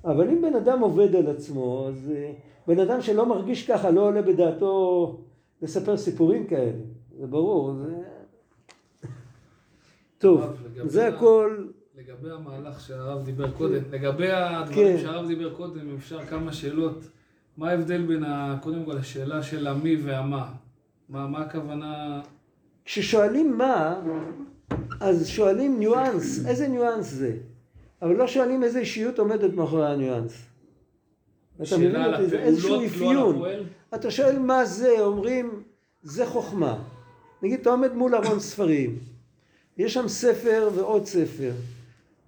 אבל 0.06 0.30
אם 0.30 0.42
בן 0.42 0.56
אדם 0.56 0.80
עובד 0.80 1.16
על 1.16 1.28
עצמו, 1.28 1.88
אז 1.88 2.12
אה, 2.16 2.34
בן 2.68 2.80
אדם 2.80 3.02
שלא 3.02 3.26
מרגיש 3.26 3.68
ככה 3.68 3.92
לא 3.92 4.02
עולה 4.02 4.22
בדעתו 4.22 5.20
לספר 5.62 5.98
סיפורים 5.98 6.48
כאלה, 6.48 6.82
זה 7.20 7.28
ברור. 7.28 7.74
זה... 7.74 7.96
טוב, 10.18 10.42
זה 10.86 11.08
הכל, 11.08 11.66
לגבי 11.96 12.32
המהלך 12.32 12.82
שהרב 12.82 13.26
דיבר 13.26 13.52
קודם, 13.52 13.82
לגבי 13.92 14.32
הדברים 14.32 14.98
כן. 14.98 14.98
שהרב 15.02 15.28
דיבר 15.28 15.54
קודם, 15.54 15.80
אם 15.80 15.96
אפשר 15.96 16.26
כמה 16.26 16.54
שאלות. 16.54 16.98
מה 17.58 17.70
ההבדל 17.70 18.06
בין, 18.06 18.24
ה, 18.24 18.58
קודם 18.62 18.86
כל, 18.86 18.98
השאלה 18.98 19.44
של 19.44 19.68
המי 19.68 19.96
והמה? 19.96 20.52
מה, 21.10 21.28
מה 21.28 21.40
הכוונה? 21.40 22.22
כששואלים 22.86 23.58
מה, 23.58 24.00
אז 25.00 25.28
שואלים 25.28 25.80
ניואנס, 25.80 26.46
איזה 26.46 26.68
ניואנס 26.68 27.06
זה? 27.06 27.38
אבל 28.02 28.16
לא 28.16 28.28
שואלים 28.28 28.64
איזה 28.64 28.80
אישיות 28.80 29.20
עומדת 29.20 29.54
מאחורי 29.54 29.88
הניואנס. 29.88 30.46
אתה 31.62 31.78
מבין 31.78 32.06
אותי? 32.06 32.26
זה 32.28 32.40
איזשהו 32.40 32.82
לא 32.82 32.86
אפיון. 32.86 33.36
הפועל? 33.36 33.64
אתה 33.96 34.12
שואל 34.12 34.40
מה 34.40 34.66
זה, 34.66 34.96
אומרים, 35.00 35.64
זה 36.04 36.26
חוכמה. 36.26 36.84
נגיד, 37.44 37.60
אתה 37.60 37.70
עומד 37.70 37.94
מול 37.94 38.16
ארון 38.16 38.40
ספרים, 38.40 39.00
יש 39.78 39.94
שם 39.94 40.08
ספר 40.08 40.70
ועוד 40.76 41.06
ספר. 41.06 41.52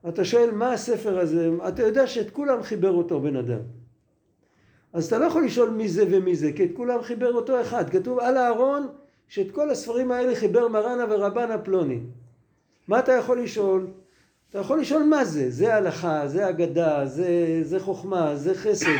אתה 0.09 0.25
שואל 0.25 0.51
מה 0.51 0.73
הספר 0.73 1.19
הזה, 1.19 1.49
אתה 1.67 1.83
יודע 1.83 2.07
שאת 2.07 2.29
כולם 2.29 2.63
חיבר 2.63 2.91
אותו 2.91 3.21
בן 3.21 3.35
אדם. 3.35 3.59
אז 4.93 5.07
אתה 5.07 5.17
לא 5.17 5.25
יכול 5.25 5.45
לשאול 5.45 5.69
מי 5.69 5.87
זה 5.87 6.03
ומי 6.11 6.35
זה, 6.35 6.51
כי 6.51 6.63
את 6.63 6.69
כולם 6.73 7.01
חיבר 7.01 7.33
אותו 7.33 7.61
אחד. 7.61 7.89
כתוב 7.89 8.19
על 8.19 8.37
הארון 8.37 8.87
שאת 9.27 9.51
כל 9.51 9.69
הספרים 9.69 10.11
האלה 10.11 10.35
חיבר 10.35 10.67
מרנה 10.67 11.05
ורבנה 11.09 11.57
פלוני. 11.57 11.99
מה 12.87 12.99
אתה 12.99 13.11
יכול 13.11 13.41
לשאול? 13.41 13.87
אתה 14.49 14.59
יכול 14.59 14.79
לשאול 14.79 15.03
מה 15.03 15.25
זה, 15.25 15.49
זה 15.49 15.75
הלכה, 15.75 16.27
זה 16.27 16.49
אגדה, 16.49 17.05
זה, 17.05 17.59
זה 17.63 17.79
חוכמה, 17.79 18.35
זה 18.35 18.53
חסד. 18.55 18.97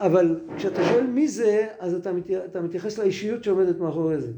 אבל 0.00 0.40
כשאתה 0.56 0.84
שואל 0.84 1.06
מי 1.06 1.28
זה, 1.28 1.66
אז 1.78 1.94
אתה, 1.94 2.12
מת, 2.12 2.30
אתה 2.30 2.60
מתייחס 2.60 2.98
לאישיות 2.98 3.44
שעומדת 3.44 3.78
מאחורי 3.78 4.20
זה. 4.20 4.32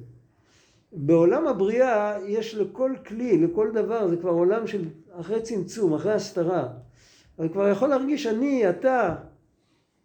בעולם 0.93 1.47
הבריאה 1.47 2.17
יש 2.27 2.55
לכל 2.55 2.93
כלי, 3.07 3.39
לכל 3.39 3.71
דבר, 3.75 4.09
זה 4.09 4.17
כבר 4.17 4.31
עולם 4.31 4.67
של 4.67 4.85
אחרי 5.21 5.43
צמצום, 5.43 5.95
אחרי 5.95 6.13
הסתרה. 6.13 6.69
אני 7.39 7.49
כבר 7.49 7.69
יכול 7.69 7.89
להרגיש 7.89 8.27
אני, 8.27 8.71
אתה. 8.71 9.15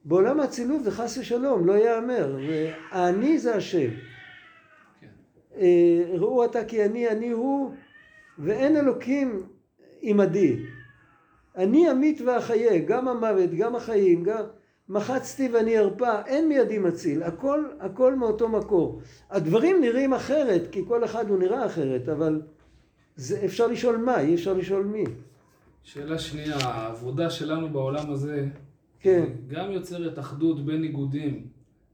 בעולם 0.08 0.40
האצילות 0.40 0.84
זה 0.84 0.92
חס 0.92 1.18
ושלום, 1.18 1.68
לא 1.68 1.74
ייאמר. 1.74 2.38
האני 2.92 3.40
זה 3.40 3.56
השם. 3.56 3.90
אה, 5.58 6.04
ראו 6.14 6.46
אתה 6.46 6.66
כי 6.66 6.86
אני 6.86 7.10
אני 7.10 7.30
הוא, 7.30 7.72
ואין 8.40 8.78
אלוקים 8.78 9.44
עמדי. 10.02 10.58
אני 11.56 11.92
אמית 11.92 12.22
ואחיה, 12.22 12.80
גם 12.80 13.08
המוות, 13.08 13.50
גם 13.54 13.76
החיים, 13.76 14.24
גם... 14.24 14.44
מחצתי 14.90 15.50
ואני 15.54 15.80
ארפא, 15.80 16.22
אין 16.26 16.50
מידי 16.50 16.78
מציל, 16.78 17.24
הכל, 17.24 17.66
הכל 17.80 18.16
מאותו 18.16 18.50
מקור. 18.50 19.02
הדברים 19.30 19.82
נראים 19.82 20.14
אחרת, 20.14 20.62
כי 20.72 20.82
כל 20.88 21.06
אחד 21.06 21.30
הוא 21.30 21.40
נראה 21.40 21.66
אחרת, 21.66 22.10
אבל 22.10 22.42
זה, 23.16 23.42
אפשר 23.46 23.68
לשאול 23.68 23.98
מה, 23.98 24.20
אי 24.20 24.36
אפשר 24.36 24.54
לשאול 24.54 24.86
מי. 24.86 25.04
שאלה 25.84 26.20
שנייה, 26.20 26.56
העבודה 26.58 27.30
שלנו 27.30 27.70
בעולם 27.70 28.12
הזה, 28.12 28.48
כן. 29.00 29.26
גם 29.48 29.72
יוצרת 29.72 30.20
אחדות 30.20 30.66
בין 30.66 30.82
ניגודים. 30.82 31.48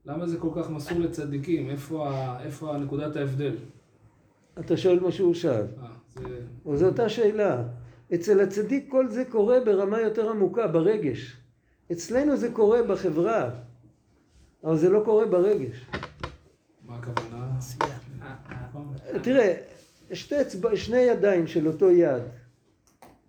למה 0.06 0.28
זה 0.28 0.38
כל 0.38 0.50
כך 0.56 0.70
מסור 0.70 1.00
לצדיקים? 1.00 1.70
איפה, 1.70 2.10
ה- 2.10 2.44
איפה 2.44 2.78
נקודת 2.78 3.16
ההבדל? 3.16 3.56
אתה 4.60 4.78
שואל 4.78 5.00
מה 5.00 5.12
שהוא 5.12 5.34
שאל. 5.34 5.52
אה, 5.82 5.88
זה... 6.16 6.40
או 6.66 6.78
זו 6.78 6.86
אותה 6.86 7.10
שאלה. 7.10 7.64
אצל 8.14 8.40
הצדיק 8.42 8.86
כל 8.92 9.10
זה 9.10 9.26
קורה 9.26 9.60
ברמה 9.66 10.00
יותר 10.02 10.30
עמוקה, 10.30 10.68
ברגש. 10.68 11.38
אצלנו 11.92 12.38
זה 12.38 12.52
קורה 12.52 12.84
בחברה, 12.84 13.50
אבל 14.64 14.78
זה 14.78 14.90
לא 14.90 15.02
קורה 15.06 15.26
ברגש. 15.26 15.86
מה 16.88 16.96
הכוונה? 16.98 17.60
תראה, 19.24 19.54
שתי, 20.14 20.42
אצבע, 20.42 20.76
שני 20.76 20.98
ידיים 20.98 21.48
של 21.48 21.68
אותו 21.68 21.92
יד, 21.92 22.24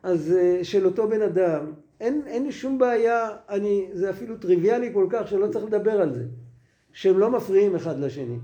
אז 0.02 0.32
אה, 0.32 0.64
של 0.64 0.86
אותו 0.86 1.08
בן 1.08 1.22
אדם, 1.22 1.72
אין, 2.00 2.22
אין 2.26 2.44
לי 2.44 2.52
שום 2.52 2.78
בעיה, 2.78 3.28
אני, 3.48 3.88
זה 3.92 4.10
אפילו 4.10 4.36
טריוויאלי 4.38 4.90
כל 4.92 5.06
כך 5.10 5.28
שלא 5.28 5.46
צריך 5.46 5.64
לדבר 5.64 6.00
על 6.00 6.14
זה, 6.14 6.24
שהם 6.92 7.18
לא 7.18 7.30
מפריעים 7.30 7.76
אחד 7.76 7.98
לשני. 7.98 8.38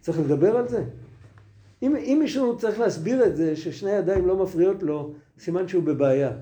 צריך 0.00 0.20
לדבר 0.20 0.56
על 0.56 0.68
זה? 0.68 0.84
אם, 1.82 1.96
אם 1.96 2.16
מישהו 2.20 2.58
צריך 2.58 2.80
להסביר 2.80 3.26
את 3.26 3.36
זה, 3.36 3.56
ששני 3.56 3.90
ידיים 3.90 4.26
לא 4.26 4.36
מפריעות 4.36 4.82
לו, 4.82 5.14
סימן 5.38 5.68
שהוא 5.68 5.82
בבעיה. 5.82 6.32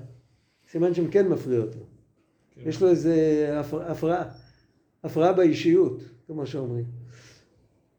סימן 0.71 0.93
שהן 0.93 1.07
כן 1.11 1.27
מפריעות 1.27 1.75
לו. 1.75 1.81
כן. 2.55 2.69
יש 2.69 2.81
לו 2.81 2.89
איזה 2.89 3.15
הפר, 3.59 3.91
הפרעה, 3.91 4.23
הפרעה 5.03 5.33
באישיות, 5.33 6.01
כמו 6.27 6.45
שאומרים. 6.45 6.85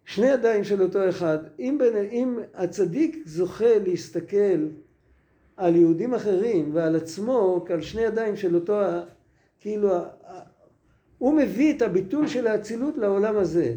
שני 0.05 0.27
ידיים 0.27 0.65
של 0.65 0.83
אותו 0.83 1.09
אחד, 1.09 1.39
אם, 1.59 1.77
בין, 1.79 1.97
אם 1.97 2.39
הצדיק 2.55 3.23
זוכה 3.27 3.79
להסתכל 3.87 4.67
על 5.57 5.77
יהודים 5.77 6.15
אחרים 6.15 6.71
ועל 6.75 6.97
עצמו 6.97 7.65
כעל 7.67 7.83
שני 7.83 8.03
ידיים 8.03 8.37
של 8.37 8.55
אותו, 8.55 8.81
כאילו, 9.61 9.91
הוא 11.19 11.35
מביא 11.35 11.77
את 11.77 11.83
הביטול 11.83 12.29
של 12.29 12.47
האצילות 12.47 12.97
לעולם 12.99 13.37
הזה. 13.37 13.75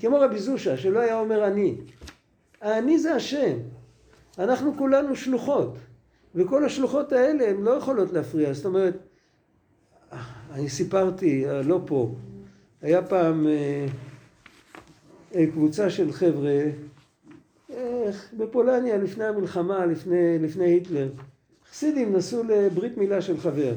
כמו 0.00 0.20
רבי 0.20 0.38
זושה, 0.38 0.76
שלא 0.76 0.98
היה 0.98 1.20
אומר 1.20 1.46
אני. 1.46 1.76
האני 2.60 2.98
זה 2.98 3.14
השם. 3.14 3.56
אנחנו 4.38 4.76
כולנו 4.76 5.16
שלוחות, 5.16 5.76
וכל 6.34 6.64
השלוחות 6.64 7.12
האלה 7.12 7.48
הן 7.48 7.62
לא 7.62 7.70
יכולות 7.70 8.12
להפריע. 8.12 8.52
זאת 8.52 8.64
אומרת, 8.64 8.96
אני 10.52 10.68
סיפרתי, 10.68 11.44
לא 11.64 11.80
פה, 11.86 12.14
היה 12.82 13.02
פעם 13.02 13.46
אה, 13.46 13.86
אה, 15.34 15.46
קבוצה 15.46 15.90
של 15.90 16.12
חבר'ה 16.12 16.64
אה, 17.70 18.10
בפולניה 18.36 18.96
לפני 18.96 19.24
המלחמה, 19.24 19.86
לפני, 19.86 20.38
לפני 20.38 20.64
היטלר. 20.64 21.08
חסידים 21.70 22.16
נסעו 22.16 22.42
לברית 22.44 22.96
מילה 22.96 23.20
של 23.20 23.36
חבר. 23.36 23.74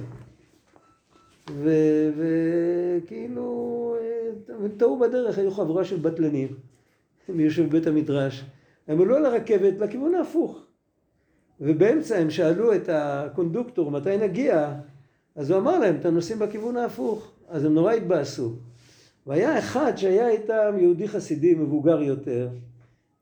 וכאילו, 3.05 3.95
אה, 4.01 4.55
הם 4.55 4.69
טעו 4.77 4.99
בדרך, 4.99 5.37
היו 5.37 5.51
חבורה 5.51 5.85
של 5.85 5.99
בטלנים. 5.99 6.47
הם 7.29 7.39
יושבים 7.39 7.69
בבית 7.69 7.87
המדרש. 7.87 8.45
הם 8.87 9.01
עלו 9.01 9.15
על 9.15 9.25
הרכבת 9.25 9.79
לכיוון 9.79 10.15
ההפוך. 10.15 10.65
ובאמצע 11.61 12.17
הם 12.17 12.29
שאלו 12.29 12.75
את 12.75 12.89
הקונדוקטור 12.89 13.91
מתי 13.91 14.17
נגיע, 14.17 14.73
אז 15.35 15.51
הוא 15.51 15.59
אמר 15.59 15.79
להם, 15.79 15.95
אתם 15.95 16.13
נוסעים 16.13 16.39
בכיוון 16.39 16.77
ההפוך. 16.77 17.31
אז 17.47 17.65
הם 17.65 17.73
נורא 17.73 17.93
התבאסו. 17.93 18.53
והיה 19.27 19.59
אחד 19.59 19.91
שהיה 19.95 20.29
איתם 20.29 20.75
יהודי 20.79 21.07
חסידי 21.07 21.53
מבוגר 21.53 22.01
יותר, 22.01 22.49
אה, 22.51 22.70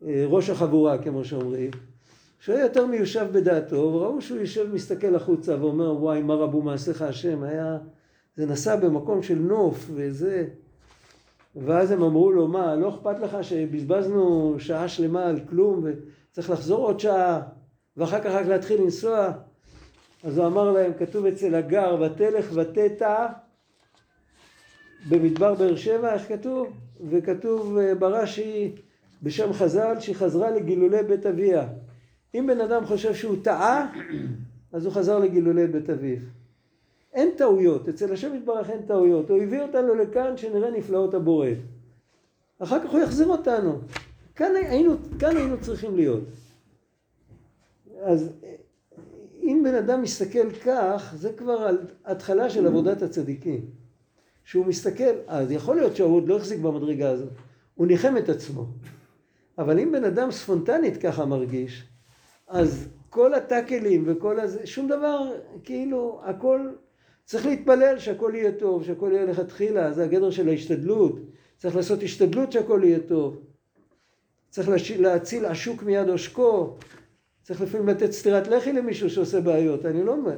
ראש 0.02 0.50
החבורה 0.50 0.98
כמו 0.98 1.26
שאומרים, 1.26 1.72
שהיה 2.40 2.64
יותר 2.64 2.86
מיושב 2.86 3.28
בדעתו, 3.32 3.76
וראו 3.76 4.22
שהוא 4.22 4.38
יושב 4.38 4.74
מסתכל 4.74 5.16
החוצה 5.16 5.62
ואומר 5.62 6.04
וואי 6.04 6.22
מה 6.22 6.34
רבו 6.34 6.62
מעשיך 6.62 7.02
השם, 7.02 7.44
היה, 7.44 7.78
זה 8.36 8.46
נסע 8.46 8.76
במקום 8.76 9.24
של 9.24 9.40
נוף 9.40 9.90
וזה, 9.94 10.48
ואז 11.56 11.92
הם 11.92 12.04
אמרו 12.04 12.32
לו 12.32 12.48
מה 12.48 12.76
לא 12.76 12.90
אכפת 12.90 13.20
לך 13.20 13.38
שבזבזנו 13.44 14.56
שעה 14.60 14.88
שלמה 14.88 15.26
על 15.26 15.40
כלום 15.50 15.84
וצריך 15.84 16.50
לחזור 16.50 16.86
עוד 16.86 17.00
שעה 17.00 17.42
ואחר 17.98 18.20
כך 18.20 18.26
רק 18.26 18.46
להתחיל 18.46 18.82
לנסוע? 18.82 19.32
אז 20.24 20.38
הוא 20.38 20.48
אמר 20.48 20.72
להם 20.72 20.92
כתוב 21.00 21.26
אצל 21.26 21.56
הגר 21.56 22.02
ותלך 22.02 22.50
ותטע 22.54 23.28
במדבר 25.10 25.54
באר 25.54 25.76
שבע, 25.76 26.14
איך 26.14 26.28
כתוב? 26.28 26.68
וכתוב 27.10 27.78
אה, 27.78 27.96
ברש"י 27.96 28.76
בשם 29.24 29.54
חז"ל 29.54 30.00
שהיא 30.00 30.16
חזרה 30.16 30.52
לגילולי 30.52 31.04
בית 31.04 31.26
אביה. 31.26 31.68
אם 32.36 32.48
בן 32.48 32.62
אדם 32.62 32.86
חושב 32.86 33.14
שהוא 33.14 33.36
טעה, 33.44 33.92
אז 34.72 34.86
הוא 34.86 34.94
חזר 34.94 35.20
לגילולי 35.20 35.68
בית 35.68 35.90
אביו. 35.90 36.18
אין 37.14 37.30
טעויות, 37.38 37.90
אצל 37.90 38.14
השם 38.14 38.36
יתברך 38.36 38.70
אין 38.70 38.82
טעויות. 38.82 39.30
הוא 39.30 39.42
הביא 39.42 39.62
אותנו 39.62 39.96
לכאן 39.96 40.38
שנראה 40.38 40.72
נפלאות 40.72 41.14
הבורא. 41.14 41.48
אחר 42.60 42.84
כך 42.84 42.90
הוא 42.90 43.00
יחזיר 43.00 43.28
אותנו. 43.28 43.80
כאן 44.36 44.52
היינו, 44.56 44.96
כאן 45.20 45.38
היינו 45.38 45.56
צריכים 45.62 45.96
להיות. 45.96 46.24
אז 48.02 48.30
אם 49.44 49.62
בן 49.64 49.76
אדם 49.76 50.02
מסתכל 50.02 50.52
כך, 50.66 51.14
זה 51.18 51.34
כבר 51.34 51.70
התחלה 52.06 52.50
של 52.50 52.68
עבודת 52.68 53.02
הצדיקים. 53.02 53.66
שהוא 54.44 54.66
מסתכל, 54.66 55.14
אז 55.28 55.52
יכול 55.52 55.76
להיות 55.76 55.96
שהוא 55.96 56.16
עוד 56.16 56.28
לא 56.28 56.38
החזיק 56.38 56.60
במדרגה 56.60 57.10
הזאת, 57.10 57.30
הוא 57.76 57.88
ניחם 57.88 58.18
את 58.18 58.30
עצמו. 58.30 58.66
אבל 59.60 59.80
אם 59.80 59.92
בן 59.92 60.04
אדם 60.04 60.32
ספונטנית 60.32 60.98
ככה 60.98 61.26
מרגיש, 61.26 61.84
אז 62.48 62.88
כל 63.10 63.34
הטאקלים 63.34 64.04
וכל 64.08 64.40
הזה, 64.40 64.68
שום 64.68 64.88
דבר, 64.88 65.32
כאילו, 65.64 66.22
הכל, 66.24 66.70
צריך 67.26 67.46
להתפלל 67.46 68.00
שהכל 68.00 68.32
יהיה 68.36 68.52
טוב, 68.52 68.84
שהכל 68.84 69.10
יהיה 69.14 69.26
לכתחילה, 69.26 69.94
זה 69.94 70.04
הגדר 70.04 70.32
של 70.32 70.50
ההשתדלות, 70.50 71.20
צריך 71.58 71.76
לעשות 71.76 72.04
השתדלות 72.04 72.52
שהכל 72.52 72.82
יהיה 72.84 73.00
טוב, 73.00 73.42
צריך. 74.50 74.70
להציל 75.00 75.46
עשוק 75.46 75.84
מיד 75.84 76.10
עושקו, 76.10 76.76
צריך 77.44 77.62
לפעמים 77.62 77.88
לתת 77.88 78.12
סטירת 78.12 78.48
לחי 78.48 78.74
למישהו 78.74 79.10
שעושה 79.10 79.42
בעיות, 79.42 79.86
אני 79.86 80.04
לא 80.04 80.12
אומר, 80.12 80.38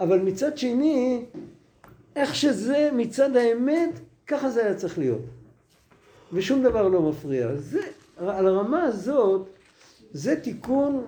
אבל 0.00 0.18
מצד 0.18 0.58
שני, 0.58 1.24
איך 2.16 2.34
שזה 2.34 2.90
מצד 2.92 3.36
האמת, 3.36 3.90
ככה 4.26 4.50
זה 4.50 4.64
היה 4.64 4.74
צריך 4.74 4.98
להיות. 4.98 5.22
ושום 6.32 6.62
דבר 6.62 6.88
לא 6.88 7.02
מפריע. 7.02 7.56
זה, 7.56 7.80
על 8.16 8.46
הרמה 8.46 8.82
הזאת, 8.82 9.48
זה 10.12 10.40
תיקון, 10.40 11.04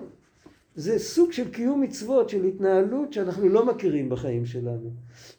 זה 0.75 0.99
סוג 0.99 1.31
של 1.31 1.51
קיום 1.51 1.81
מצוות, 1.81 2.29
של 2.29 2.43
התנהלות 2.43 3.13
שאנחנו 3.13 3.49
לא 3.49 3.65
מכירים 3.65 4.09
בחיים 4.09 4.45
שלנו. 4.45 4.91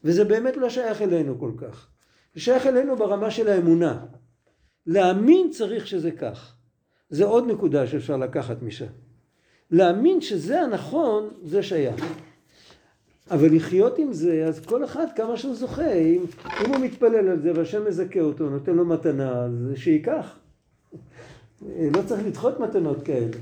וזה 0.04 0.24
באמת 0.24 0.56
לא 0.56 0.68
שייך 0.68 1.02
אלינו 1.02 1.38
כל 1.38 1.52
כך. 1.56 1.88
זה 2.34 2.40
שייך 2.40 2.66
אלינו 2.66 2.96
ברמה 2.96 3.30
של 3.30 3.48
האמונה. 3.48 4.04
להאמין 4.86 5.50
צריך 5.50 5.86
שזה 5.86 6.10
כך. 6.10 6.54
זה 7.10 7.24
עוד 7.24 7.46
נקודה 7.46 7.86
שאפשר 7.86 8.16
לקחת 8.16 8.62
משם. 8.62 8.86
להאמין 9.70 10.20
שזה 10.20 10.60
הנכון, 10.60 11.30
זה 11.42 11.62
שייך. 11.62 12.04
אבל 13.30 13.56
לחיות 13.56 13.98
עם 13.98 14.12
זה, 14.12 14.44
אז 14.46 14.66
כל 14.66 14.84
אחד 14.84 15.06
כמה 15.16 15.36
שהוא 15.36 15.54
זוכה, 15.54 15.92
אם, 15.92 16.24
אם 16.64 16.70
הוא 16.70 16.78
מתפלל 16.78 17.28
על 17.28 17.40
זה 17.42 17.52
והשם 17.54 17.86
מזכה 17.86 18.20
אותו, 18.20 18.50
נותן 18.50 18.74
לו 18.74 18.84
מתנה, 18.84 19.44
אז 19.44 19.52
שייקח. 19.74 20.38
לא 21.66 22.02
צריך 22.06 22.26
לדחות 22.26 22.60
מתנות 22.60 23.02
כאלה. 23.02 23.36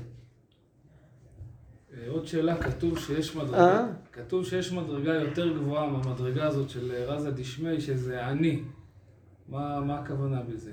אה, 1.93 2.09
עוד 2.09 2.27
שאלה, 2.27 2.57
כתוב 2.57 2.99
שיש 2.99 3.35
מדרגה, 3.35 3.79
אה? 3.79 3.87
כתוב 4.11 4.45
שיש 4.45 4.73
מדרגה 4.73 5.13
יותר 5.13 5.57
גבוהה 5.57 5.87
מהמדרגה 5.87 6.47
הזאת 6.47 6.69
של 6.69 6.91
אה, 6.91 7.05
רזה 7.05 7.31
דשמי, 7.31 7.81
שזה 7.81 8.27
אני. 8.27 8.63
מה, 9.49 9.79
מה 9.79 9.99
הכוונה 9.99 10.41
בזה? 10.41 10.71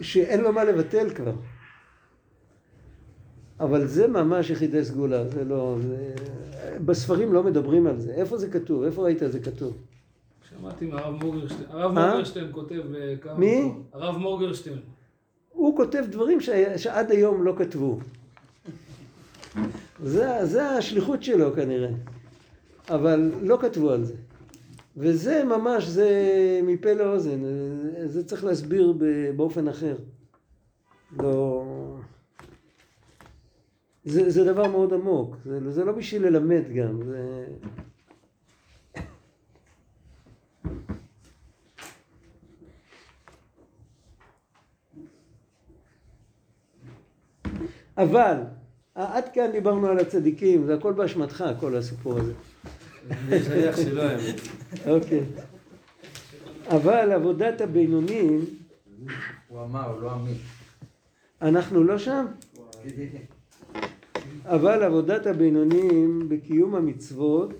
שאין 0.00 0.40
לו 0.40 0.52
מה 0.52 0.64
לבטל 0.64 1.10
כבר. 1.10 1.34
אבל 3.60 3.86
זה 3.86 4.08
ממש 4.08 4.50
יחידי 4.50 4.84
סגולה, 4.84 5.28
זה 5.28 5.44
לא... 5.44 5.76
זה... 5.82 6.14
בספרים 6.84 7.32
לא 7.32 7.42
מדברים 7.42 7.86
על 7.86 8.00
זה. 8.00 8.12
איפה 8.12 8.38
זה 8.38 8.50
כתוב? 8.50 8.82
איפה 8.82 9.02
ראית 9.02 9.18
זה 9.26 9.40
כתוב? 9.40 9.76
שמעתי 10.50 10.86
מהרב 10.86 11.24
מורגרשטיין, 11.24 11.68
הרב 11.68 11.98
אה? 11.98 12.06
מורגרשטיין 12.06 12.48
כותב 12.52 12.82
אה, 12.94 13.14
כמה... 13.20 13.38
מי? 13.38 13.72
הרב 13.92 14.16
מורגרשטיין. 14.16 14.78
הוא 15.52 15.76
כותב 15.76 16.04
דברים 16.10 16.40
ש... 16.40 16.50
שעד 16.76 17.10
היום 17.10 17.42
לא 17.42 17.54
כתבו. 17.58 17.98
זה, 20.04 20.46
זה 20.46 20.68
השליחות 20.68 21.22
שלו 21.22 21.54
כנראה. 21.54 21.90
אבל 22.88 23.32
לא 23.42 23.58
כתבו 23.60 23.90
על 23.90 24.04
זה. 24.04 24.14
וזה 24.96 25.44
ממש, 25.44 25.84
זה 25.84 26.10
מפה 26.62 26.92
לאוזן. 26.92 27.40
זה 28.06 28.24
צריך 28.24 28.44
להסביר 28.44 28.94
באופן 29.36 29.68
אחר. 29.68 29.96
לא... 31.18 31.64
זה, 34.04 34.30
זה 34.30 34.44
דבר 34.44 34.70
מאוד 34.70 34.92
עמוק. 34.92 35.36
זה, 35.44 35.70
זה 35.70 35.84
לא 35.84 35.92
בשביל 35.92 36.26
ללמד 36.26 36.62
גם. 36.74 37.02
זה... 37.02 37.46
אבל 47.98 48.36
עד 48.94 49.24
כאן 49.34 49.52
דיברנו 49.52 49.86
על 49.86 49.98
הצדיקים, 49.98 50.66
זה 50.66 50.74
הכל 50.74 50.92
באשמתך, 50.92 51.44
כל 51.60 51.76
הסיפור 51.76 52.18
הזה. 52.18 52.32
אני 53.10 53.42
שליח 53.42 53.76
שלו 53.76 54.02
האמת. 54.02 54.40
אוקיי. 54.86 55.24
אבל 56.68 57.12
עבודת 57.12 57.60
הבינונים, 57.60 58.44
הוא 59.48 59.64
אמר, 59.64 59.90
הוא 59.90 60.02
לא 60.02 60.14
אמין. 60.14 60.36
אנחנו 61.42 61.84
לא 61.84 61.98
שם? 61.98 62.26
אבל 64.44 64.82
עבודת 64.82 65.26
הבינונים 65.26 66.28
בקיום 66.28 66.74
המצוות 66.74 67.52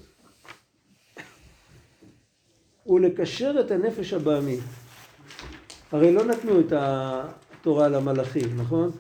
הוא 2.83 3.01
לקשר 3.01 3.57
את 3.61 3.71
הנפש 3.71 4.13
הבעמית. 4.13 4.61
הרי 5.93 6.13
לא 6.13 6.25
נתנו 6.25 6.61
את 6.61 6.73
התורה 6.77 7.89
למלאכים, 7.89 8.57
נכון? 8.57 8.91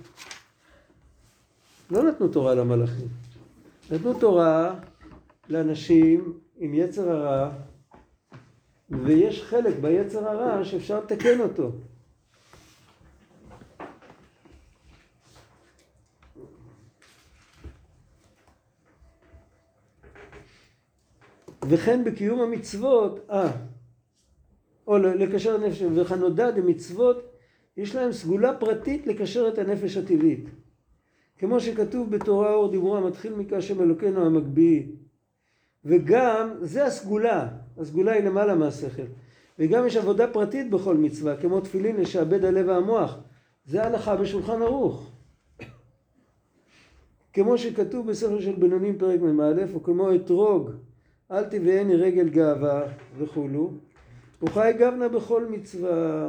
לא 1.93 2.03
נתנו 2.03 2.29
תורה 2.29 2.55
למלאכים. 2.55 3.09
נתנו 3.91 4.15
תורה 4.15 4.81
לאנשים 5.49 6.39
עם 6.57 6.75
יצר 6.75 7.11
הרע, 7.11 7.51
ויש 8.91 9.43
חלק 9.43 9.75
ביצר 9.81 10.29
הרע 10.29 10.65
שאפשר 10.65 10.99
לתקן 10.99 11.41
אותו. 11.41 11.73
וכן 21.69 22.05
בקיום 22.05 22.41
המצוות, 22.41 23.31
אה, 23.31 23.53
או 24.87 24.99
לקשר 24.99 25.55
הנפש, 25.55 25.83
וכנודע 25.83 26.51
דמצוות, 26.51 27.17
יש 27.77 27.95
להם 27.95 28.13
סגולה 28.13 28.57
פרטית 28.59 29.07
לקשר 29.07 29.49
את 29.49 29.59
הנפש 29.59 29.97
הטבעית. 29.97 30.62
כמו 31.43 31.61
שכתוב 31.61 32.11
בתורה 32.11 32.55
אור 32.55 32.71
דיבורה, 32.71 33.01
מתחיל 33.01 33.35
מכשם 33.35 33.83
אלוקינו 33.83 34.27
המגביא. 34.27 34.87
וגם, 35.85 36.51
זה 36.61 36.85
הסגולה, 36.85 37.49
הסגולה 37.79 38.13
היא 38.13 38.25
למעלה 38.25 38.55
מהשכל. 38.55 39.03
וגם 39.59 39.87
יש 39.87 39.97
עבודה 39.97 40.27
פרטית 40.27 40.71
בכל 40.71 40.97
מצווה, 40.97 41.37
כמו 41.37 41.61
תפילין 41.61 41.97
לשעבד 41.97 42.45
הלב 42.45 42.69
והמוח. 42.69 43.19
זה 43.67 43.85
הלכה 43.85 44.17
בשולחן 44.17 44.63
ערוך. 44.63 45.11
כמו 47.33 47.59
שכתוב 47.59 48.11
בספר 48.11 48.41
של 48.41 48.53
בינונים 48.53 48.99
פרק 48.99 49.21
מ"א, 49.21 49.77
וכמו 49.77 50.15
אתרוג, 50.15 50.71
אל 51.31 51.45
תביאני 51.45 51.97
רגל 51.97 52.29
גאווה 52.29 52.83
וכולו, 53.19 53.71
וחי 54.43 54.73
גבנה 54.79 55.09
בכל 55.09 55.47
מצווה. 55.47 56.29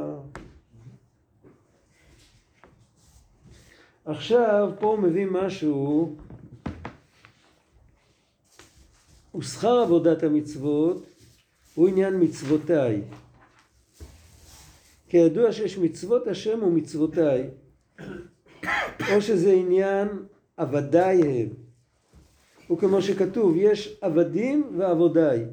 עכשיו, 4.04 4.70
פה 4.78 4.86
הוא 4.86 4.98
מביא 4.98 5.26
משהו, 5.30 6.16
ושכר 9.38 9.78
עבודת 9.78 10.22
המצוות 10.22 11.04
הוא 11.74 11.88
עניין 11.88 12.20
מצוותיי. 12.20 13.02
כידוע 15.08 15.52
שיש 15.52 15.78
מצוות 15.78 16.26
השם 16.26 16.62
ומצוותיי, 16.62 17.50
או 19.14 19.20
שזה 19.20 19.52
עניין 19.52 20.08
עבדיי 20.56 21.22
הם. 21.22 21.48
וכמו 22.70 23.02
שכתוב, 23.02 23.56
יש 23.56 23.98
עבדים 24.00 24.72
ועבודיי, 24.78 25.44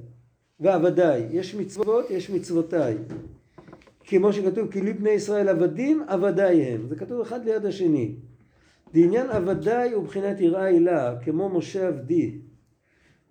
ועבדיי, 0.59 1.27
יש 1.31 1.55
מצוות, 1.55 2.09
יש 2.09 2.29
מצוותיי. 2.29 2.97
כמו 4.03 4.33
שכתוב, 4.33 4.71
כי 4.71 4.81
לי 4.81 4.93
בני 4.93 5.09
ישראל 5.09 5.49
עבדים, 5.49 6.03
עבדיי 6.07 6.63
הם. 6.63 6.87
זה 6.87 6.95
כתוב 6.95 7.21
אחד 7.21 7.45
ליד 7.45 7.65
השני. 7.65 8.15
לעניין 8.93 9.29
עבדיי 9.29 9.91
הוא 9.91 10.03
בחינת 10.03 10.39
יראה 10.39 10.63
הילה, 10.63 11.15
כמו 11.23 11.49
משה 11.49 11.87
עבדי. 11.87 12.35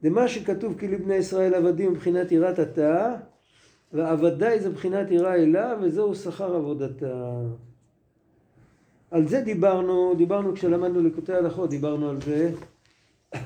דמה 0.03 0.29
שכתוב 0.29 0.79
כי 0.79 0.89
לי 0.89 0.97
בני 0.97 1.15
ישראל 1.15 1.55
עבדים 1.55 1.93
מבחינת 1.93 2.33
יראת 2.33 2.59
התא, 2.59 3.15
ועבדיי 3.93 4.61
זה 4.61 4.71
בחינת 4.71 5.11
יראה 5.11 5.33
הילה, 5.33 5.75
וזהו 5.83 6.15
שכר 6.15 6.55
עבודתה. 6.55 7.31
על 9.11 9.29
זה 9.29 9.41
דיברנו, 9.41 10.15
דיברנו 10.19 10.55
כשלמדנו 10.55 11.03
ליקוטי 11.03 11.33
הלכות, 11.33 11.71
דיברנו 11.71 12.11
על 12.11 12.17
זה. 12.21 12.51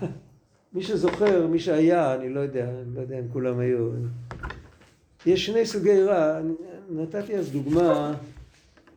מי 0.73 0.83
שזוכר, 0.83 1.47
מי 1.47 1.59
שהיה, 1.59 2.15
אני 2.15 2.29
לא 2.29 2.41
יודע, 2.41 2.69
אני 2.69 2.95
לא 2.95 3.01
יודע 3.01 3.19
אם 3.19 3.29
כולם 3.33 3.59
היו. 3.59 3.89
יש 5.27 5.47
שני 5.47 5.67
סוגי 5.67 5.93
אני- 6.11 6.55
נתתי 6.91 7.37
אז 7.37 7.53
דוגמה 7.53 8.15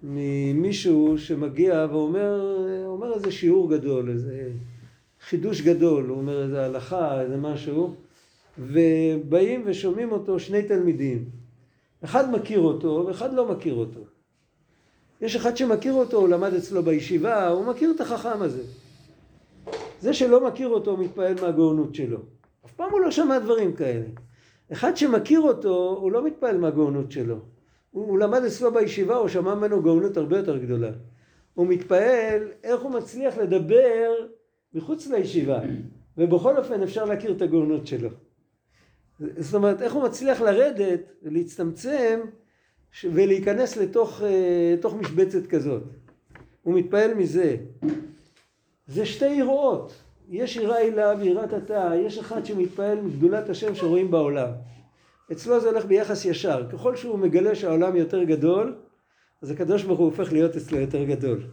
ממישהו 0.04 1.18
שמגיע 1.18 1.88
ואומר 1.91 2.41
אומר 2.86 3.14
איזה 3.14 3.32
שיעור 3.32 3.70
גדול, 3.70 4.10
איזה 4.10 4.50
חידוש 5.22 5.62
גדול, 5.62 6.06
הוא 6.06 6.18
אומר 6.18 6.43
איזה 6.43 6.66
הלכה, 6.66 7.22
איזה 7.22 7.38
משהו, 7.38 7.95
ובאים 8.60 9.62
ושומעים 9.66 10.12
אותו 10.12 10.39
שני 10.39 10.64
תלמידים. 10.64 11.26
אחד 12.04 12.32
מכיר 12.32 12.60
אותו 12.60 13.04
ואחד 13.08 13.34
לא 13.34 13.52
מכיר 13.52 13.74
אותו. 13.74 14.00
יש 15.22 15.36
אחד 15.36 15.58
שמכיר 15.58 15.93
אותו, 15.93 16.18
הוא 16.18 16.30
למד 16.30 16.54
אצלו 16.54 16.84
בישיבה, 16.84 17.48
הוא 17.48 17.66
מכיר 17.66 17.91
את 17.95 18.02
החכם 18.02 18.41
הזה. 18.41 18.64
זה 20.02 20.14
שלא 20.14 20.48
מכיר 20.48 20.68
אותו 20.68 20.98
מתפעל 20.98 21.36
מהגאונות 21.41 21.95
שלו. 21.95 22.20
אף 22.66 22.72
פעם 22.72 22.91
הוא 22.91 23.00
לא 23.00 23.12
שמע 23.12 23.39
דברים 23.39 23.74
כאלה. 23.74 24.06
אחד 24.72 24.98
שמכיר 24.98 25.39
אותו, 25.39 25.98
הוא 26.02 26.12
לא 26.12 26.26
מתפעל 26.26 26.58
מהגאונות 26.58 27.12
שלו. 27.12 27.39
הוא, 27.92 28.06
הוא 28.08 28.20
למד 28.20 28.44
אצלו 28.44 28.74
בישיבה, 28.74 29.16
הוא 29.16 29.28
שמע 29.28 29.56
ממנו 29.56 29.82
גאונות 29.84 30.18
הרבה 30.18 30.38
יותר 30.38 30.58
גדולה. 30.58 30.92
הוא 31.54 31.68
מתפעל 31.68 32.52
איך 32.64 32.82
הוא 32.82 32.92
מצליח 32.92 33.38
לדבר 33.38 34.12
מחוץ 34.74 35.08
לישיבה, 35.08 35.60
ובכל 36.18 36.58
אופן 36.58 36.84
אפשר 36.84 37.06
להכיר 37.06 37.32
את 37.32 37.42
הגאונות 37.42 37.88
שלו. 37.88 38.10
זאת 39.20 39.56
אומרת, 39.56 39.82
איך 39.82 39.94
הוא 39.94 40.04
מצליח 40.04 40.42
לרדת 40.42 41.02
ולהצטמצם 41.24 42.20
ש- 42.92 43.06
ולהיכנס 43.14 43.78
לתוך, 43.78 44.22
אה, 44.22 44.74
לתוך 44.78 44.94
משבצת 44.94 45.48
כזאת. 45.48 45.84
הוא 46.64 46.74
מתפעל 46.74 47.14
מזה. 47.14 47.56
זה 48.88 49.06
שתי 49.06 49.30
יראות. 49.30 49.94
יש 50.30 50.56
יראה 50.56 50.76
הילה 50.78 51.14
ויראת 51.20 51.54
התא, 51.54 51.96
יש 52.06 52.18
אחד 52.18 52.46
שמתפעל 52.46 53.02
מגדולת 53.02 53.50
השם 53.50 53.76
שרואים 53.76 54.12
בעולם. 54.12 54.50
אצלו 55.32 55.60
זה 55.60 55.70
הולך 55.70 55.86
ביחס 55.86 56.26
ישר. 56.26 56.70
ככל 56.72 56.96
שהוא 56.96 57.20
מגלה 57.20 57.56
שהעולם 57.56 57.96
יותר 57.96 58.24
גדול, 58.24 58.76
אז 59.42 59.52
הקדוש 59.52 59.84
ברוך 59.84 60.00
הוא 60.00 60.06
הופך 60.06 60.34
להיות 60.34 60.56
אצלו 60.56 60.80
יותר 60.80 61.04
גדול. 61.04 61.44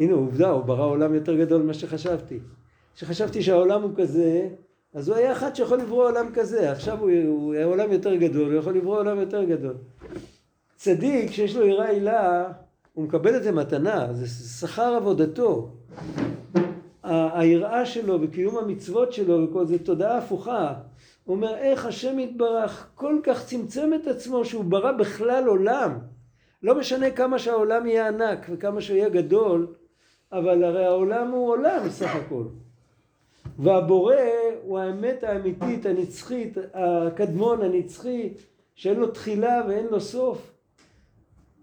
הנה 0.00 0.12
עובדה, 0.12 0.50
הוא 0.50 0.64
ברא 0.64 0.84
עולם 0.84 1.14
יותר 1.14 1.36
גדול 1.36 1.62
ממה 1.62 1.74
שחשבתי. 1.74 2.38
כשחשבתי 2.94 3.42
שהעולם 3.42 3.82
הוא 3.82 3.90
כזה, 3.96 4.48
אז 4.94 5.08
הוא 5.08 5.16
היה 5.16 5.32
אחד 5.32 5.56
שיכול 5.56 5.78
לברוא 5.78 6.04
עולם 6.04 6.26
כזה. 6.34 6.72
עכשיו 6.72 6.98
הוא, 6.98 7.10
הוא 7.26 7.54
היה 7.54 7.64
עולם 7.64 7.92
יותר 7.92 8.14
גדול, 8.14 8.50
הוא 8.50 8.58
יכול 8.58 8.74
לברוא 8.74 8.98
עולם 8.98 9.20
יותר 9.20 9.44
גדול. 9.44 9.74
צדיק 10.76 11.30
שיש 11.30 11.56
לו 11.56 11.66
יראה 11.66 11.86
הילה, 11.86 12.52
הוא 12.92 13.04
מקבל 13.04 13.36
את 13.36 13.42
זה 13.42 13.52
מתנה, 13.52 14.12
זה 14.12 14.26
שכר 14.60 14.94
עבודתו. 14.94 15.72
היראה 17.02 17.86
שלו 17.86 18.18
וקיום 18.22 18.58
המצוות 18.58 19.12
שלו 19.12 19.48
וכל 19.48 19.66
זה 19.66 19.78
תודעה 19.78 20.18
הפוכה. 20.18 20.74
הוא 21.28 21.36
אומר 21.36 21.56
איך 21.56 21.86
השם 21.86 22.18
יתברך 22.18 22.88
כל 22.94 23.20
כך 23.22 23.46
צמצם 23.46 23.90
את 23.94 24.06
עצמו 24.06 24.44
שהוא 24.44 24.64
ברא 24.64 24.92
בכלל 24.92 25.46
עולם. 25.46 25.98
לא 26.62 26.74
משנה 26.78 27.10
כמה 27.10 27.38
שהעולם 27.38 27.86
יהיה 27.86 28.08
ענק 28.08 28.46
וכמה 28.50 28.80
שהוא 28.80 28.96
יהיה 28.96 29.08
גדול, 29.08 29.66
אבל 30.32 30.64
הרי 30.64 30.84
העולם 30.84 31.30
הוא 31.30 31.50
עולם 31.50 31.88
סך 31.88 32.14
הכל. 32.14 32.44
והבורא 33.58 34.14
הוא 34.62 34.78
האמת 34.78 35.24
האמיתית, 35.24 35.86
הנצחית, 35.86 36.58
הקדמון, 36.74 37.62
הנצחי, 37.62 38.32
שאין 38.74 39.00
לו 39.00 39.06
תחילה 39.06 39.62
ואין 39.68 39.86
לו 39.86 40.00
סוף. 40.00 40.52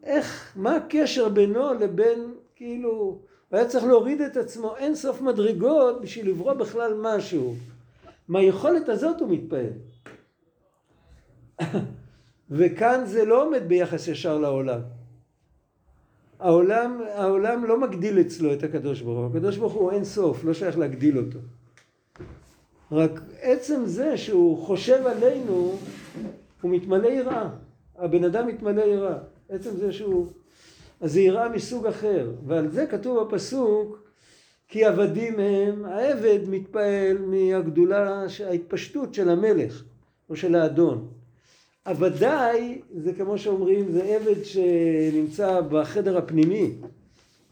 איך, 0.04 0.54
מה 0.56 0.76
הקשר 0.76 1.30
בינו 1.30 1.74
לבין, 1.74 2.34
כאילו, 2.56 2.92
הוא 2.92 3.20
היה 3.52 3.68
צריך 3.68 3.86
להוריד 3.86 4.22
את 4.22 4.38
עצמו 4.38 4.76
אין 4.78 4.96
סוף 4.96 5.22
מדרגות 5.22 6.02
בשביל 6.02 6.30
לברוא 6.30 6.54
בכלל 6.54 6.94
משהו. 7.02 7.56
מהיכולת 8.28 8.90
הזאת 8.90 9.22
הוא 9.22 9.30
מתפעל. 9.30 9.72
וכאן 12.58 13.06
זה 13.06 13.26
לא 13.26 13.46
עומד 13.46 13.64
ביחס 13.68 14.08
ישר 14.08 14.38
לעולם. 14.38 14.80
העולם, 16.40 17.02
העולם 17.14 17.66
לא 17.66 17.80
מגדיל 17.80 18.20
אצלו 18.20 18.54
את 18.54 18.64
הקדוש 18.64 19.02
ברוך 19.02 19.18
הוא. 19.20 19.28
הקדוש 19.28 19.58
ברוך 19.58 19.74
הוא 19.74 19.92
אין 19.92 20.06
סוף, 20.06 20.44
לא 20.44 20.54
שייך 20.54 20.78
להגדיל 20.78 21.18
אותו. 21.18 21.40
רק 22.92 23.22
עצם 23.42 23.82
זה 23.86 24.18
שהוא 24.18 24.58
חושב 24.58 25.08
עלינו, 25.08 25.78
הוא 26.62 26.72
מתמלא 26.72 27.08
יראה. 27.08 27.50
הבן 27.98 28.24
אדם 28.24 28.48
מתמלא 28.48 28.82
יראה. 28.82 29.18
עצם 29.50 29.78
זה 29.78 29.94
שהוא... 29.94 30.28
אז 31.02 31.14
זה 31.14 31.20
יראה 31.20 31.50
מסוג 31.50 31.88
אחר. 31.88 32.32
ועל 32.48 32.72
זה 32.72 32.86
כתוב 32.86 33.24
בפסוק, 33.24 34.05
כי 34.76 34.86
עבדים 34.86 35.40
הם, 35.40 35.86
העבד 35.86 36.40
מתפעל 36.48 37.18
מהגדולה, 37.18 38.26
ההתפשטות 38.46 39.14
של 39.14 39.30
המלך 39.30 39.84
או 40.30 40.36
של 40.36 40.56
האדון. 40.56 41.08
עבדיי 41.86 42.82
זה 42.96 43.14
כמו 43.14 43.38
שאומרים, 43.38 43.92
זה 43.92 44.04
עבד 44.04 44.44
שנמצא 44.44 45.62
בחדר 45.62 46.18
הפנימי, 46.18 46.72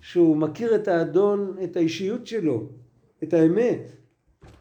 שהוא 0.02 0.38
מכיר 0.38 0.76
את 0.76 0.88
האדון, 0.88 1.58
את 1.64 1.78
האישיות 1.78 2.28
שלו, 2.28 2.68
את 3.24 3.34
האמת. 3.34 3.82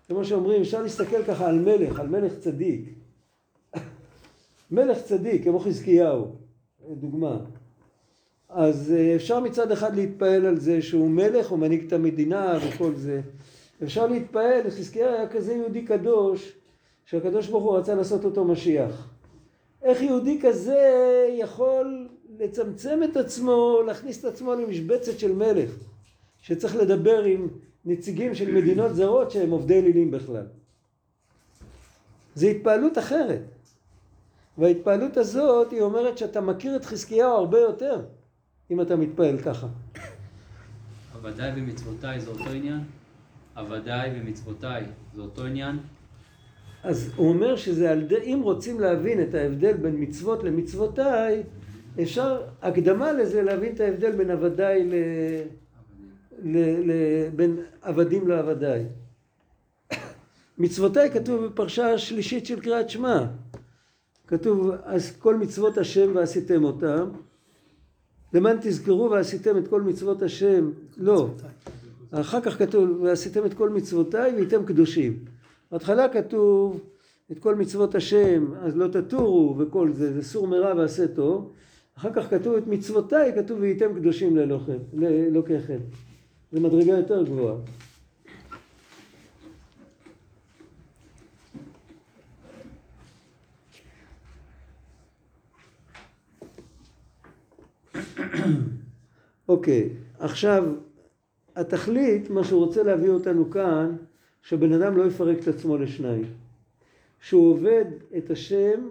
כמו 0.08 0.24
שאומרים, 0.24 0.60
אפשר 0.62 0.82
להסתכל 0.82 1.24
ככה 1.24 1.48
על 1.48 1.58
מלך, 1.58 2.00
על 2.00 2.08
מלך 2.08 2.38
צדיק. 2.38 2.94
מלך 4.70 4.98
צדיק, 5.02 5.44
כמו 5.44 5.58
חזקיהו, 5.58 6.36
דוגמה. 6.90 7.38
אז 8.54 8.94
אה, 8.96 9.16
אפשר 9.16 9.40
מצד 9.40 9.72
אחד 9.72 9.96
להתפעל 9.96 10.46
על 10.46 10.60
זה 10.60 10.82
שהוא 10.82 11.10
מלך, 11.10 11.48
הוא 11.48 11.58
מנהיג 11.58 11.86
את 11.86 11.92
המדינה 11.92 12.58
וכל 12.66 12.94
זה. 12.94 13.20
אפשר 13.82 14.06
להתפעל, 14.06 14.70
חזקיהו 14.70 15.14
היה 15.14 15.28
כזה 15.28 15.52
יהודי 15.52 15.84
קדוש, 15.84 16.52
שהקדוש 17.04 17.48
ברוך 17.48 17.64
הוא 17.64 17.78
רצה 17.78 17.94
לעשות 17.94 18.24
אותו 18.24 18.44
משיח. 18.44 19.08
איך 19.82 20.02
יהודי 20.02 20.38
כזה 20.42 20.78
יכול 21.38 22.08
לצמצם 22.38 23.00
את 23.04 23.16
עצמו, 23.16 23.82
להכניס 23.86 24.20
את 24.20 24.24
עצמו 24.24 24.54
למשבצת 24.54 25.18
של 25.18 25.32
מלך, 25.32 25.70
שצריך 26.40 26.76
לדבר 26.76 27.22
עם 27.22 27.48
נציגים 27.84 28.34
של 28.34 28.54
מדינות 28.54 28.94
זרות 28.94 29.30
שהם 29.30 29.50
עובדי 29.50 29.78
אלילים 29.78 30.10
בכלל. 30.10 30.46
זו 32.34 32.46
התפעלות 32.46 32.98
אחרת. 32.98 33.42
וההתפעלות 34.58 35.16
הזאת 35.16 35.70
היא 35.70 35.80
אומרת 35.82 36.18
שאתה 36.18 36.40
מכיר 36.40 36.76
את 36.76 36.84
חזקיהו 36.84 37.32
הרבה 37.32 37.58
יותר 37.58 38.00
אם 38.72 38.80
אתה 38.80 38.96
מתפעל 38.96 39.38
ככה. 39.38 39.66
עבדיי 41.14 41.52
ומצוותיי 41.56 42.20
זה 42.20 42.30
אותו 42.30 42.50
עניין? 42.50 42.80
עבדיי 43.54 44.20
ומצוותיי 44.20 44.84
זה 45.14 45.22
אותו 45.22 45.44
עניין? 45.44 45.78
אז 46.82 47.12
הוא 47.16 47.28
אומר 47.28 47.56
שזה 47.56 47.90
על 47.90 48.02
ידי, 48.02 48.16
אם 48.16 48.40
רוצים 48.42 48.80
להבין 48.80 49.22
את 49.22 49.34
ההבדל 49.34 49.72
בין 49.72 49.94
מצוות 49.98 50.44
למצוותיי, 50.44 51.42
אפשר 52.02 52.42
הקדמה 52.62 53.12
לזה 53.12 53.42
להבין 53.42 53.74
את 53.74 53.80
ההבדל 53.80 54.12
בין 54.12 54.30
עבדיי 54.30 54.84
ל... 54.84 54.94
ל... 56.42 56.58
ל... 56.90 56.92
בין 57.36 57.56
עבדים 57.82 58.28
לעבדיי. 58.28 58.86
מצוותיי 60.58 61.10
כתוב 61.10 61.44
בפרשה 61.44 61.92
השלישית 61.92 62.46
של 62.46 62.60
קריאת 62.60 62.90
שמע. 62.90 63.26
כתוב 64.26 64.70
אז 64.84 65.16
כל 65.16 65.36
מצוות 65.36 65.78
השם 65.78 66.10
ועשיתם 66.14 66.64
אותם. 66.64 67.08
למען 68.34 68.56
תזכרו 68.60 69.10
ועשיתם 69.10 69.58
את 69.58 69.68
כל 69.68 69.82
מצוות 69.82 70.22
השם. 70.22 70.70
לא. 70.96 71.28
אחר 72.10 72.40
כך 72.40 72.58
כתוב 72.58 73.00
ועשיתם 73.02 73.46
את 73.46 73.54
כל 73.54 73.70
מצוותיי 73.70 74.32
והייתם 74.32 74.64
קדושים. 74.64 75.18
בהתחלה 75.72 76.08
כתוב 76.08 76.80
את 77.32 77.38
כל 77.38 77.54
מצוות 77.54 77.94
השם 77.94 78.46
אז 78.60 78.76
לא 78.76 78.88
תטורו 78.88 79.58
וכל 79.58 79.92
זה, 79.92 80.12
זה 80.12 80.22
סור 80.22 80.46
מרע 80.46 80.74
ועשה 80.76 81.08
טוב. 81.08 81.52
אחר 81.98 82.12
כך 82.12 82.30
כתוב 82.30 82.54
את 82.54 82.66
מצוותיי, 82.66 83.32
כתוב 83.34 83.60
והייתם 83.60 83.94
קדושים 83.94 84.36
לאלוקי 84.92 85.60
חטא. 85.60 85.76
זו 86.52 86.60
מדרגה 86.60 86.92
יותר 86.92 87.22
גבוהה. 87.22 87.54
אוקיי, 99.48 99.88
עכשיו 100.18 100.64
התכלית, 101.56 102.30
מה 102.30 102.44
שהוא 102.44 102.64
רוצה 102.64 102.82
להביא 102.82 103.10
אותנו 103.10 103.50
כאן, 103.50 103.96
שבן 104.42 104.72
אדם 104.72 104.96
לא 104.96 105.06
יפרק 105.06 105.38
את 105.38 105.48
עצמו 105.48 105.78
לשניים. 105.78 106.24
שהוא 107.20 107.50
עובד 107.50 107.84
את 108.18 108.30
השם, 108.30 108.88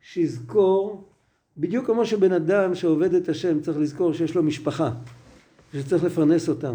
שיזכור, 0.00 1.08
בדיוק 1.56 1.86
כמו 1.86 2.06
שבן 2.06 2.32
אדם 2.32 2.74
שעובד 2.74 3.14
את 3.14 3.28
השם 3.28 3.60
צריך 3.60 3.78
לזכור 3.78 4.12
שיש 4.12 4.34
לו 4.34 4.42
משפחה, 4.42 4.90
שצריך 5.74 6.04
לפרנס 6.04 6.48
אותם. 6.48 6.74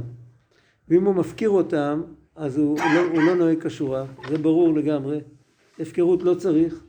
ואם 0.89 1.05
הוא 1.05 1.15
מפקיר 1.15 1.49
אותם, 1.49 2.01
אז 2.35 2.57
הוא, 2.57 2.79
הוא, 2.79 2.91
לא, 2.95 2.99
הוא 2.99 3.23
לא 3.23 3.35
נוהג 3.35 3.67
כשורה, 3.67 4.05
זה 4.29 4.37
ברור 4.37 4.73
לגמרי. 4.73 5.19
הפקרות 5.79 6.23
לא 6.23 6.33
צריך, 6.33 6.83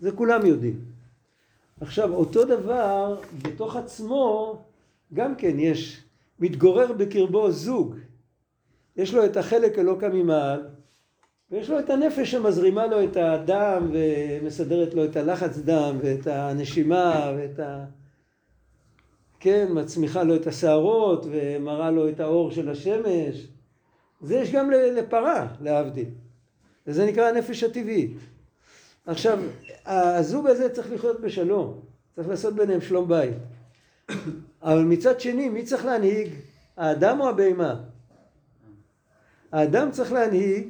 זה 0.00 0.12
כולם 0.12 0.46
יודעים. 0.46 0.93
עכשיו, 1.80 2.14
אותו 2.14 2.44
דבר, 2.44 3.20
בתוך 3.42 3.76
עצמו, 3.76 4.56
גם 5.14 5.34
כן 5.34 5.58
יש, 5.58 6.04
מתגורר 6.40 6.92
בקרבו 6.92 7.50
זוג. 7.50 7.96
יש 8.96 9.14
לו 9.14 9.24
את 9.24 9.36
החלק 9.36 9.78
אלוקא 9.78 10.08
ממעל, 10.12 10.66
ויש 11.50 11.70
לו 11.70 11.78
את 11.78 11.90
הנפש 11.90 12.30
שמזרימה 12.30 12.86
לו 12.86 13.04
את 13.04 13.16
הדם 13.16 13.90
ומסדרת 13.92 14.94
לו 14.94 15.04
את 15.04 15.16
הלחץ 15.16 15.58
דם 15.58 15.98
ואת 16.02 16.26
הנשימה 16.26 17.32
ואת 17.36 17.58
ה... 17.58 17.84
כן, 19.40 19.66
מצמיחה 19.70 20.22
לו 20.22 20.36
את 20.36 20.46
השערות 20.46 21.26
ומראה 21.30 21.90
לו 21.90 22.08
את 22.08 22.20
האור 22.20 22.50
של 22.50 22.68
השמש. 22.68 23.46
זה 24.20 24.36
יש 24.36 24.52
גם 24.52 24.70
לפרה, 24.70 25.46
להבדיל. 25.60 26.08
וזה 26.86 27.06
נקרא 27.06 27.28
הנפש 27.28 27.62
הטבעית. 27.62 28.16
עכשיו, 29.06 29.38
הזוג 29.86 30.46
הזה 30.46 30.68
צריך 30.68 30.92
לחיות 30.92 31.20
בשלום, 31.20 31.80
צריך 32.16 32.28
לעשות 32.28 32.54
ביניהם 32.54 32.80
שלום 32.80 33.08
בית. 33.08 33.34
אבל 34.62 34.82
מצד 34.82 35.20
שני, 35.20 35.48
מי 35.48 35.62
צריך 35.62 35.84
להנהיג? 35.84 36.28
האדם 36.76 37.20
או 37.20 37.28
הבהמה? 37.28 37.80
האדם 39.52 39.90
צריך 39.90 40.12
להנהיג, 40.12 40.68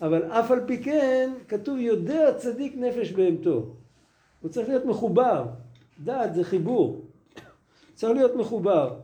אבל 0.00 0.24
אף 0.24 0.50
על 0.50 0.60
פי 0.66 0.82
כן, 0.82 1.30
כתוב 1.48 1.78
יודע 1.78 2.34
צדיק 2.36 2.74
נפש 2.76 3.12
בהמתו. 3.12 3.74
הוא 4.40 4.50
צריך 4.50 4.68
להיות 4.68 4.84
מחובר. 4.84 5.46
דעת 6.04 6.34
זה 6.34 6.44
חיבור. 6.44 7.04
צריך 7.94 8.12
להיות 8.12 8.36
מחובר. 8.36 8.94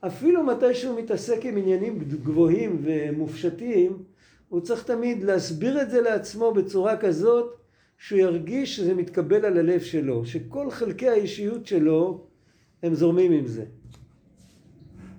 אפילו 0.00 0.42
מתי 0.42 0.74
שהוא 0.74 0.98
מתעסק 0.98 1.44
עם 1.44 1.56
עניינים 1.56 1.98
גבוהים 1.98 2.82
ומופשטים, 2.84 4.02
הוא 4.48 4.60
צריך 4.60 4.84
תמיד 4.84 5.24
להסביר 5.24 5.82
את 5.82 5.90
זה 5.90 6.00
לעצמו 6.00 6.52
בצורה 6.52 6.96
כזאת 6.96 7.56
שהוא 8.04 8.18
ירגיש 8.18 8.76
שזה 8.76 8.94
מתקבל 8.94 9.44
על 9.44 9.58
הלב 9.58 9.80
שלו, 9.80 10.26
שכל 10.26 10.70
חלקי 10.70 11.08
האישיות 11.08 11.66
שלו 11.66 12.26
הם 12.82 12.94
זורמים 12.94 13.32
עם 13.32 13.46
זה. 13.46 13.64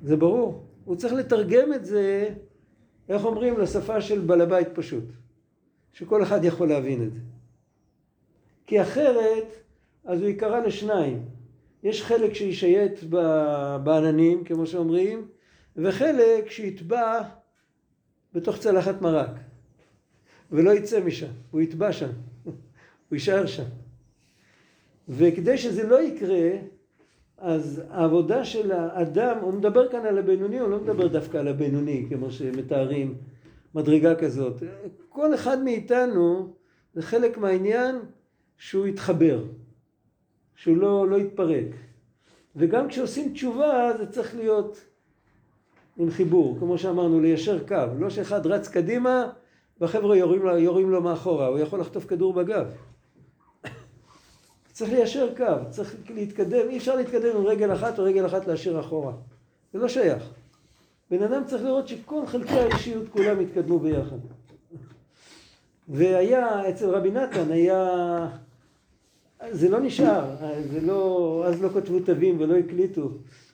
זה 0.03 0.17
ברור. 0.17 0.63
הוא 0.85 0.95
צריך 0.95 1.13
לתרגם 1.13 1.73
את 1.73 1.85
זה, 1.85 2.29
איך 3.09 3.25
אומרים, 3.25 3.59
לשפה 3.59 4.01
של 4.01 4.19
בעל 4.19 4.41
הבית 4.41 4.67
פשוט. 4.73 5.03
שכל 5.93 6.23
אחד 6.23 6.45
יכול 6.45 6.69
להבין 6.69 7.03
את 7.03 7.13
זה. 7.13 7.19
כי 8.65 8.81
אחרת, 8.81 9.47
אז 10.05 10.21
הוא 10.21 10.29
יקרא 10.29 10.59
לשניים. 10.59 11.25
יש 11.83 12.03
חלק 12.03 12.33
שישייט 12.33 13.03
בעננים, 13.83 14.43
כמו 14.43 14.67
שאומרים, 14.67 15.27
וחלק 15.77 16.49
שיטבע 16.49 17.21
בתוך 18.33 18.57
צלחת 18.57 19.01
מרק. 19.01 19.31
ולא 20.51 20.71
יצא 20.71 21.03
משם, 21.03 21.31
הוא 21.51 21.61
יטבע 21.61 21.91
שם, 21.91 22.09
הוא 23.15 23.19
יישאר 23.19 23.45
שם. 23.45 23.63
וכדי 25.09 25.57
שזה 25.57 25.87
לא 25.87 26.01
יקרה, 26.01 26.49
אז 27.37 27.81
העבודה 27.89 28.45
של 28.45 28.71
האדם, 28.71 29.37
הוא 29.41 29.53
מדבר 29.53 29.91
כאן 29.91 30.05
על 30.05 30.17
הבינוני, 30.17 30.59
הוא 30.59 30.69
לא 30.69 30.79
מדבר 30.79 31.07
דווקא 31.07 31.37
על 31.37 31.47
הבינוני, 31.47 32.05
כמו 32.09 32.31
שמתארים 32.31 33.15
מדרגה 33.75 34.15
כזאת. 34.15 34.63
כל 35.09 35.33
אחד 35.33 35.63
מאיתנו, 35.63 36.53
זה 36.93 37.01
חלק 37.01 37.37
מהעניין 37.37 37.95
שהוא 38.57 38.87
יתחבר, 38.87 39.43
שהוא 40.55 40.77
לא, 40.77 41.07
לא 41.09 41.15
יתפרק. 41.15 41.67
וגם 42.55 42.87
כשעושים 42.87 43.33
תשובה 43.33 43.91
זה 43.97 44.11
צריך 44.11 44.35
להיות 44.35 44.85
עם 45.97 46.11
חיבור, 46.11 46.57
כמו 46.59 46.77
שאמרנו, 46.77 47.21
ליישר 47.21 47.67
קו. 47.67 47.85
לא 47.99 48.09
שאחד 48.09 48.47
רץ 48.47 48.67
קדימה 48.67 49.29
והחבר'ה 49.81 50.17
יורים 50.17 50.41
יורים 50.57 50.89
לו 50.89 51.01
מאחורה, 51.01 51.47
הוא 51.47 51.59
יכול 51.59 51.79
לחטוף 51.79 52.05
כדור 52.05 52.33
בגב. 52.33 52.67
צריך 54.75 54.91
ליישר 54.91 55.29
קו, 55.37 55.69
צריך 55.69 55.95
להתקדם, 56.09 56.69
אי 56.69 56.77
אפשר 56.77 56.95
להתקדם 56.95 57.37
עם 57.37 57.45
רגל 57.45 57.73
אחת 57.73 57.99
או 57.99 58.03
רגל 58.03 58.25
אחת 58.25 58.47
להשאיר 58.47 58.79
אחורה. 58.79 59.13
זה 59.73 59.79
לא 59.79 59.87
שייך. 59.87 60.23
בן 61.11 61.23
אדם 61.23 61.43
צריך 61.45 61.63
לראות 61.63 61.87
שכל 61.87 62.25
חלקי 62.25 62.53
האישיות 62.53 63.09
כולם 63.09 63.41
יתקדמו 63.41 63.79
ביחד. 63.79 64.17
והיה, 65.87 66.69
אצל 66.69 66.89
רבי 66.89 67.11
נתן 67.11 67.51
היה, 67.51 68.29
זה 69.51 69.69
לא 69.69 69.79
נשאר, 69.79 70.35
זה 70.71 70.81
לא, 70.81 71.43
אז 71.47 71.61
לא 71.61 71.69
כתבו 71.69 71.99
תווים 71.99 72.39
ולא 72.39 72.57
הקליטו. 72.57 73.11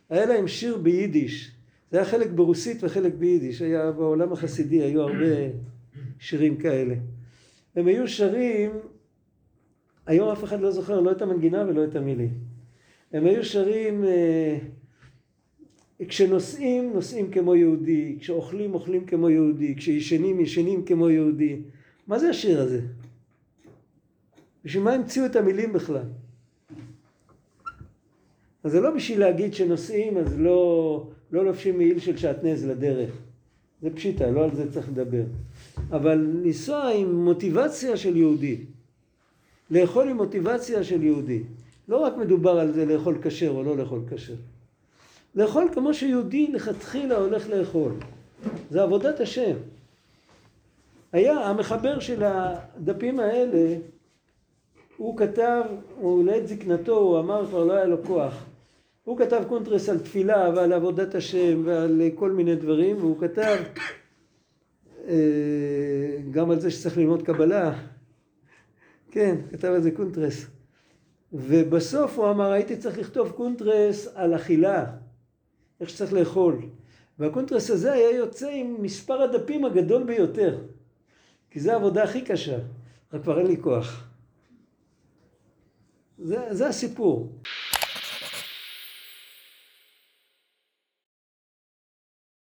היה 0.10 0.26
להם 0.26 0.48
שיר 0.48 0.78
ביידיש, 0.78 1.52
זה 1.92 1.98
היה 1.98 2.06
חלק 2.06 2.30
ברוסית 2.30 2.78
וחלק 2.84 3.14
ביידיש, 3.14 3.62
היה 3.62 3.92
בעולם 3.92 4.34
החסידי, 4.34 4.82
היו 4.82 5.02
הרבה 5.02 5.36
שירים 6.20 6.58
כאלה. 6.58 6.96
הם 7.76 7.88
היו 7.88 8.08
שרים, 8.08 8.72
היום 10.06 10.30
אף 10.30 10.44
אחד 10.44 10.62
לא 10.62 10.72
זוכר 10.72 11.00
לא 11.00 11.12
את 11.12 11.22
המנגינה 11.22 11.66
ולא 11.68 11.84
את 11.84 11.96
המילים. 11.96 12.30
הם 13.14 13.26
היו 13.26 13.46
שרים, 13.46 14.04
אה, 14.06 14.58
כשנוסעים, 16.08 16.94
נוסעים 16.94 17.32
כמו 17.32 17.56
יהודי, 17.56 18.18
כשאוכלים, 18.20 18.74
אוכלים 18.74 19.06
כמו 19.06 19.30
יהודי, 19.30 19.76
כשישנים, 19.78 20.40
ישנים 20.40 20.86
כמו 20.86 21.10
יהודי. 21.10 21.62
מה 22.08 22.20
זה 22.20 22.30
השיר 22.30 22.62
הזה? 22.62 22.82
בשביל 24.66 24.84
מה 24.84 24.94
המציאו 24.94 25.26
את 25.26 25.36
המילים 25.36 25.74
בכלל? 25.74 26.06
אז 28.64 28.72
זה 28.72 28.80
לא 28.80 28.96
בשביל 28.96 29.20
להגיד 29.20 29.54
שנוסעים 29.54 30.18
אז 30.18 30.40
לא, 30.40 31.10
לא 31.32 31.46
לובשים 31.46 31.78
מעיל 31.78 32.00
של 32.00 32.18
שעטנז 32.18 32.66
לדרך. 32.66 33.18
זה 33.82 33.90
פשיטה, 33.90 34.32
לא 34.32 34.44
על 34.44 34.56
זה 34.56 34.72
צריך 34.72 34.90
לדבר. 34.90 35.24
אבל 35.92 36.18
לנסוע 36.44 36.90
עם 36.90 37.26
מוטיבציה 37.26 37.98
של 37.98 38.18
יהודי. 38.18 38.58
לאכול 39.72 40.10
עם 40.10 40.18
מוטיבציה 40.18 40.84
של 40.84 41.04
יהודי. 41.04 41.44
לא 41.88 41.98
רק 41.98 42.18
מדובר 42.18 42.60
על 42.60 42.72
זה 42.72 42.86
לאכול 42.86 43.18
כשר 43.22 43.50
או 43.50 43.64
לא 43.64 43.78
לאכול 43.78 44.02
כשר. 44.10 44.34
לאכול 45.36 45.70
כמו 45.74 45.94
שיהודי 45.94 46.48
לכתחילה 46.48 47.18
הולך 47.18 47.50
לאכול. 47.50 47.92
זה 48.70 48.82
עבודת 48.82 49.20
השם. 49.20 49.56
היה 51.12 51.34
המחבר 51.34 52.00
של 52.00 52.24
הדפים 52.24 53.20
האלה, 53.20 53.76
הוא 54.98 55.18
כתב, 55.18 55.64
הוא 56.00 56.26
לעת 56.26 56.48
זקנתו, 56.48 56.98
הוא 56.98 57.20
אמר 57.20 57.46
כבר 57.46 57.64
לא 57.64 57.74
היה 57.74 57.86
לו 57.86 58.04
כוח. 58.04 58.46
הוא 59.04 59.18
כתב 59.18 59.44
קונטרס 59.48 59.90
על 59.90 60.00
תפילה 60.00 60.52
ועל 60.56 60.74
עבודת 60.74 61.16
השם 61.16 61.62
ועל 61.66 62.02
כל 62.16 62.32
מיני 62.32 62.56
דברים, 62.56 62.98
והוא 62.98 63.20
כתב 63.20 63.58
אה, 65.08 65.14
גם 66.32 66.52
על 66.52 66.60
זה 66.60 66.72
שצריך 66.72 66.98
ללמוד 66.98 67.22
קבלה. 67.22 67.74
כן, 69.12 69.36
כתב 69.52 69.68
על 69.68 69.82
זה 69.82 69.92
קונטרס. 69.92 70.46
ובסוף 71.34 72.20
הוא 72.20 72.30
אמר, 72.30 72.52
הייתי 72.52 72.78
צריך 72.78 72.98
לכתוב 72.98 73.32
קונטרס 73.32 74.08
על 74.16 74.36
אכילה, 74.36 74.86
איך 75.80 75.90
שצריך 75.90 76.14
לאכול. 76.14 76.62
והקונטרס 77.20 77.70
הזה 77.70 77.94
היה 77.94 78.12
יוצא 78.12 78.50
עם 78.50 78.76
מספר 78.82 79.22
הדפים 79.22 79.66
הגדול 79.66 80.04
ביותר. 80.04 80.58
כי 81.52 81.60
זו 81.60 81.72
העבודה 81.72 82.04
הכי 82.04 82.22
קשה, 82.22 82.58
רק 83.14 83.24
כבר 83.24 83.40
אין 83.40 83.48
לי 83.48 83.58
כוח. 83.62 84.08
זה, 86.18 86.48
זה 86.52 86.68
הסיפור. 86.68 87.32